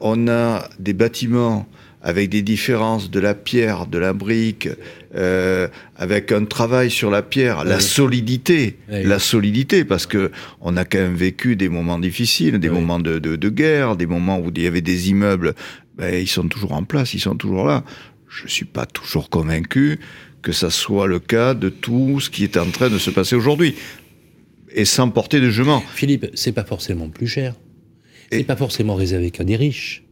on 0.00 0.28
a 0.28 0.68
des 0.78 0.92
bâtiments 0.92 1.66
avec 2.02 2.30
des 2.30 2.42
différences 2.42 3.10
de 3.10 3.20
la 3.20 3.34
pierre, 3.34 3.86
de 3.86 3.98
la 3.98 4.12
brique, 4.12 4.68
euh, 5.14 5.68
avec 5.96 6.32
un 6.32 6.44
travail 6.44 6.90
sur 6.90 7.10
la 7.10 7.22
pierre, 7.22 7.64
la 7.64 7.80
solidité, 7.80 8.78
la 8.88 9.18
solidité, 9.18 9.84
parce 9.84 10.06
que 10.06 10.30
on 10.60 10.76
a 10.76 10.84
quand 10.84 10.98
même 10.98 11.14
vécu 11.14 11.56
des 11.56 11.68
moments 11.68 11.98
difficiles, 11.98 12.58
des 12.58 12.70
moments 12.70 13.00
de, 13.00 13.18
de, 13.18 13.36
de, 13.36 13.48
guerre, 13.48 13.96
des 13.96 14.06
moments 14.06 14.38
où 14.38 14.50
il 14.54 14.62
y 14.62 14.66
avait 14.66 14.80
des 14.80 15.10
immeubles, 15.10 15.54
ben, 15.96 16.14
ils 16.14 16.28
sont 16.28 16.48
toujours 16.48 16.72
en 16.72 16.84
place, 16.84 17.12
ils 17.12 17.20
sont 17.20 17.36
toujours 17.36 17.66
là. 17.66 17.84
Je 18.28 18.48
suis 18.48 18.64
pas 18.64 18.86
toujours 18.86 19.28
convaincu 19.28 19.98
que 20.40 20.52
ça 20.52 20.70
soit 20.70 21.06
le 21.06 21.18
cas 21.18 21.52
de 21.52 21.68
tout 21.68 22.20
ce 22.20 22.30
qui 22.30 22.44
est 22.44 22.56
en 22.56 22.70
train 22.70 22.88
de 22.88 22.98
se 22.98 23.10
passer 23.10 23.36
aujourd'hui, 23.36 23.74
et 24.72 24.84
sans 24.84 25.10
porter 25.10 25.40
de 25.40 25.50
jugement. 25.50 25.82
Philippe, 25.94 26.26
c'est 26.34 26.52
pas 26.52 26.64
forcément 26.64 27.08
plus 27.08 27.26
cher, 27.26 27.56
c'est 28.32 28.44
pas 28.44 28.56
forcément 28.56 28.94
réservé 28.94 29.30
qu'à 29.30 29.44
des 29.44 29.56
riches. 29.56 30.04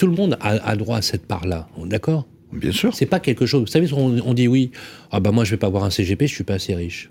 Tout 0.00 0.06
le 0.06 0.14
monde 0.14 0.38
a, 0.40 0.76
droit 0.76 0.96
à 0.96 1.02
cette 1.02 1.26
part-là, 1.26 1.68
d'accord 1.84 2.26
Bien 2.54 2.72
sûr. 2.72 2.94
C'est 2.94 3.04
pas 3.04 3.20
quelque 3.20 3.44
chose. 3.44 3.60
Vous 3.60 3.66
savez, 3.66 3.92
on, 3.92 4.32
dit 4.32 4.48
oui, 4.48 4.70
ah 5.10 5.20
bah 5.20 5.30
moi 5.30 5.44
je 5.44 5.50
vais 5.50 5.56
pas 5.58 5.66
avoir 5.66 5.84
un 5.84 5.90
CGP, 5.90 6.26
je 6.26 6.34
suis 6.34 6.42
pas 6.42 6.54
assez 6.54 6.74
riche. 6.74 7.10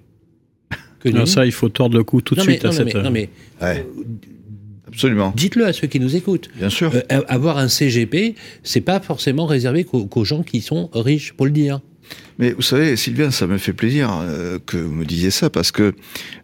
Que 1.00 1.26
ça, 1.28 1.46
il 1.46 1.52
faut 1.52 1.70
tordre 1.70 1.96
le 1.98 2.04
cou 2.04 2.22
tout 2.22 2.34
de 2.34 2.42
suite 2.42 2.66
à 2.66 2.72
cette. 2.72 2.96
non, 2.96 3.12
mais 3.12 3.30
euh, 3.62 3.84
Absolument. 4.88 5.32
Dites-le 5.36 5.68
à 5.68 5.74
ceux 5.74 5.86
qui 5.86 6.00
nous 6.00 6.16
écoutent. 6.16 6.50
Bien 6.58 6.72
sûr. 6.72 6.92
Euh, 6.96 7.22
avoir 7.28 7.60
un 7.60 7.68
CGP, 7.68 8.34
c'est 8.64 8.82
pas 8.82 9.00
forcément 9.00 9.46
réservé 9.46 9.84
qu'aux 9.84 10.26
gens 10.26 10.42
qui 10.42 10.62
sont 10.62 10.90
riches, 10.92 11.34
pour 11.34 11.46
le 11.46 11.52
dire. 11.52 11.82
Mais 12.40 12.54
vous 12.54 12.62
savez, 12.62 12.96
Sylvain, 12.96 13.32
ça 13.32 13.48
me 13.48 13.58
fait 13.58 13.74
plaisir 13.74 14.10
euh, 14.22 14.60
que 14.66 14.78
vous 14.78 14.94
me 14.94 15.04
disiez 15.04 15.30
ça 15.30 15.50
parce 15.50 15.72
que 15.72 15.94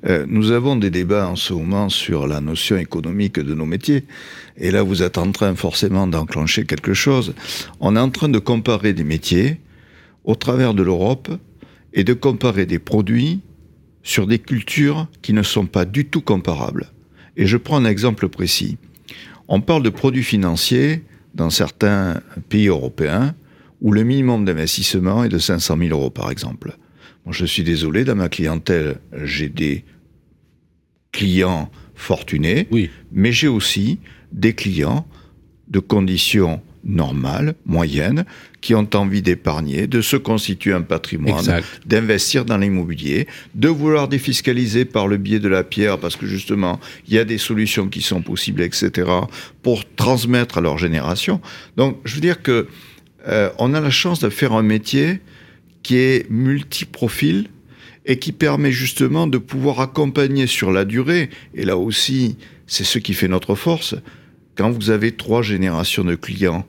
euh, 0.06 0.26
nous 0.28 0.52
avons 0.52 0.76
des 0.76 0.90
débats 0.90 1.30
en 1.30 1.38
ce 1.38 1.54
moment 1.54 1.88
sur 1.88 2.28
la 2.28 2.42
notion 2.42 2.76
économique 2.78 3.40
de 3.40 3.54
nos 3.54 3.66
métiers. 3.66 4.04
Et 4.58 4.72
là, 4.72 4.84
vous 4.84 5.04
êtes 5.04 5.18
en 5.18 5.32
train 5.32 5.56
forcément 5.56 6.06
d'enclencher 6.06 6.66
quelque 6.66 6.94
chose. 6.94 7.34
On 7.80 7.96
est 7.96 8.00
en 8.00 8.10
train 8.10 8.28
de 8.28 8.40
comparer 8.40 8.92
des 8.92 9.06
métiers 9.06 9.62
au 10.26 10.36
travers 10.36 10.74
de 10.74 10.84
l'Europe 10.84 11.30
et 11.94 12.04
de 12.04 12.14
comparer 12.14 12.66
des 12.66 12.80
produits 12.80 13.40
sur 14.04 14.28
des 14.28 14.40
cultures 14.40 15.08
qui 15.22 15.32
ne 15.32 15.44
sont 15.44 15.66
pas 15.66 15.86
du 15.86 16.06
tout 16.06 16.22
comparables. 16.22 16.92
Et 17.38 17.48
je 17.48 17.56
prends 17.56 17.78
un 17.78 17.86
exemple 17.86 18.28
précis. 18.28 18.78
On 19.48 19.62
parle 19.62 19.84
de 19.84 19.90
produits 19.90 20.24
financiers 20.24 21.04
dans 21.36 21.50
certains 21.50 22.22
pays 22.50 22.68
européens 22.68 23.34
où 23.86 23.92
le 23.92 24.04
minimum 24.04 24.46
d'investissement 24.46 25.24
est 25.24 25.30
de 25.30 25.38
500 25.38 25.78
000 25.78 25.90
euros, 25.92 26.10
par 26.10 26.32
exemple. 26.32 26.76
Moi, 27.24 27.36
je 27.38 27.46
suis 27.46 27.62
désolé, 27.62 28.04
dans 28.04 28.16
ma 28.16 28.30
clientèle, 28.30 28.98
j'ai 29.24 29.48
des 29.48 29.86
clients 31.12 31.70
fortunés, 31.94 32.68
oui. 32.72 32.90
mais 33.12 33.32
j'ai 33.32 33.48
aussi 33.48 34.00
des 34.32 34.54
clients 34.54 35.08
de 35.68 35.78
conditions 35.78 36.62
normales, 36.84 37.54
moyennes, 37.68 38.26
qui 38.60 38.74
ont 38.74 38.90
envie 38.96 39.22
d'épargner, 39.22 39.86
de 39.86 40.02
se 40.02 40.18
constituer 40.18 40.74
un 40.74 40.82
patrimoine, 40.82 41.62
d'investir 41.86 42.44
dans 42.44 42.58
l'immobilier, 42.58 43.28
de 43.54 43.68
vouloir 43.68 44.08
défiscaliser 44.08 44.86
par 44.86 45.08
le 45.08 45.18
biais 45.18 45.40
de 45.40 45.48
la 45.48 45.64
pierre, 45.64 46.00
parce 46.00 46.16
que 46.16 46.26
justement, 46.26 46.80
il 47.08 47.14
y 47.14 47.20
a 47.20 47.24
des 47.24 47.38
solutions 47.38 47.88
qui 47.88 48.02
sont 48.02 48.24
possibles, 48.24 48.64
etc., 48.64 49.08
pour 49.62 49.84
transmettre 49.96 50.58
à 50.58 50.62
leur 50.62 50.80
génération. 50.80 51.40
Donc, 51.78 52.00
je 52.04 52.16
veux 52.16 52.22
dire 52.22 52.42
que 52.42 52.68
euh, 53.28 53.50
on 53.58 53.74
a 53.74 53.82
la 53.82 53.90
chance 53.90 54.20
de 54.20 54.30
faire 54.30 54.54
un 54.54 54.64
métier 54.64 55.22
qui 55.84 55.98
est 55.98 56.30
multiprofil 56.30 57.48
et 58.06 58.20
qui 58.20 58.32
permet 58.32 58.72
justement 58.72 59.28
de 59.28 59.38
pouvoir 59.38 59.80
accompagner 59.80 60.48
sur 60.48 60.72
la 60.72 60.86
durée. 60.86 61.30
Et 61.54 61.66
là 61.66 61.78
aussi, 61.78 62.38
c'est 62.68 62.84
ce 62.84 63.00
qui 63.00 63.14
fait 63.14 63.28
notre 63.28 63.56
force. 63.56 63.96
Quand 64.56 64.70
vous 64.70 64.90
avez 64.90 65.12
trois 65.12 65.42
générations 65.42 66.04
de 66.04 66.16
clients 66.16 66.66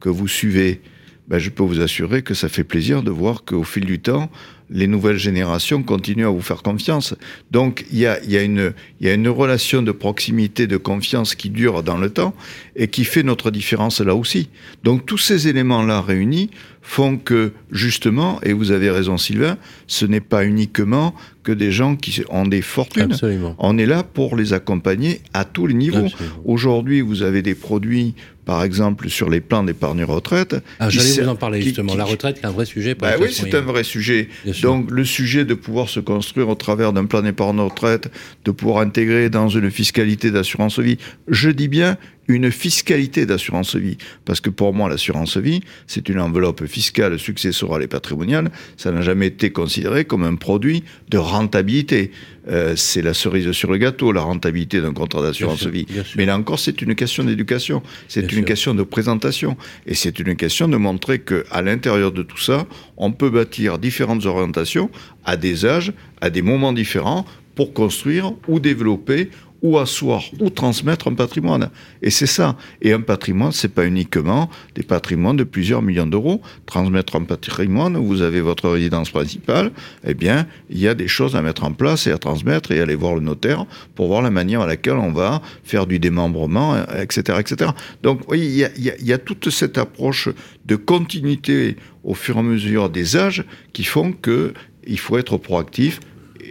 que 0.00 0.08
vous 0.08 0.28
suivez, 0.28 0.80
ben 1.28 1.38
je 1.38 1.50
peux 1.50 1.64
vous 1.64 1.80
assurer 1.80 2.22
que 2.22 2.34
ça 2.34 2.48
fait 2.48 2.64
plaisir 2.64 3.02
de 3.02 3.10
voir 3.10 3.44
qu'au 3.44 3.64
fil 3.64 3.84
du 3.84 3.98
temps, 3.98 4.30
les 4.70 4.86
nouvelles 4.86 5.18
générations 5.18 5.82
continuent 5.82 6.26
à 6.26 6.30
vous 6.30 6.40
faire 6.40 6.62
confiance. 6.62 7.14
Donc 7.50 7.86
il 7.90 7.98
y 7.98 8.06
a, 8.06 8.22
y, 8.24 8.36
a 8.36 8.42
une, 8.42 8.72
y 9.00 9.08
a 9.08 9.14
une 9.14 9.28
relation 9.28 9.82
de 9.82 9.92
proximité, 9.92 10.66
de 10.66 10.76
confiance 10.76 11.34
qui 11.34 11.50
dure 11.50 11.82
dans 11.82 11.98
le 11.98 12.10
temps 12.10 12.34
et 12.74 12.88
qui 12.88 13.04
fait 13.04 13.22
notre 13.22 13.50
différence 13.50 14.00
là 14.00 14.14
aussi. 14.14 14.48
Donc 14.84 15.06
tous 15.06 15.18
ces 15.18 15.48
éléments-là 15.48 16.00
réunis 16.00 16.50
font 16.82 17.16
que 17.16 17.52
justement, 17.72 18.40
et 18.42 18.52
vous 18.52 18.70
avez 18.70 18.90
raison 18.90 19.18
Sylvain, 19.18 19.58
ce 19.88 20.06
n'est 20.06 20.20
pas 20.20 20.44
uniquement 20.44 21.14
que 21.42 21.50
des 21.50 21.72
gens 21.72 21.96
qui 21.96 22.22
ont 22.28 22.46
des 22.46 22.62
fortunes. 22.62 23.12
Absolument. 23.12 23.56
On 23.58 23.76
est 23.76 23.86
là 23.86 24.04
pour 24.04 24.36
les 24.36 24.52
accompagner 24.52 25.20
à 25.32 25.44
tous 25.44 25.66
les 25.66 25.74
niveaux. 25.74 26.06
Aujourd'hui, 26.44 27.00
vous 27.00 27.22
avez 27.22 27.42
des 27.42 27.56
produits 27.56 28.14
par 28.46 28.62
exemple 28.62 29.10
sur 29.10 29.28
les 29.28 29.40
plans 29.40 29.64
d'épargne 29.64 30.04
retraite. 30.04 30.56
Ah, 30.78 30.88
J'allais 30.88 31.22
vous 31.22 31.28
en 31.28 31.36
parler 31.36 31.60
justement. 31.60 31.94
la 31.96 32.04
retraite 32.04 32.38
est 32.42 32.46
un 32.46 32.52
vrai 32.52 32.64
sujet. 32.64 32.94
Pour 32.94 33.08
bah 33.08 33.16
oui, 33.20 33.28
c'est 33.30 33.54
un 33.54 33.60
vrai 33.60 33.84
sujet. 33.84 34.28
Donc 34.62 34.90
le 34.90 35.04
sujet 35.04 35.44
de 35.44 35.52
pouvoir 35.52 35.90
se 35.90 36.00
construire 36.00 36.48
au 36.48 36.54
travers 36.54 36.92
d'un 36.94 37.04
plan 37.04 37.20
d'épargne 37.20 37.60
retraite, 37.60 38.08
de 38.44 38.50
pouvoir 38.52 38.78
intégrer 38.78 39.28
dans 39.28 39.48
une 39.48 39.70
fiscalité 39.70 40.30
d'assurance 40.30 40.78
vie, 40.78 40.96
je 41.28 41.50
dis 41.50 41.68
bien 41.68 41.98
une 42.28 42.50
fiscalité 42.50 43.26
d'assurance 43.26 43.76
vie. 43.76 43.96
Parce 44.24 44.40
que 44.40 44.50
pour 44.50 44.74
moi, 44.74 44.88
l'assurance 44.88 45.36
vie, 45.36 45.60
c'est 45.86 46.08
une 46.08 46.20
enveloppe 46.20 46.66
fiscale 46.66 47.18
successorale 47.18 47.82
et 47.82 47.86
patrimoniale. 47.86 48.50
Ça 48.76 48.90
n'a 48.92 49.02
jamais 49.02 49.28
été 49.28 49.50
considéré 49.50 50.04
comme 50.04 50.24
un 50.24 50.34
produit 50.34 50.84
de 51.08 51.18
rentabilité. 51.18 52.10
Euh, 52.48 52.74
c'est 52.76 53.02
la 53.02 53.14
cerise 53.14 53.50
sur 53.52 53.70
le 53.70 53.78
gâteau, 53.78 54.12
la 54.12 54.22
rentabilité 54.22 54.80
d'un 54.80 54.92
contrat 54.92 55.22
d'assurance 55.22 55.66
vie. 55.66 55.86
Mais 56.16 56.26
là 56.26 56.36
encore, 56.36 56.58
c'est 56.58 56.80
une 56.82 56.94
question 56.94 57.24
d'éducation. 57.24 57.82
C'est 58.08 58.32
une 58.32 58.44
question 58.44 58.74
de 58.74 58.82
présentation. 58.82 59.56
Et 59.86 59.94
c'est 59.94 60.18
une 60.18 60.36
question 60.36 60.68
de 60.68 60.76
montrer 60.76 61.20
qu'à 61.20 61.62
l'intérieur 61.62 62.12
de 62.12 62.22
tout 62.22 62.38
ça, 62.38 62.66
on 62.96 63.12
peut 63.12 63.30
bâtir 63.30 63.78
différentes 63.78 64.26
orientations 64.26 64.90
à 65.24 65.36
des 65.36 65.66
âges, 65.66 65.92
à 66.20 66.30
des 66.30 66.42
moments 66.42 66.72
différents 66.72 67.26
pour 67.56 67.72
construire 67.72 68.32
ou 68.46 68.60
développer 68.60 69.30
ou 69.62 69.78
asseoir 69.78 70.22
ou 70.40 70.50
transmettre 70.50 71.08
un 71.08 71.14
patrimoine. 71.14 71.70
Et 72.02 72.10
c'est 72.10 72.26
ça. 72.26 72.56
Et 72.82 72.92
un 72.92 73.00
patrimoine, 73.00 73.52
c'est 73.52 73.72
pas 73.72 73.86
uniquement 73.86 74.50
des 74.74 74.82
patrimoines 74.82 75.36
de 75.36 75.44
plusieurs 75.44 75.82
millions 75.82 76.06
d'euros. 76.06 76.40
Transmettre 76.66 77.16
un 77.16 77.24
patrimoine, 77.24 77.96
vous 77.96 78.22
avez 78.22 78.40
votre 78.40 78.68
résidence 78.68 79.10
principale, 79.10 79.72
eh 80.06 80.14
bien, 80.14 80.46
il 80.70 80.78
y 80.78 80.88
a 80.88 80.94
des 80.94 81.08
choses 81.08 81.36
à 81.36 81.42
mettre 81.42 81.64
en 81.64 81.72
place 81.72 82.06
et 82.06 82.12
à 82.12 82.18
transmettre 82.18 82.72
et 82.72 82.80
aller 82.80 82.94
voir 82.94 83.14
le 83.14 83.20
notaire 83.20 83.66
pour 83.94 84.08
voir 84.08 84.22
la 84.22 84.30
manière 84.30 84.60
à 84.60 84.66
laquelle 84.66 84.96
on 84.96 85.12
va 85.12 85.42
faire 85.64 85.86
du 85.86 85.98
démembrement, 85.98 86.76
etc., 87.00 87.38
etc. 87.40 87.70
Donc, 88.02 88.20
oui, 88.30 88.40
il 88.40 88.56
y 88.56 88.64
a, 88.64 88.70
il 88.76 89.06
y 89.06 89.12
a 89.12 89.18
toute 89.18 89.50
cette 89.50 89.78
approche 89.78 90.28
de 90.66 90.76
continuité 90.76 91.76
au 92.04 92.14
fur 92.14 92.36
et 92.36 92.40
à 92.40 92.42
mesure 92.42 92.90
des 92.90 93.16
âges 93.16 93.44
qui 93.72 93.84
font 93.84 94.12
que 94.12 94.52
il 94.86 94.98
faut 94.98 95.18
être 95.18 95.36
proactif 95.36 96.00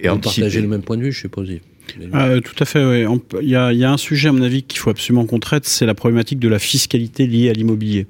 et 0.01 0.09
Vous 0.09 0.19
partagez 0.19 0.61
le 0.61 0.67
même 0.67 0.81
point 0.81 0.97
de 0.97 1.03
vue, 1.03 1.11
je 1.11 1.21
suppose. 1.21 1.49
Euh, 2.13 2.41
tout 2.41 2.55
à 2.59 2.65
fait, 2.65 2.83
oui. 2.83 3.19
Il 3.41 3.49
y, 3.49 3.55
a, 3.55 3.91
un 3.91 3.97
sujet, 3.97 4.29
à 4.29 4.31
mon 4.31 4.41
avis, 4.41 4.63
qu'il 4.63 4.79
faut 4.79 4.89
absolument 4.89 5.25
qu'on 5.25 5.39
traite, 5.39 5.65
c'est 5.65 5.85
la 5.85 5.93
problématique 5.93 6.39
de 6.39 6.47
la 6.47 6.59
fiscalité 6.59 7.27
liée 7.27 7.49
à 7.49 7.53
l'immobilier. 7.53 8.07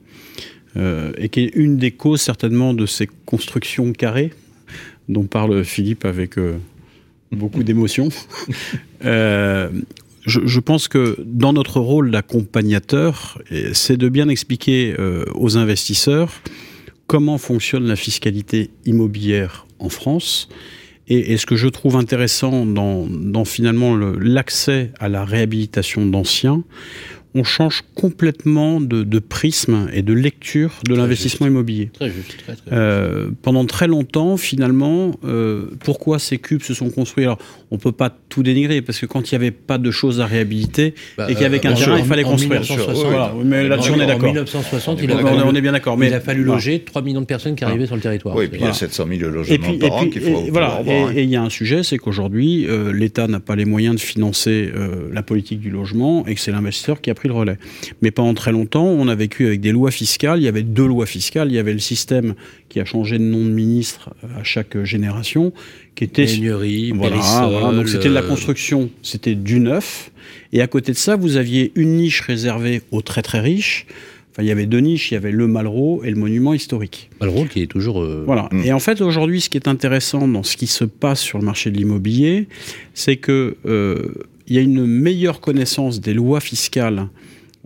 Euh, 0.78 1.12
et 1.18 1.30
qui 1.30 1.42
est 1.42 1.52
une 1.56 1.78
des 1.78 1.92
causes, 1.92 2.22
certainement, 2.22 2.74
de 2.74 2.86
ces 2.86 3.08
constructions 3.26 3.94
carrées, 3.94 4.32
dont 5.08 5.24
parle 5.24 5.64
Philippe 5.64 6.06
avec 6.06 6.38
euh, 6.38 6.58
beaucoup 7.32 7.64
d'émotion. 7.64 8.10
je, 9.02 10.60
pense 10.60 10.88
que 10.88 11.18
dans 11.24 11.54
notre 11.54 11.80
rôle 11.80 12.12
d'accompagnateur, 12.12 13.42
c'est 13.74 13.98
de 13.98 14.10
bien 14.10 14.28
expliquer 14.28 14.96
aux 15.34 15.58
investisseurs 15.58 16.42
comment 17.08 17.38
fonctionne 17.38 17.86
la 17.86 17.96
fiscalité 17.96 18.72
immobilière 18.86 19.68
en 19.80 19.90
France 19.90 20.50
et, 21.08 21.38
ce 21.38 21.46
que 21.46 21.56
je 21.56 21.68
trouve 21.68 21.96
intéressant 21.98 22.66
dans, 22.66 23.46
finalement 23.46 23.96
l'accès 23.96 24.92
à 25.00 25.10
la 25.10 25.24
réhabilitation 25.24 26.06
d'anciens, 26.06 26.64
on 27.36 27.44
change 27.44 27.84
complètement 27.96 28.80
de, 28.80 29.20
prisme 29.20 29.90
et 29.94 30.02
de 30.02 30.14
lecture 30.14 30.72
de 30.88 30.96
l'investissement 30.96 31.48
immobilier. 31.48 31.90
Très 31.94 32.10
juste. 32.10 32.38
Très, 32.38 32.56
très 32.56 32.72
euh, 32.72 33.30
pendant 33.42 33.66
très 33.66 33.88
longtemps, 33.88 34.38
finalement, 34.38 35.20
euh, 35.26 35.66
pourquoi 35.84 36.18
ces 36.18 36.38
cubes 36.38 36.62
se 36.62 36.74
sont 36.74 36.90
construits? 36.90 37.26
Alors, 37.26 37.38
on 37.72 37.78
peut 37.78 37.92
pas 37.92 38.10
tout 38.30 38.42
dénigrer 38.42 38.82
parce 38.82 39.00
que 39.00 39.06
quand 39.06 39.30
il 39.30 39.34
n'y 39.34 39.44
avait 39.44 39.52
pas 39.52 39.78
de 39.78 39.92
choses 39.92 40.22
à 40.22 40.26
réhabiliter 40.26 40.96
bah, 41.18 41.30
et 41.30 41.34
qu'il 41.34 41.44
y 41.44 41.46
avait 41.46 41.60
qu'un 41.60 41.74
terrain, 41.74 42.00
il 42.00 42.06
fallait 42.06 42.24
construire. 42.24 42.62
mais 43.44 43.68
là-dessus, 43.68 43.92
on 43.92 44.00
est 44.00 44.08
d'accord. 44.08 44.30
En 44.30 44.34
1960, 44.34 45.00
il 45.04 45.12
a 45.12 45.16
on, 45.16 45.54
est 45.54 45.62
bien 45.62 45.74
d'accord. 45.74 45.98
Mais 45.98 46.08
il 46.08 46.14
a 46.14 46.22
fallu 46.22 46.44
loger 46.44 46.80
3 46.80 47.02
millions 47.02 47.22
de 47.22 47.26
personnes 47.26 47.56
qui 47.56 47.66
arrivaient 47.66 47.86
sur 47.86 47.96
le 47.96 48.02
territoire. 48.02 48.36
Oui, 48.36 48.46
et 48.46 48.48
puis 48.48 48.62
il 48.62 48.66
y 48.66 48.70
a 48.70 48.74
700 48.74 49.08
000 49.10 49.30
logements 49.30 49.78
par 49.78 49.94
an 49.94 50.08
qu'il 50.08 50.22
faut. 50.22 50.46
Voilà. 50.52 50.82
Et 51.14 51.24
il 51.24 51.30
y 51.30 51.36
a 51.36 51.42
un 51.42 51.50
sujet, 51.50 51.84
c'est 51.84 51.98
qu'aujourd'hui, 51.98 52.66
l'État 52.94 53.28
n'a 53.28 53.42
pas 53.42 53.58
les 53.58 53.66
moyens 53.66 53.96
de 53.96 54.00
financer 54.00 54.72
la 55.12 55.22
politique 55.22 55.60
du 55.60 55.70
logement 55.70 56.26
et 56.28 56.36
que 56.36 56.40
c'est 56.40 56.52
l'investisseur 56.52 57.02
qui 57.02 57.10
a 57.10 57.14
pris 57.14 57.25
le 57.28 57.34
relais. 57.34 57.58
Mais 58.02 58.12
pendant 58.12 58.34
très 58.34 58.52
longtemps, 58.52 58.86
on 58.86 59.08
a 59.08 59.16
vécu 59.16 59.46
avec 59.48 59.62
des 59.62 59.72
lois 59.72 59.92
fiscales. 59.92 60.40
Il 60.40 60.44
y 60.44 60.48
avait 60.48 60.64
deux 60.64 60.88
lois 60.88 61.06
fiscales. 61.06 61.50
Il 61.50 61.56
y 61.56 61.60
avait 61.60 61.74
le 61.74 61.80
système 61.80 62.36
qui 62.70 62.80
a 62.80 62.86
changé 62.86 63.18
de 63.18 63.24
nom 63.24 63.44
de 63.44 63.52
ministre 63.52 64.14
à 64.38 64.44
chaque 64.44 64.84
génération, 64.84 65.54
qui 65.96 66.04
était 66.04 66.26
voilà, 66.94 67.72
donc 67.72 67.88
c'était 67.88 68.10
de 68.10 68.14
la 68.14 68.22
construction, 68.22 68.90
c'était 69.02 69.36
du 69.36 69.60
neuf. 69.60 70.12
Et 70.52 70.62
à 70.62 70.68
côté 70.68 70.92
de 70.92 70.98
ça, 70.98 71.16
vous 71.16 71.38
aviez 71.38 71.72
une 71.76 71.98
niche 71.98 72.22
réservée 72.22 72.82
aux 72.92 73.02
très 73.02 73.22
très 73.22 73.40
riches. 73.40 73.86
Enfin, 74.32 74.44
il 74.44 74.50
y 74.50 74.52
avait 74.52 74.66
deux 74.66 74.80
niches, 74.80 75.12
il 75.12 75.14
y 75.14 75.18
avait 75.18 75.32
le 75.32 75.48
Malraux 75.48 76.04
et 76.04 76.10
le 76.10 76.18
monument 76.18 76.54
historique. 76.54 77.10
Malraux 77.22 77.46
qui 77.46 77.62
est 77.62 77.68
toujours... 77.68 78.04
Euh, 78.04 78.24
voilà. 78.26 78.50
Hmm. 78.52 78.64
Et 78.66 78.74
en 78.74 78.80
fait, 78.80 79.00
aujourd'hui, 79.00 79.40
ce 79.40 79.50
qui 79.50 79.58
est 79.58 79.70
intéressant 79.70 80.28
dans 80.28 80.44
ce 80.44 80.58
qui 80.58 80.68
se 80.68 80.84
passe 80.84 81.22
sur 81.22 81.40
le 81.40 81.46
marché 81.46 81.72
de 81.72 81.78
l'immobilier, 81.78 82.50
c'est 82.94 83.16
que 83.16 83.56
euh, 83.66 84.14
il 84.48 84.56
y 84.56 84.60
a 84.60 84.62
une 84.62 84.86
meilleure 84.86 85.42
connaissance 85.42 86.02
des 86.02 86.14
lois 86.14 86.40
fiscales, 86.40 87.08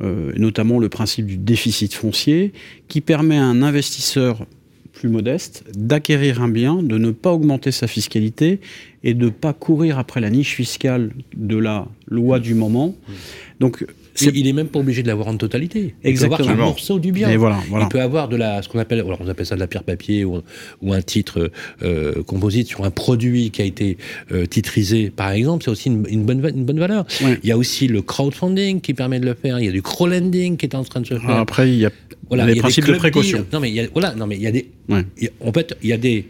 euh, 0.02 0.32
notamment 0.38 0.80
le 0.80 0.90
principe 0.90 1.26
du 1.26 1.38
déficit 1.38 1.94
foncier, 1.94 2.54
qui 2.88 3.02
permet 3.02 3.38
à 3.38 3.46
un 3.46 3.62
investisseur 3.62 4.46
plus 4.94 5.10
modeste 5.10 5.64
d'acquérir 5.76 6.42
un 6.42 6.50
bien, 6.50 6.84
de 6.84 6.98
ne 6.98 7.12
pas 7.12 7.32
augmenter 7.32 7.72
sa 7.72 7.88
fiscalité 7.88 8.60
et 9.04 9.14
de 9.14 9.26
ne 9.26 9.30
pas 9.30 9.54
courir 9.54 9.98
après 9.98 10.20
la 10.20 10.30
niche 10.30 10.56
fiscale 10.56 11.12
de 11.36 11.58
la 11.58 11.88
loi 12.08 12.40
du 12.40 12.54
moment. 12.54 12.96
Donc 13.60 13.86
il 14.22 14.48
est 14.48 14.54
même 14.54 14.68
pas 14.68 14.80
obligé 14.80 15.04
de 15.04 15.08
l'avoir 15.08 15.28
en 15.28 15.38
totalité. 15.38 15.96
Il 16.04 16.10
Exactement. 16.10 16.38
peut 16.38 16.44
avoir 16.44 16.68
un 16.68 16.70
morceau 16.70 17.00
du 17.00 17.12
bien. 17.12 17.36
voilà, 17.38 17.60
Il 17.82 17.88
peut 17.90 18.02
avoir 18.02 18.28
de 18.28 18.36
la, 18.36 18.62
ce 18.62 18.70
qu'on 18.70 18.80
appelle, 18.80 19.00
alors 19.00 19.20
on 19.22 19.28
appelle 19.28 19.46
ça 19.46 19.56
de 19.56 19.60
la 19.60 19.68
pierre 19.68 19.84
papier 19.84 20.26
ou, 20.26 20.42
ou 20.82 20.94
un 20.94 21.02
titre 21.02 21.52
euh, 21.84 22.24
composite 22.24 22.68
sur 22.68 22.84
un 22.84 22.92
produit 22.92 23.52
qui 23.52 23.62
a 23.62 23.66
été 23.66 23.98
euh, 24.32 24.46
titrisé, 24.46 25.10
par 25.10 25.32
exemple. 25.32 25.64
C'est 25.64 25.72
aussi 25.72 25.90
une, 25.90 26.24
bonne, 26.24 26.46
une 26.56 26.66
bonne 26.66 26.80
valeur. 26.80 27.06
Il 27.22 27.48
y 27.48 27.52
a 27.52 27.58
aussi 27.58 27.88
le 27.88 28.02
crowdfunding 28.02 28.82
qui 28.82 28.94
permet 28.94 29.20
de 29.20 29.26
le 29.26 29.34
faire. 29.34 29.60
Il 29.60 29.66
y 29.66 29.70
a 29.70 29.72
du 29.72 29.82
crowdlending 29.82 30.58
qui 30.58 30.66
est 30.66 30.76
en 30.76 30.84
train 30.84 31.02
de 31.02 31.08
se 31.08 31.18
faire. 31.18 31.30
après, 31.30 31.70
il 31.70 31.80
y 31.80 31.86
a 31.86 31.92
voilà, 32.30 32.46
les 32.46 32.56
principes 32.56 32.86
de 32.86 32.94
précaution. 32.94 33.46
Non 33.52 33.60
mais 33.60 33.70
il 33.70 33.76
y 33.76 33.80
a, 33.80 33.88
voilà, 33.92 34.14
non 34.14 34.28
mais 34.28 34.36
il 34.36 34.42
y 34.44 34.48
a 34.48 34.52
des, 34.52 34.68
en 34.90 35.52
fait, 35.54 35.76
il 35.82 35.90
y 35.90 35.94
a 35.94 35.98
des 35.98 36.26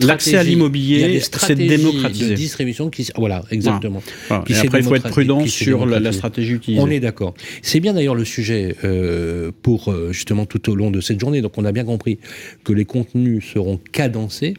L'accès 0.00 0.36
à 0.36 0.42
l'immobilier, 0.42 1.20
c'est 1.20 1.54
démocratisé. 1.54 2.30
de 2.30 2.34
distribution 2.34 2.90
qui, 2.90 3.08
voilà, 3.16 3.44
exactement. 3.50 4.02
et 4.48 4.56
après, 4.56 4.80
il 4.80 4.84
faut 4.84 4.96
être 4.96 5.10
prudent 5.10 5.46
sur 5.46 5.86
la, 5.86 6.12
stratégie 6.12 6.54
utilisée. 6.54 6.82
On 6.82 6.90
est 6.90 7.00
d'accord. 7.00 7.34
C'est 7.62 7.80
bien 7.80 7.92
d'ailleurs 7.94 8.14
le 8.14 8.24
sujet 8.24 8.76
euh, 8.84 9.50
pour 9.62 9.90
euh, 9.90 10.12
justement 10.12 10.46
tout 10.46 10.70
au 10.70 10.74
long 10.74 10.90
de 10.90 11.00
cette 11.00 11.20
journée. 11.20 11.40
Donc, 11.40 11.52
on 11.56 11.64
a 11.64 11.72
bien 11.72 11.84
compris 11.84 12.18
que 12.64 12.72
les 12.72 12.84
contenus 12.84 13.44
seront 13.44 13.78
cadencés. 13.92 14.54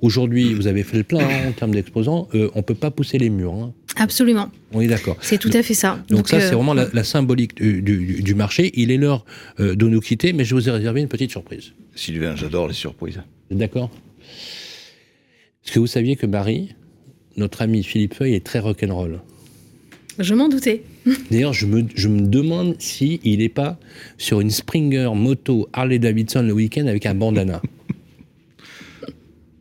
Aujourd'hui, 0.00 0.54
vous 0.54 0.66
avez 0.66 0.82
fait 0.82 0.98
le 0.98 1.04
plein 1.04 1.20
hein, 1.20 1.48
en 1.48 1.52
termes 1.52 1.72
d'exposants. 1.72 2.28
Euh, 2.34 2.50
on 2.54 2.62
peut 2.62 2.74
pas 2.74 2.90
pousser 2.90 3.18
les 3.18 3.30
murs. 3.30 3.54
Hein. 3.54 3.72
Absolument. 3.96 4.50
On 4.72 4.80
est 4.80 4.86
d'accord. 4.86 5.16
C'est 5.20 5.38
tout 5.38 5.50
à 5.52 5.62
fait 5.62 5.74
ça. 5.74 6.02
Donc, 6.08 6.28
ça, 6.28 6.40
c'est 6.40 6.54
vraiment 6.54 6.74
la, 6.74 7.04
symbolique 7.04 7.60
du, 7.60 8.22
du, 8.22 8.34
marché. 8.34 8.70
Il 8.74 8.90
est 8.90 8.96
l'heure 8.96 9.24
de 9.58 9.86
nous 9.86 10.00
quitter, 10.00 10.32
mais 10.32 10.44
je 10.44 10.54
vous 10.54 10.68
ai 10.68 10.72
réservé 10.72 11.00
une 11.00 11.08
petite 11.08 11.30
surprise. 11.30 11.72
Sylvain, 11.94 12.36
j'adore 12.36 12.68
les 12.68 12.74
surprises. 12.74 13.20
D'accord 13.50 13.90
est-ce 15.70 15.76
que 15.76 15.78
vous 15.78 15.86
saviez 15.86 16.16
que 16.16 16.26
Marie, 16.26 16.74
notre 17.36 17.62
ami 17.62 17.84
Philippe 17.84 18.14
Feuille, 18.14 18.34
est 18.34 18.44
très 18.44 18.58
rock'n'roll? 18.58 19.20
Je 20.18 20.34
m'en 20.34 20.48
doutais. 20.48 20.82
D'ailleurs, 21.30 21.52
je 21.52 21.64
me, 21.64 21.84
je 21.94 22.08
me 22.08 22.22
demande 22.22 22.74
s'il 22.80 23.20
il 23.22 23.38
n'est 23.38 23.48
pas 23.48 23.78
sur 24.18 24.40
une 24.40 24.50
Springer 24.50 25.12
moto 25.14 25.68
Harley 25.72 26.00
Davidson 26.00 26.42
le 26.42 26.52
week-end 26.52 26.88
avec 26.88 27.06
un 27.06 27.14
bandana. 27.14 27.62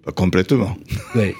Pas 0.03 0.11
complètement. 0.11 0.75
Ouais. 1.13 1.35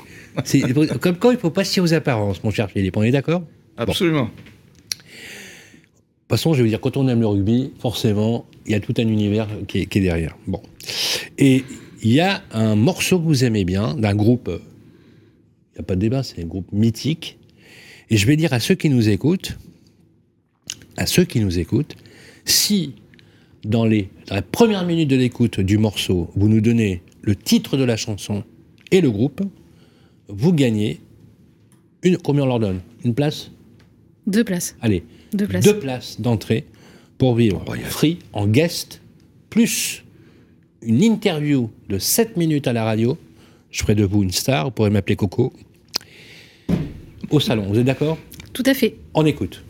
Comme 1.01 1.17
quand 1.17 1.31
il 1.31 1.37
ne 1.37 1.39
faut 1.39 1.49
pas 1.49 1.63
se 1.63 1.73
tirer 1.73 1.85
aux 1.85 1.93
apparences, 1.95 2.43
mon 2.43 2.51
cher 2.51 2.69
Philippe. 2.69 2.95
On 2.95 3.01
est 3.01 3.09
d'accord? 3.09 3.41
Absolument. 3.75 4.25
De 4.25 4.29
toute 4.29 6.29
façon, 6.29 6.53
je 6.53 6.61
veux 6.61 6.69
dire, 6.69 6.79
quand 6.79 6.95
on 6.95 7.07
aime 7.07 7.21
le 7.21 7.27
rugby, 7.27 7.71
forcément, 7.79 8.45
il 8.67 8.73
y 8.73 8.75
a 8.75 8.79
tout 8.79 8.93
un 8.99 9.07
univers 9.07 9.47
qui 9.67 9.79
est, 9.79 9.85
qui 9.87 9.97
est 9.97 10.01
derrière. 10.01 10.37
Bon. 10.45 10.61
Et 11.39 11.63
il 12.01 12.11
y 12.11 12.19
a 12.19 12.43
un 12.51 12.75
morceau 12.75 13.19
que 13.19 13.25
vous 13.25 13.43
aimez 13.43 13.65
bien, 13.65 13.95
d'un 13.95 14.15
groupe, 14.15 14.49
il 14.49 15.75
n'y 15.75 15.79
a 15.79 15.83
pas 15.83 15.95
de 15.95 16.01
débat, 16.01 16.23
c'est 16.23 16.41
un 16.41 16.45
groupe 16.45 16.71
mythique. 16.71 17.37
Et 18.09 18.17
je 18.17 18.25
vais 18.25 18.35
dire 18.35 18.53
à 18.53 18.59
ceux 18.59 18.75
qui 18.75 18.89
nous 18.89 19.09
écoutent, 19.09 19.57
à 20.97 21.05
ceux 21.05 21.23
qui 21.25 21.39
nous 21.39 21.59
écoutent, 21.59 21.95
si 22.45 22.95
dans, 23.63 23.85
les, 23.85 24.09
dans 24.27 24.35
la 24.35 24.41
première 24.41 24.85
minute 24.85 25.09
de 25.09 25.15
l'écoute 25.15 25.59
du 25.59 25.77
morceau, 25.77 26.29
vous 26.35 26.47
nous 26.47 26.61
donnez 26.61 27.03
le 27.21 27.35
titre 27.35 27.77
de 27.77 27.83
la 27.83 27.97
chanson 27.97 28.43
et 28.91 29.01
le 29.01 29.11
groupe, 29.11 29.41
vous 30.27 30.53
gagnez 30.53 30.99
une. 32.03 32.17
Combien 32.17 32.43
on 32.43 32.47
leur 32.47 32.59
donne? 32.59 32.79
Une 33.03 33.13
place? 33.13 33.51
Deux 34.27 34.43
places. 34.43 34.75
Allez, 34.81 35.03
deux 35.33 35.47
places, 35.47 35.65
deux 35.65 35.79
places 35.79 36.21
d'entrée 36.21 36.65
pour 37.17 37.35
vivre 37.35 37.63
free 37.85 38.19
en 38.33 38.47
guest, 38.47 39.01
plus 39.49 40.03
une 40.81 41.03
interview 41.03 41.69
de 41.89 41.97
7 41.97 42.37
minutes 42.37 42.67
à 42.67 42.73
la 42.73 42.83
radio. 42.83 43.17
Je 43.71 43.81
ferai 43.81 43.95
de 43.95 44.03
vous 44.03 44.23
une 44.23 44.31
star, 44.31 44.65
vous 44.65 44.71
pourrez 44.71 44.89
m'appeler 44.89 45.15
Coco. 45.15 45.53
Au 47.29 47.39
salon, 47.39 47.67
vous 47.67 47.77
êtes 47.77 47.85
d'accord? 47.85 48.17
Tout 48.53 48.63
à 48.65 48.73
fait. 48.73 48.95
On 49.13 49.25
écoute. 49.25 49.63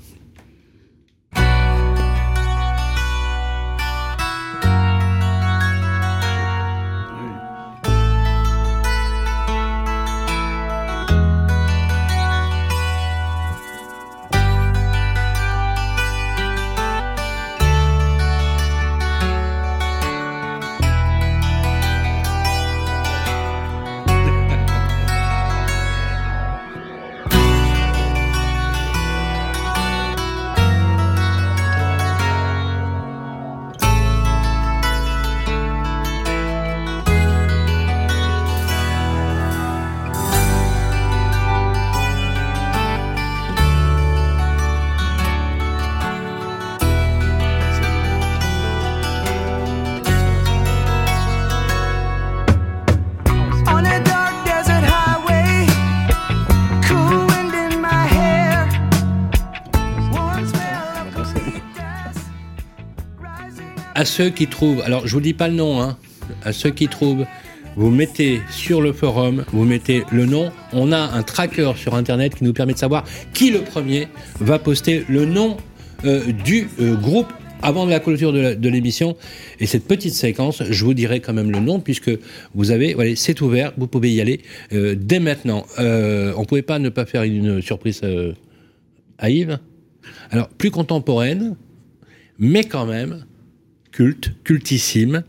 À 63.99 64.05
ceux 64.05 64.29
qui 64.29 64.47
trouvent, 64.47 64.81
alors 64.85 65.05
je 65.05 65.13
vous 65.13 65.19
dis 65.19 65.33
pas 65.33 65.49
le 65.49 65.55
nom, 65.55 65.81
hein, 65.81 65.97
à 66.45 66.53
ceux 66.53 66.69
qui 66.69 66.87
trouvent, 66.87 67.25
vous 67.75 67.89
mettez 67.89 68.39
sur 68.49 68.79
le 68.79 68.93
forum, 68.93 69.43
vous 69.51 69.65
mettez 69.65 70.05
le 70.09 70.25
nom. 70.25 70.53
On 70.71 70.93
a 70.93 70.99
un 70.99 71.21
tracker 71.21 71.73
sur 71.75 71.95
Internet 71.95 72.35
qui 72.35 72.45
nous 72.45 72.53
permet 72.53 72.71
de 72.71 72.77
savoir 72.77 73.03
qui 73.33 73.51
le 73.51 73.59
premier 73.59 74.07
va 74.39 74.57
poster 74.57 75.03
le 75.09 75.25
nom 75.25 75.57
euh, 76.05 76.31
du 76.31 76.69
euh, 76.79 76.95
groupe 76.95 77.27
avant 77.61 77.85
la 77.85 77.99
clôture 77.99 78.31
de 78.31 78.69
l'émission. 78.69 79.17
Et 79.59 79.65
cette 79.65 79.85
petite 79.85 80.13
séquence, 80.13 80.63
je 80.63 80.85
vous 80.85 80.93
dirai 80.93 81.19
quand 81.19 81.33
même 81.33 81.51
le 81.51 81.59
nom, 81.59 81.81
puisque 81.81 82.11
vous 82.55 82.71
avez, 82.71 82.93
voilà, 82.93 83.17
c'est 83.17 83.41
ouvert, 83.41 83.73
vous 83.77 83.87
pouvez 83.87 84.13
y 84.13 84.21
aller 84.21 84.39
euh, 84.71 84.95
dès 84.97 85.19
maintenant. 85.19 85.65
on 85.77 85.81
ne 85.81 86.45
pouvait 86.45 86.61
pas 86.61 86.79
ne 86.79 86.87
pas 86.87 87.05
faire 87.05 87.23
une 87.23 87.61
surprise 87.61 88.01
à 89.17 89.29
Yves. 89.29 89.59
Alors, 90.31 90.47
plus 90.47 90.71
contemporaine, 90.71 91.57
mais 92.37 92.63
quand 92.63 92.85
même, 92.85 93.25
culte, 93.99 94.31
cultissime. 94.45 95.23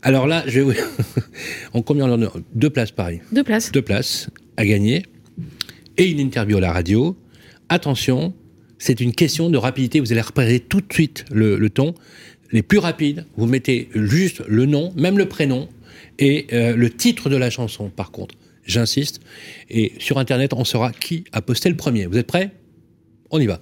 Alors 0.00 0.26
là, 0.26 0.42
je 0.46 0.60
vais 0.60 0.76
on 1.74 1.82
combien 1.82 2.10
on 2.10 2.22
en 2.22 2.30
Deux 2.54 2.70
places, 2.70 2.92
pareil. 2.92 3.20
Deux 3.30 3.44
places. 3.44 3.70
Deux 3.72 3.82
places 3.82 4.30
à 4.56 4.64
gagner 4.64 5.02
et 5.98 6.10
une 6.10 6.18
interview 6.18 6.56
à 6.56 6.60
la 6.62 6.72
radio. 6.72 7.14
Attention, 7.68 8.32
c'est 8.78 9.02
une 9.02 9.12
question 9.12 9.50
de 9.50 9.58
rapidité. 9.58 10.00
Vous 10.00 10.12
allez 10.12 10.22
repérer 10.22 10.60
tout 10.60 10.80
de 10.80 10.90
suite 10.90 11.26
le, 11.30 11.68
ton. 11.68 11.92
Les 12.52 12.62
plus 12.62 12.78
rapides, 12.78 13.26
vous 13.36 13.44
mettez 13.44 13.90
juste 13.94 14.42
le 14.48 14.64
nom, 14.64 14.94
même 14.96 15.18
le 15.18 15.28
prénom, 15.28 15.68
et 16.18 16.46
euh, 16.54 16.74
le 16.74 16.88
titre 16.88 17.28
de 17.28 17.36
la 17.36 17.50
chanson, 17.50 17.90
par 17.90 18.12
contre. 18.12 18.34
J'insiste. 18.64 19.20
Et 19.68 19.92
sur 19.98 20.16
Internet, 20.16 20.54
on 20.54 20.64
saura 20.64 20.90
qui 20.92 21.24
a 21.32 21.42
posté 21.42 21.68
le 21.68 21.76
premier. 21.76 22.06
Vous 22.06 22.16
êtes 22.16 22.26
prêts? 22.26 22.50
On 23.30 23.38
y 23.38 23.46
va. 23.46 23.60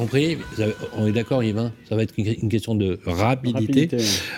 Compris, 0.00 0.38
on 0.96 1.06
est 1.06 1.12
d'accord 1.12 1.44
Yvain, 1.44 1.72
ça 1.86 1.94
va 1.94 2.02
être 2.02 2.14
une 2.16 2.48
question 2.48 2.74
de 2.74 2.98
rapidité. 3.04 3.88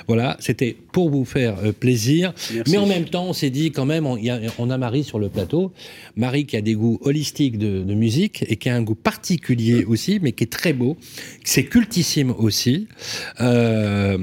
Voilà, 0.09 0.37
c'était 0.41 0.77
pour 0.91 1.09
vous 1.09 1.25
faire 1.25 1.57
euh, 1.63 1.71
plaisir. 1.71 2.35
Mais 2.69 2.79
en 2.79 2.87
même 2.87 3.05
temps, 3.05 3.27
on 3.27 3.33
s'est 3.33 3.51
dit 3.51 3.71
quand 3.71 3.85
même, 3.85 4.05
on, 4.05 4.71
a, 4.71 4.79
Marie 4.79 5.05
sur 5.05 5.21
le 5.21 5.29
plateau. 5.29 5.73
Marie 6.17 6.47
qui 6.47 6.57
a 6.57 6.63
des 6.63 6.75
goûts 6.75 6.99
holistiques 7.03 7.59
de, 7.59 7.95
musique 7.95 8.45
et 8.49 8.57
qui 8.57 8.71
a 8.71 8.75
un 8.75 8.83
goût 8.83 8.97
particulier 8.97 9.85
aussi, 9.85 10.19
mais 10.21 10.33
qui 10.33 10.45
est 10.45 10.53
très 10.53 10.73
beau. 10.73 10.97
C'est 11.45 11.65
cultissime 11.65 12.31
aussi. 12.37 12.89
Euh, 13.41 14.19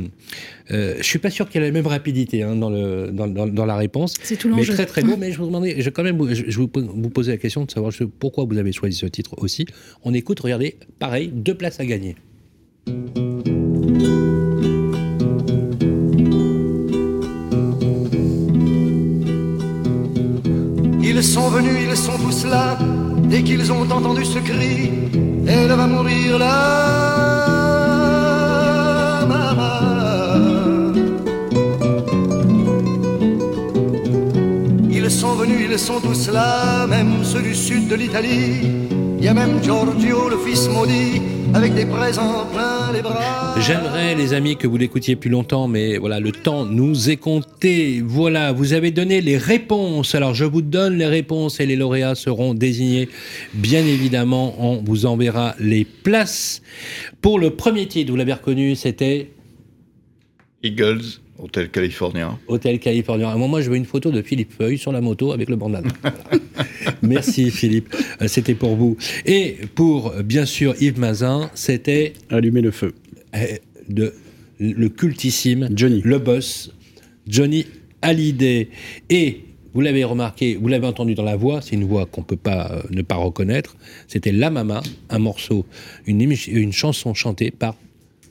euh, 0.72 0.95
je 0.97 1.03
suis 1.03 1.20
pas 1.20 1.30
sûr 1.30 1.49
qu'il 1.49 1.61
y 1.61 1.63
ait 1.63 1.67
la 1.67 1.74
même 1.74 1.88
rapidité 1.88 2.43
hein, 2.43 2.55
dans, 2.55 2.70
le, 2.70 3.09
dans, 3.11 3.28
dans, 3.28 3.65
la 3.65 3.76
réponse. 3.76 4.13
C'est 4.22 4.38
tout 4.38 4.49
l'enjeu. 4.49 4.65
Mais 4.67 4.74
très 4.74 4.86
très 4.86 5.01
beau. 5.01 5.17
mais 5.17 5.32
je 5.32 5.38
vous 5.38 5.47
demandais, 5.47 5.82
je 5.82 5.89
quand 5.89 6.03
même, 6.03 6.34
je, 6.34 6.43
je 6.47 6.59
vous, 6.59 6.70
vous 6.74 7.09
poser 7.09 7.32
la 7.32 7.38
question 7.38 7.65
de 7.65 7.72
savoir 7.72 7.91
pourquoi 8.20 8.45
vous 8.45 8.57
avez 8.57 8.72
choisi 8.72 8.95
ce 8.95 9.05
titre 9.05 9.32
aussi. 9.38 9.65
On 10.03 10.13
écoute, 10.13 10.39
regardez, 10.39 10.78
pareil, 10.99 11.30
deux 11.34 11.55
places 11.55 11.80
à 11.80 11.86
gagner. 11.86 12.15
Ils 21.01 21.24
sont 21.24 21.49
venus, 21.49 21.74
ils 21.89 21.97
sont 21.97 22.17
tous 22.17 22.45
là. 22.45 22.78
Dès 23.24 23.43
qu'ils 23.43 23.72
ont 23.72 23.82
entendu 23.82 24.24
ce 24.24 24.39
cri, 24.39 24.89
elle 25.47 25.67
va 25.67 25.86
mourir 25.86 26.39
là. 26.39 27.18
Venus, 35.39 35.67
ils 35.71 35.79
sont 35.79 36.01
tous 36.01 36.29
là, 36.29 36.85
même 36.87 37.23
ceux 37.23 37.41
du 37.41 37.55
sud 37.55 37.87
de 37.87 37.95
l'Italie. 37.95 38.61
Il 39.19 39.23
y 39.23 39.27
a 39.27 39.33
même 39.33 39.63
Giorgio, 39.63 40.29
le 40.29 40.37
fils 40.37 40.67
maudit, 40.67 41.21
avec 41.53 41.73
des 41.75 41.85
présents 41.85 42.45
plein 42.51 42.91
les 42.91 43.01
bras. 43.01 43.55
J'aimerais, 43.59 44.15
les 44.15 44.33
amis, 44.33 44.57
que 44.57 44.67
vous 44.67 44.75
l'écoutiez 44.75 45.15
plus 45.15 45.29
longtemps, 45.29 45.67
mais 45.69 45.97
voilà, 45.97 46.19
le 46.19 46.33
temps 46.33 46.65
nous 46.65 47.09
est 47.09 47.17
compté. 47.17 48.01
Voilà, 48.05 48.51
vous 48.51 48.73
avez 48.73 48.91
donné 48.91 49.21
les 49.21 49.37
réponses. 49.37 50.13
Alors, 50.13 50.33
je 50.33 50.43
vous 50.45 50.61
donne 50.61 50.97
les 50.97 51.07
réponses 51.07 51.61
et 51.61 51.65
les 51.65 51.77
lauréats 51.77 52.15
seront 52.15 52.53
désignés. 52.53 53.07
Bien 53.53 53.85
évidemment, 53.85 54.55
on 54.59 54.83
vous 54.83 55.05
enverra 55.05 55.55
les 55.59 55.85
places. 55.85 56.61
Pour 57.21 57.39
le 57.39 57.51
premier 57.51 57.87
titre, 57.87 58.11
vous 58.11 58.17
l'avez 58.17 58.33
reconnu, 58.33 58.75
c'était 58.75 59.31
Eagles. 60.63 61.21
Hôtel 61.41 61.69
Californien. 61.69 62.37
Hôtel 62.47 62.79
Californien. 62.79 63.35
Moi, 63.35 63.61
je 63.61 63.69
veux 63.69 63.77
une 63.77 63.85
photo 63.85 64.11
de 64.11 64.21
Philippe 64.21 64.53
Feuille 64.53 64.77
sur 64.77 64.91
la 64.91 65.01
moto 65.01 65.31
avec 65.31 65.49
le 65.49 65.55
bandana. 65.55 65.89
Merci 67.01 67.49
Philippe, 67.49 67.95
euh, 68.21 68.27
c'était 68.27 68.55
pour 68.55 68.75
vous. 68.75 68.97
Et 69.25 69.57
pour, 69.75 70.13
bien 70.23 70.45
sûr, 70.45 70.75
Yves 70.81 70.99
Mazin, 70.99 71.49
c'était... 71.53 72.13
Allumer 72.29 72.61
le 72.61 72.71
feu. 72.71 72.93
Euh, 73.35 73.45
de, 73.87 74.13
le 74.59 74.89
cultissime 74.89 75.69
Johnny. 75.73 76.01
Le 76.03 76.19
boss, 76.19 76.73
Johnny 77.27 77.65
Hallyday. 78.01 78.69
Et 79.09 79.45
vous 79.73 79.81
l'avez 79.81 80.03
remarqué, 80.03 80.55
vous 80.55 80.67
l'avez 80.67 80.87
entendu 80.87 81.15
dans 81.15 81.23
la 81.23 81.35
voix, 81.35 81.61
c'est 81.61 81.75
une 81.75 81.85
voix 81.85 82.05
qu'on 82.05 82.21
ne 82.21 82.25
peut 82.25 82.35
pas 82.35 82.71
euh, 82.71 82.81
ne 82.89 83.01
pas 83.01 83.15
reconnaître. 83.15 83.77
C'était 84.07 84.31
La 84.31 84.49
Mama, 84.49 84.81
un 85.09 85.19
morceau, 85.19 85.65
une, 86.05 86.21
une 86.47 86.73
chanson 86.73 87.13
chantée 87.13 87.51
par 87.51 87.75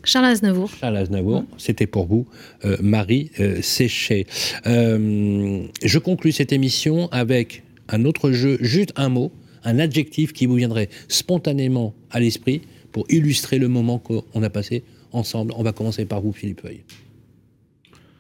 Charles 0.09 0.25
Aznavour. 0.25 0.71
Charles 0.71 0.97
Aznavour, 0.97 1.45
c'était 1.59 1.87
pour 1.87 2.07
vous, 2.07 2.27
euh, 2.65 2.79
Marie 2.81 3.31
euh, 3.41 3.61
Séchet. 3.61 4.27
Euh, 4.67 5.67
je 5.85 5.99
conclus 5.99 6.33
cette 6.33 6.51
émission 6.51 7.09
avec 7.13 7.63
un 7.89 8.07
autre 8.07 8.33
jeu, 8.33 8.57
juste 8.63 8.95
un 8.97 9.11
mot, 9.11 9.31
un 9.65 9.79
adjectif 9.79 10.33
qui 10.33 10.47
vous 10.47 10.55
viendrait 10.55 10.89
spontanément 11.09 11.95
à 12.11 12.21
l'esprit 12.21 12.63
pour 12.91 13.05
illustrer 13.11 13.59
le 13.59 13.69
moment 13.69 13.99
qu'on 13.99 14.43
a 14.43 14.49
passé 14.49 14.83
ensemble. 15.13 15.53
On 15.57 15.63
va 15.63 15.73
commencer 15.73 16.07
par 16.07 16.23
vous, 16.23 16.33
Philippe 16.33 16.63
Feuille. 16.63 16.85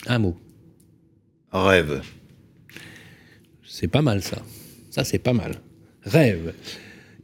Un 0.09 0.19
mot. 0.19 0.37
Rêve. 1.53 2.03
C'est 3.67 3.89
pas 3.89 4.03
mal 4.03 4.23
ça. 4.23 4.43
Ça, 4.91 5.05
c'est 5.05 5.19
pas 5.19 5.33
mal. 5.33 5.55
Rêve. 6.03 6.53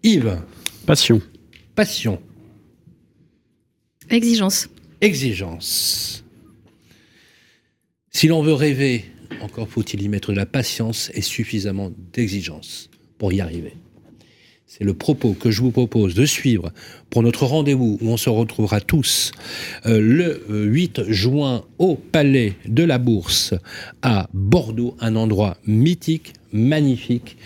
Yves. 0.02 0.38
Passion. 0.86 1.20
Passion. 1.74 2.18
Exigence. 4.14 4.68
Exigence. 5.00 6.24
Si 8.10 8.28
l'on 8.28 8.42
veut 8.42 8.54
rêver, 8.54 9.06
encore 9.40 9.68
faut-il 9.68 10.02
y 10.02 10.08
mettre 10.08 10.30
de 10.30 10.36
la 10.36 10.46
patience 10.46 11.10
et 11.14 11.20
suffisamment 11.20 11.90
d'exigence 12.12 12.90
pour 13.18 13.32
y 13.32 13.40
arriver. 13.40 13.72
C'est 14.66 14.84
le 14.84 14.94
propos 14.94 15.32
que 15.32 15.50
je 15.50 15.62
vous 15.62 15.72
propose 15.72 16.14
de 16.14 16.26
suivre 16.26 16.72
pour 17.10 17.24
notre 17.24 17.44
rendez-vous 17.44 17.98
où 18.00 18.08
on 18.08 18.16
se 18.16 18.30
retrouvera 18.30 18.80
tous 18.80 19.32
euh, 19.86 20.00
le 20.00 20.44
8 20.48 21.10
juin 21.10 21.64
au 21.78 21.96
Palais 21.96 22.54
de 22.66 22.84
la 22.84 22.98
Bourse 22.98 23.54
à 24.02 24.28
Bordeaux, 24.32 24.96
un 25.00 25.16
endroit 25.16 25.56
mythique, 25.66 26.34
magnifique 26.55 27.36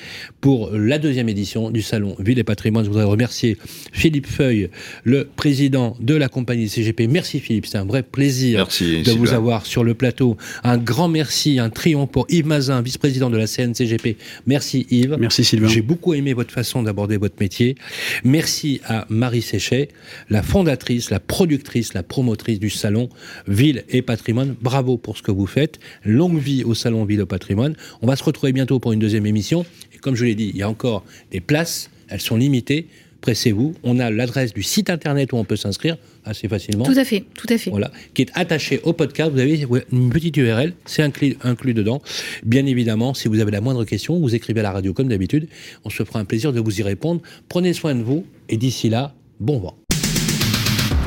pour 0.41 0.71
la 0.71 0.99
deuxième 0.99 1.29
édition 1.29 1.71
du 1.71 1.83
Salon 1.83 2.15
Ville 2.21 2.39
et 2.39 2.45
Patrimoine. 2.45 2.85
Je 2.85 2.91
voudrais 2.91 3.05
remercier 3.05 3.57
Philippe 3.93 4.27
Feuille, 4.27 4.69
le 5.03 5.25
président 5.25 5.97
de 5.99 6.15
la 6.15 6.29
compagnie 6.29 6.69
CGP. 6.69 7.09
Merci 7.09 7.41
Philippe, 7.41 7.67
c'est 7.67 7.79
un 7.79 7.85
vrai 7.85 8.03
plaisir 8.03 8.69
de 8.69 9.11
vous 9.13 9.33
avoir 9.33 9.67
sur 9.67 9.83
le 9.83 9.95
plateau. 9.95 10.37
Un 10.63 10.79
grand 10.79 11.09
merci, 11.09 11.59
un 11.59 11.71
triomphe 11.71 12.11
pour 12.11 12.27
Yves 12.29 12.47
Mazin, 12.47 12.83
vice-président 12.83 13.31
de 13.31 13.37
la 13.37 13.47
CNCGP. 13.47 14.17
Merci 14.47 14.87
Yves. 14.91 15.17
Merci 15.19 15.43
Sylvain. 15.43 15.69
J'ai 15.69 15.83
beaucoup 15.83 16.15
aimé 16.15 16.35
votre 16.35 16.53
façon 16.53 16.83
d'aborder 16.83 17.17
votre 17.17 17.37
métier. 17.41 17.77
Merci 18.25 18.81
à 18.85 19.07
Marie 19.09 19.43
Séchet, 19.43 19.89
la 20.29 20.43
fondatrice, 20.43 21.11
la 21.11 21.21
productrice, 21.21 21.95
la 21.95 22.03
promotrice 22.03 22.61
du 22.61 22.71
Salon 22.71 23.09
Ville 23.47 23.85
et 23.89 24.03
Patrimoine. 24.03 24.55
Bravo 24.61 24.99
pour 24.99 25.17
ce 25.17 25.23
que 25.23 25.31
vous 25.31 25.47
faites. 25.47 25.79
Longue 26.05 26.39
vie 26.39 26.65
au 26.65 26.75
Salon 26.75 27.05
Ville 27.05 27.21
et 27.21 27.27
Patrimoine. 27.27 27.75
On 28.03 28.07
va 28.07 28.17
se 28.17 28.25
retrouver 28.25 28.53
bientôt 28.53 28.79
pour 28.79 28.93
une 28.93 28.98
deuxième 28.99 29.27
émission. 29.27 29.65
Et 29.95 29.99
comme 29.99 30.15
je 30.15 30.25
l'ai 30.25 30.35
dit, 30.35 30.51
il 30.53 30.57
y 30.57 30.63
a 30.63 30.69
encore 30.69 31.05
des 31.31 31.41
places, 31.41 31.91
elles 32.09 32.21
sont 32.21 32.37
limitées. 32.37 32.87
Pressez-vous. 33.21 33.75
On 33.83 33.99
a 33.99 34.11
l'adresse 34.11 34.55
du 34.55 34.63
site 34.63 34.91
internet 34.91 35.33
où 35.33 35.37
on 35.37 35.45
peut 35.45 35.57
s'inscrire 35.57 35.97
assez 36.25 36.47
facilement. 36.47 36.85
Tout 36.85 36.97
à 36.97 37.05
fait, 37.05 37.25
tout 37.35 37.49
à 37.51 37.59
fait. 37.59 37.71
Voilà, 37.71 37.91
qui 38.15 38.23
est 38.23 38.31
attaché 38.35 38.81
au 38.85 38.93
podcast. 38.93 39.33
Vous 39.33 39.41
avez 39.41 39.67
une 39.93 40.11
petite 40.11 40.37
URL, 40.37 40.73
c'est 40.85 41.03
inclus, 41.03 41.37
inclus 41.43 41.75
dedans. 41.75 42.01
Bien 42.45 42.65
évidemment, 42.67 43.15
si 43.15 43.27
vous 43.29 43.41
avez 43.41 43.51
la 43.51 43.61
moindre 43.61 43.85
question, 43.85 44.19
vous 44.21 44.35
écrivez 44.35 44.61
à 44.61 44.63
la 44.63 44.73
radio 44.73 44.93
comme 44.93 45.09
d'habitude. 45.09 45.49
On 45.85 45.91
se 45.91 46.05
fera 46.05 46.21
un 46.21 46.25
plaisir 46.25 46.53
de 46.53 46.61
vous 46.61 46.79
y 46.79 46.83
répondre. 46.83 47.21
Prenez 47.49 47.73
soin 47.73 47.95
de 47.95 48.03
vous 48.03 48.25
et 48.49 48.57
d'ici 48.57 48.89
là, 48.89 49.15
bon 49.41 49.59
vent. 49.59 49.88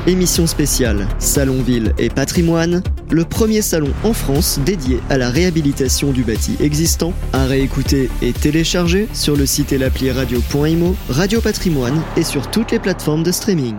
Émission 0.08 0.48
spéciale 0.48 1.06
Salon 1.20 1.62
Ville 1.62 1.94
et 1.96 2.08
Patrimoine, 2.08 2.82
le 3.12 3.24
premier 3.24 3.62
salon 3.62 3.92
en 4.02 4.12
France 4.12 4.58
dédié 4.66 4.98
à 5.08 5.16
la 5.16 5.30
réhabilitation 5.30 6.10
du 6.10 6.24
bâti 6.24 6.56
existant, 6.58 7.12
à 7.32 7.46
réécouter 7.46 8.10
et 8.20 8.32
télécharger 8.32 9.06
sur 9.12 9.36
le 9.36 9.46
site 9.46 9.72
et 9.72 9.78
l'appli 9.78 10.10
radio.imo, 10.10 10.96
Radio 11.08 11.40
Patrimoine 11.40 12.02
et 12.16 12.24
sur 12.24 12.50
toutes 12.50 12.72
les 12.72 12.80
plateformes 12.80 13.22
de 13.22 13.30
streaming. 13.30 13.76